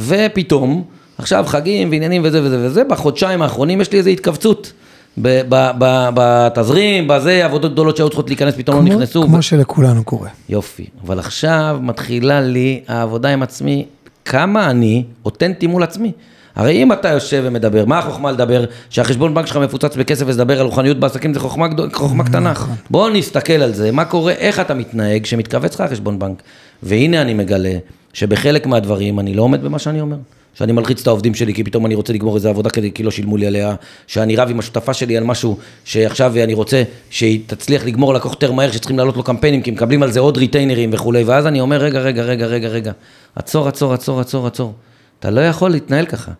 ופתאום, 0.00 0.84
עכשיו 1.18 1.44
חגים 1.46 1.90
ועניינים 1.90 2.22
וזה 2.24 2.42
וזה 2.42 2.66
וזה, 2.66 2.84
בחודשיים 2.84 3.42
האחרונים 3.42 3.80
יש 3.80 3.92
לי 3.92 3.98
איזו 3.98 4.10
התכווצות. 4.10 4.72
בתזרים, 6.14 7.08
בזה, 7.08 7.44
עבודות 7.44 7.72
גדולות 7.72 7.96
שהיו 7.96 8.08
צריכות 8.08 8.28
להיכנס, 8.28 8.54
פתאום 8.54 8.76
לא 8.76 8.82
נכנסו. 8.82 9.22
כמו 9.22 9.42
שלכולנו 9.42 10.04
קורה. 10.04 10.28
יופי, 10.48 10.86
אבל 11.06 11.18
עכשיו 11.18 11.78
מתחילה 11.82 12.40
לי 12.40 12.80
העבודה 12.88 13.28
עם 13.28 13.42
עצמי, 13.42 13.86
כמה 14.28 14.70
אני 14.70 15.04
אותנטי 15.24 15.66
מול 15.66 15.82
עצמי. 15.82 16.12
הרי 16.56 16.82
אם 16.82 16.92
אתה 16.92 17.08
יושב 17.08 17.42
ומדבר, 17.44 17.84
מה 17.84 17.98
החוכמה 17.98 18.32
לדבר? 18.32 18.64
שהחשבון 18.90 19.34
בנק 19.34 19.46
שלך 19.46 19.56
מפוצץ 19.56 19.96
בכסף 19.96 20.24
ולדבר 20.26 20.60
על 20.60 20.66
רוחניות 20.66 21.00
בעסקים 21.00 21.34
זה 21.34 21.40
חוכמה, 21.40 21.68
גדול, 21.68 21.90
חוכמה 21.92 22.24
קטנה. 22.24 22.50
נכון. 22.50 22.74
בוא 22.90 23.10
נסתכל 23.10 23.52
על 23.52 23.72
זה, 23.72 23.92
מה 23.92 24.04
קורה, 24.04 24.32
איך 24.32 24.60
אתה 24.60 24.74
מתנהג 24.74 25.22
כשמתכווץ 25.22 25.74
לך 25.74 25.80
החשבון 25.80 26.18
בנק. 26.18 26.42
והנה 26.82 27.22
אני 27.22 27.34
מגלה 27.34 27.78
שבחלק 28.12 28.66
מהדברים 28.66 29.20
אני 29.20 29.34
לא 29.34 29.42
עומד 29.42 29.62
במה 29.62 29.78
שאני 29.78 30.00
אומר. 30.00 30.16
שאני 30.58 30.72
מלחיץ 30.72 31.00
את 31.00 31.06
העובדים 31.06 31.34
שלי 31.34 31.54
כי 31.54 31.64
פתאום 31.64 31.86
אני 31.86 31.94
רוצה 31.94 32.12
לגמור 32.12 32.36
איזה 32.36 32.48
עבודה 32.48 32.70
כדי 32.70 32.92
כי 32.92 33.02
לא 33.02 33.10
שילמו 33.10 33.36
לי 33.36 33.46
עליה, 33.46 33.74
שאני 34.06 34.36
רב 34.36 34.50
עם 34.50 34.58
השותפה 34.58 34.94
שלי 34.94 35.16
על 35.16 35.24
משהו 35.24 35.58
שעכשיו 35.84 36.34
אני 36.44 36.54
רוצה 36.54 36.82
שהיא 37.10 37.40
תצליח 37.46 37.84
לגמור 37.84 38.14
לקוח 38.14 38.32
יותר 38.32 38.52
מהר 38.52 38.70
שצריכים 38.70 38.98
לעלות 38.98 39.16
לו 39.16 39.22
קמפיינים 39.22 39.62
כי 39.62 39.70
מקבלים 39.70 40.02
על 40.02 40.10
זה 40.10 40.20
עוד 40.20 40.36
ריטיינרים 40.36 40.90
וכולי, 40.92 41.24
ואז 41.24 41.46
אני 41.46 41.60
אומר 41.60 41.76
רגע, 41.76 42.00
רגע, 42.00 42.22
רגע, 42.22 42.46
רגע, 42.46 42.68
רגע, 42.68 42.92
עצור, 43.36 43.68
עצור, 43.68 43.94
עצור, 43.94 44.20
עצור, 44.20 44.46
עצור, 44.46 44.74
אתה 45.20 45.30
לא 45.30 45.40
יכול 45.40 45.70
להתנהל 45.70 46.06
ככה. 46.06 46.32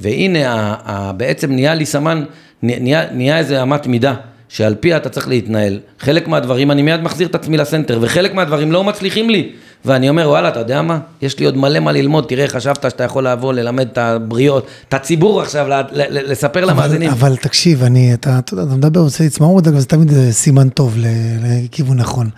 והנה 0.00 0.52
ה, 0.52 0.74
ה, 0.84 1.12
בעצם 1.12 1.52
נהיה 1.52 1.74
לי 1.74 1.86
סמן, 1.86 2.24
נהיה, 2.62 3.12
נהיה 3.12 3.38
איזה 3.38 3.62
אמת 3.62 3.86
מידה. 3.86 4.14
שעל 4.48 4.74
פיה 4.74 4.96
אתה 4.96 5.08
צריך 5.08 5.28
להתנהל. 5.28 5.80
חלק 5.98 6.28
מהדברים 6.28 6.70
אני 6.70 6.82
מיד 6.82 7.00
מחזיר 7.00 7.28
את 7.28 7.34
עצמי 7.34 7.56
לסנטר, 7.56 7.98
וחלק 8.02 8.34
מהדברים 8.34 8.72
לא 8.72 8.84
מצליחים 8.84 9.30
לי. 9.30 9.52
ואני 9.86 10.08
אומר, 10.08 10.28
וואלה, 10.28 10.48
אתה 10.48 10.60
יודע 10.60 10.82
מה? 10.82 10.98
יש 11.22 11.38
לי 11.38 11.46
עוד 11.46 11.56
מלא 11.56 11.80
מה 11.80 11.92
ללמוד, 11.92 12.24
תראה, 12.28 12.48
חשבת 12.48 12.82
שאתה 12.82 13.04
יכול 13.04 13.28
לבוא, 13.28 13.52
ללמד 13.52 13.86
את 13.92 13.98
הבריות, 13.98 14.66
את 14.88 14.94
הציבור 14.94 15.42
עכשיו, 15.42 15.66
לספר 16.10 16.64
למאזינים. 16.64 17.10
אבל 17.10 17.36
תקשיב, 17.36 17.82
אני, 17.82 18.14
אתה, 18.14 18.38
אתה, 18.38 18.56
אתה 18.62 18.74
מדבר, 18.74 19.00
רוצה 19.00 19.24
לצמאות, 19.24 19.64
זה 19.64 19.86
תמיד 19.86 20.30
סימן 20.30 20.68
טוב 20.68 20.96
לכיוון 21.38 21.96
נכון. 21.96 22.30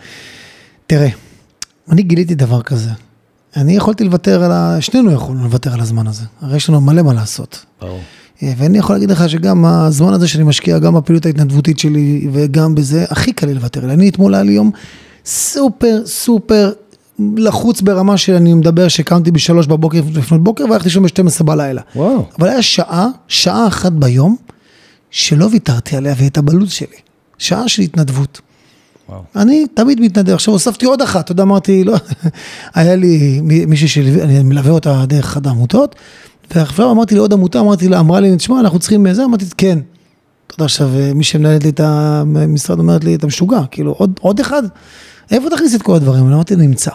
תראה, 0.86 1.08
אני 1.90 2.02
גיליתי 2.02 2.34
דבר 2.34 2.62
כזה. 2.62 2.90
אני 3.56 3.76
יכולתי 3.76 4.04
לוותר 4.04 4.44
על 4.44 4.52
ה... 4.52 4.76
שנינו 4.80 5.12
יכולנו 5.12 5.44
לוותר 5.44 5.72
על 5.72 5.80
הזמן 5.80 6.06
הזה. 6.06 6.24
הרי 6.40 6.56
יש 6.56 6.68
לנו 6.68 6.80
מלא 6.80 7.02
מה 7.02 7.12
לעשות. 7.12 7.64
ברור. 7.80 8.00
אה, 8.42 8.52
ואני 8.58 8.78
יכול 8.78 8.94
להגיד 8.96 9.10
לך 9.10 9.28
שגם 9.28 9.64
הזמן 9.64 10.12
הזה 10.12 10.28
שאני 10.28 10.44
משקיע, 10.44 10.78
גם 10.78 10.94
בפעילות 10.94 11.26
ההתנדבותית 11.26 11.78
שלי 11.78 12.28
וגם 12.32 12.74
בזה, 12.74 13.04
הכי 13.10 13.32
קל 13.32 13.46
לי 13.46 13.54
לוותר. 13.54 13.84
אני 13.84 14.08
אתמול 14.08 14.34
היה 14.34 14.42
לי 14.42 14.52
יום 14.52 14.70
סופר 15.24 16.06
סופר 16.06 16.72
לחוץ 17.36 17.80
ברמה 17.80 18.16
שאני 18.16 18.54
מדבר 18.54 18.88
שקמתי 18.88 19.30
בשלוש 19.30 19.66
בבוקר 19.66 20.00
לפנות 20.14 20.44
בוקר 20.44 20.64
והלכתי 20.64 20.88
לישון 20.88 21.02
ב-12 21.02 21.42
בלילה. 21.42 21.82
וואו. 21.96 22.24
אבל 22.38 22.48
היה 22.48 22.62
שעה, 22.62 23.08
שעה 23.28 23.66
אחת 23.66 23.92
ביום, 23.92 24.36
שלא 25.10 25.48
ויתרתי 25.50 25.96
עליה 25.96 26.14
ואת 26.18 26.38
הבלו"ז 26.38 26.72
שלי. 26.72 26.96
שעה 27.38 27.68
של 27.68 27.82
התנדבות. 27.82 28.40
וואו. 29.08 29.22
אני 29.36 29.66
תמיד 29.74 30.00
מתנדב, 30.00 30.34
עכשיו 30.34 30.54
הוספתי 30.54 30.86
עוד 30.86 31.02
אחת, 31.02 31.24
אתה 31.24 31.32
יודע, 31.32 31.42
אמרתי, 31.42 31.84
לא, 31.84 31.96
היה 32.74 32.96
לי 32.96 33.40
מישהי 33.42 33.88
שאני 33.88 34.42
מלווה 34.42 34.70
אותה 34.70 35.04
דרך 35.06 35.24
אחת 35.24 35.46
העמותות, 35.46 35.94
ועכשיו 36.54 36.90
אמרתי 36.90 37.14
לעוד 37.14 37.32
עמותה, 37.32 37.60
אמרתי 37.60 37.88
לה, 37.88 38.00
אמרה 38.00 38.20
לי, 38.20 38.36
תשמע, 38.36 38.60
אנחנו 38.60 38.78
צריכים 38.78 39.14
זה, 39.14 39.24
אמרתי, 39.24 39.44
כן. 39.56 39.78
אתה 40.46 40.54
יודע, 40.54 40.64
עכשיו, 40.64 40.90
מי 41.14 41.24
שמנהלת 41.24 41.64
לי 41.64 41.70
את 41.70 41.80
המשרד 41.80 42.78
אומרת 42.78 43.04
לי, 43.04 43.14
אתה 43.14 43.26
משוגע, 43.26 43.60
כאילו, 43.70 43.92
עוד, 43.92 44.20
עוד 44.20 44.40
אחד? 44.40 44.62
איפה 45.30 45.50
תכניס 45.50 45.74
את 45.74 45.82
כל 45.82 45.94
הדברים? 45.94 46.26
אני 46.26 46.34
אמרתי, 46.34 46.56
נמצא. 46.56 46.90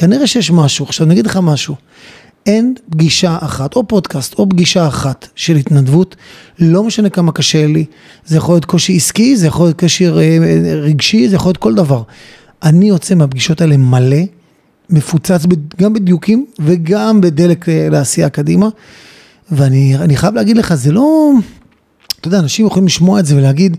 כנראה 0.00 0.26
שיש 0.26 0.50
משהו. 0.50 0.86
עכשיו, 0.86 1.06
אני 1.06 1.14
אגיד 1.14 1.26
לך 1.26 1.36
משהו. 1.42 1.74
אין 2.46 2.74
פגישה 2.90 3.38
אחת, 3.40 3.76
או 3.76 3.88
פודקאסט, 3.88 4.34
או 4.38 4.48
פגישה 4.48 4.88
אחת 4.88 5.28
של 5.34 5.56
התנדבות, 5.56 6.16
לא 6.58 6.84
משנה 6.84 7.10
כמה 7.10 7.32
קשה 7.32 7.66
לי, 7.66 7.84
זה 8.26 8.36
יכול 8.36 8.54
להיות 8.54 8.64
קושי 8.64 8.96
עסקי, 8.96 9.36
זה 9.36 9.46
יכול 9.46 9.66
להיות 9.66 9.80
קושי 9.80 10.08
רגשי, 10.82 11.28
זה 11.28 11.36
יכול 11.36 11.48
להיות 11.48 11.56
כל 11.56 11.74
דבר. 11.74 12.02
אני 12.62 12.88
יוצא 12.88 13.14
מהפגישות 13.14 13.60
האלה 13.60 13.76
מלא, 13.76 14.16
מפוצץ 14.90 15.46
גם 15.80 15.92
בדיוקים 15.92 16.46
וגם 16.58 17.20
בדלק 17.20 17.68
לעשייה 17.68 18.28
קדימה, 18.28 18.68
ואני 19.52 20.16
חייב 20.16 20.34
להגיד 20.34 20.56
לך, 20.56 20.74
זה 20.74 20.92
לא, 20.92 21.32
אתה 22.20 22.28
יודע, 22.28 22.38
אנשים 22.38 22.66
יכולים 22.66 22.86
לשמוע 22.86 23.20
את 23.20 23.26
זה 23.26 23.36
ולהגיד, 23.36 23.76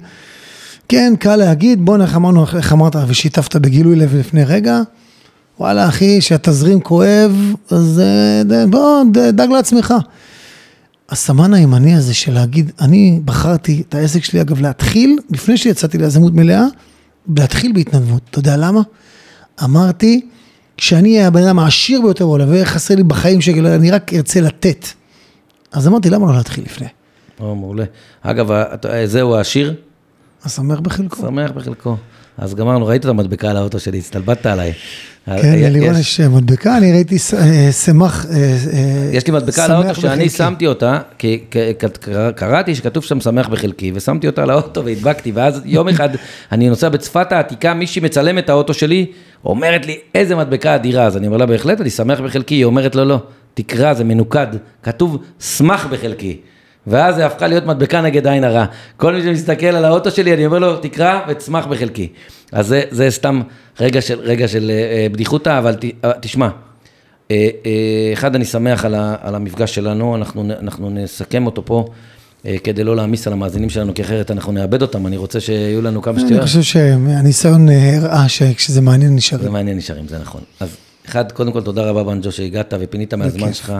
כן, 0.89 1.13
קל 1.19 1.36
להגיד, 1.36 1.86
בוא 1.86 1.97
נלך 1.97 2.15
אמרנו, 2.15 2.45
איך 2.57 2.74
אמרת 2.74 2.95
ושיתפת 3.07 3.55
בגילוי 3.55 3.95
לב 3.95 4.15
לפני 4.15 4.43
רגע, 4.43 4.82
וואלה 5.62 5.88
אחי, 5.88 6.22
שהתזרים 6.22 6.82
כואב, 6.82 7.53
אז 7.70 8.01
אה, 8.03 8.66
בוא, 8.68 9.03
דאג 9.34 9.49
לעצמך. 9.49 9.93
הסמן 11.09 11.53
הימני 11.53 11.95
הזה 11.95 12.14
של 12.14 12.34
להגיד, 12.34 12.72
אני 12.82 13.20
בחרתי 13.26 13.84
את 13.89 13.95
העסק 13.95 14.24
שלי, 14.24 14.41
אגב, 14.41 14.62
להתחיל, 14.62 15.20
לפני 15.30 15.57
שיצאתי 15.57 15.97
ליזמות 15.97 16.34
מלאה, 16.34 16.66
להתחיל 17.38 17.72
בהתנדבות. 17.74 18.22
אתה 18.30 18.39
יודע 18.39 18.57
למה? 18.57 18.82
אמרתי, 19.64 20.22
כשאני 20.78 21.16
אהיה 21.16 21.28
הבן 21.28 21.43
אדם 21.43 21.59
העשיר 21.59 22.01
ביותר 22.01 22.26
בעולם, 22.26 22.49
ויהיה 22.49 22.66
חסר 22.66 22.95
לי 22.95 23.03
בחיים 23.03 23.41
שקל, 23.41 23.68
אני 23.68 23.91
רק 23.91 24.14
ארצה 24.14 24.41
לתת. 24.41 24.86
אז 25.72 25.88
אמרתי, 25.88 26.09
למה 26.09 26.32
לא 26.32 26.38
להתחיל 26.38 26.64
לפני? 26.64 26.88
או, 27.39 27.55
מעולה. 27.55 27.86
אגב, 28.22 28.51
זהו 29.05 29.36
העשיר? 29.36 29.76
השמח 30.43 30.80
בחלקו. 30.80 31.22
שמח 31.22 31.51
בחלקו. 31.51 31.95
אז 32.38 32.55
גמרנו, 32.55 32.86
ראית 32.86 33.05
את 33.05 33.09
המדבקה 33.09 33.49
על 33.49 33.57
האוטו 33.57 33.80
שלי, 33.80 33.97
הסתלבטת 33.97 34.45
עליי. 34.45 34.74
כן, 35.26 35.59
ללירון 35.59 35.95
יש 35.99 36.19
מדבקה, 36.19 36.78
אני 36.78 36.91
ראיתי 36.91 37.17
שמח, 37.86 38.26
יש 39.13 39.28
לי 39.28 39.34
מדבקה 39.34 39.65
על 39.65 39.72
האוטו 39.72 40.01
שאני 40.01 40.30
שמתי 40.30 40.67
אותה, 40.67 40.99
כי 41.17 41.43
קראתי 42.36 42.76
שכתוב 42.76 43.03
שם 43.03 43.19
שמח 43.19 43.47
בחלקי, 43.47 43.91
ושמתי 43.95 44.28
אותה 44.28 44.43
על 44.43 44.49
האוטו 44.49 44.86
והדבקתי, 44.86 45.32
ואז 45.32 45.61
יום 45.65 45.88
אחד 45.93 46.09
אני 46.51 46.69
נוסע 46.69 46.89
בצפת 46.89 47.32
העתיקה, 47.32 47.74
מישהי 47.74 48.01
מצלם 48.01 48.38
את 48.38 48.49
האוטו 48.49 48.74
שלי, 48.74 49.05
אומרת 49.45 49.86
לי, 49.86 49.97
איזה 50.15 50.36
מדבקה 50.36 50.76
אדירה, 50.76 51.05
אז 51.05 51.17
אני 51.17 51.28
אומר 51.28 51.38
לה, 51.38 51.45
בהחלט, 51.45 51.82
אני 51.82 51.89
שמח 51.89 52.19
בחלקי, 52.19 52.55
היא 52.55 52.65
אומרת 52.65 52.95
לו, 52.95 53.05
לא, 53.05 53.19
תקרא, 53.53 53.93
זה 53.93 54.03
מנוקד, 54.03 54.47
כתוב 54.84 55.17
שמח 55.39 55.88
בחלקי. 55.91 56.38
ואז 56.88 57.15
זה 57.15 57.25
הפכה 57.25 57.47
להיות 57.47 57.65
מדבקה 57.65 58.01
נגד 58.01 58.27
עין 58.27 58.43
הרע. 58.43 58.65
כל 58.97 59.13
מי 59.13 59.21
שמסתכל 59.21 59.65
על 59.65 59.86
האוטו 59.86 60.11
שלי, 60.11 60.34
אני 60.34 60.45
אומר 60.45 60.59
לו, 60.59 60.77
תקרא 60.77 61.19
ותשמח 61.27 61.65
בחלקי. 61.65 62.07
אז 62.51 62.67
זה, 62.67 62.84
זה 62.91 63.11
סתם 63.11 63.41
רגע 63.79 64.01
של, 64.01 64.19
רגע 64.19 64.47
של 64.47 64.71
אה, 64.71 65.07
בדיחותא, 65.11 65.57
אבל 65.57 65.75
ת, 65.75 65.86
אה, 66.05 66.11
תשמע, 66.21 66.49
אה, 67.32 67.49
אה, 67.65 68.13
אחד, 68.13 68.36
אני 68.36 68.45
שמח 68.45 68.86
על, 68.86 68.95
ה, 68.95 69.15
על 69.21 69.36
המפגש 69.36 69.75
שלנו, 69.75 70.15
אנחנו, 70.15 70.43
אנחנו 70.59 70.89
נסכם 70.89 71.45
אותו 71.45 71.65
פה. 71.65 71.86
אה, 72.45 72.55
כדי 72.63 72.84
לא 72.84 72.95
להעמיס 72.95 73.27
על 73.27 73.34
המאזינים 73.34 73.69
שלנו, 73.69 73.93
כי 73.93 74.01
אחרת 74.01 74.32
אנחנו 74.32 74.51
נאבד 74.51 74.82
אותם, 74.82 75.07
אני 75.07 75.17
רוצה 75.17 75.39
שיהיו 75.39 75.82
לנו 75.82 76.01
כמה 76.01 76.19
שטויות. 76.19 76.39
אני 76.39 76.41
חושב 76.41 76.61
שהניסיון 76.61 77.69
אה, 77.69 77.97
הראה 77.97 78.29
שכשזה 78.29 78.82
מעניין 78.82 79.15
נשארים. 79.15 79.43
זה 79.43 79.49
מעניין 79.49 79.77
נשארים, 79.77 80.07
זה 80.07 80.19
נכון. 80.19 80.41
אז 80.59 80.77
אחד, 81.05 81.32
קודם 81.32 81.51
כל 81.51 81.61
תודה 81.61 81.84
רבה 81.84 82.03
בנג'ו 82.03 82.32
שהגעת 82.32 82.73
ופינית 82.79 83.13
מהזמן 83.13 83.53
שלך. 83.53 83.73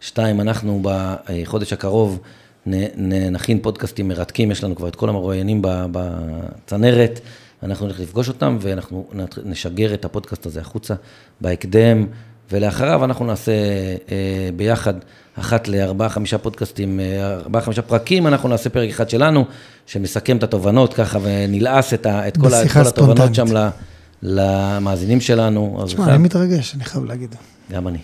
שתיים, 0.00 0.40
אנחנו 0.40 0.82
בחודש 0.82 1.72
הקרוב 1.72 2.18
נכין 2.66 3.58
פודקאסטים 3.62 4.08
מרתקים, 4.08 4.50
יש 4.50 4.64
לנו 4.64 4.76
כבר 4.76 4.88
את 4.88 4.96
כל 4.96 5.08
המרואיינים 5.08 5.62
בצנרת, 5.62 7.20
אנחנו 7.62 7.86
נלך 7.86 8.00
לפגוש 8.00 8.28
אותם 8.28 8.58
ואנחנו 8.60 9.06
נשגר 9.44 9.94
את 9.94 10.04
הפודקאסט 10.04 10.46
הזה 10.46 10.60
החוצה 10.60 10.94
בהקדם, 11.40 12.06
ולאחריו 12.52 13.04
אנחנו 13.04 13.24
נעשה 13.24 13.52
אה, 14.10 14.48
ביחד 14.56 14.94
אחת 15.38 15.68
לארבעה, 15.68 16.08
חמישה 16.08 16.38
פודקאסטים, 16.38 17.00
אה, 17.00 17.34
ארבעה, 17.34 17.62
חמישה 17.62 17.82
פרקים, 17.82 18.26
אנחנו 18.26 18.48
נעשה 18.48 18.70
פרק 18.70 18.88
אחד 18.88 19.10
שלנו, 19.10 19.44
שמסכם 19.86 20.36
את 20.36 20.42
התובנות 20.42 20.94
ככה 20.94 21.18
ונלעס 21.22 21.94
את, 21.94 22.06
ה, 22.06 22.28
את, 22.28 22.36
כל, 22.36 22.54
את 22.54 22.70
כל 22.72 22.86
התובנות 22.86 23.34
שם 23.34 23.46
למאזינים 24.22 25.20
שלנו. 25.20 25.82
תשמע, 25.86 26.14
אני 26.14 26.18
מתרגש, 26.18 26.74
אני 26.74 26.84
חייב 26.84 27.04
להגיד. 27.04 27.34
גם 27.72 27.88
אני. 27.88 27.98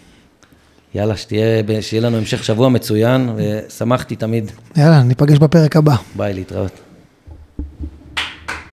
יאללה, 0.96 1.16
שתהיה, 1.16 1.62
שיהיה 1.80 2.02
לנו 2.02 2.16
המשך 2.16 2.44
שבוע 2.44 2.68
מצוין, 2.68 3.30
ושמחתי 3.36 4.16
תמיד. 4.16 4.50
יאללה, 4.76 5.02
ניפגש 5.02 5.38
בפרק 5.38 5.76
הבא. 5.76 5.94
ביי, 6.16 6.34
להתראות. 6.34 6.72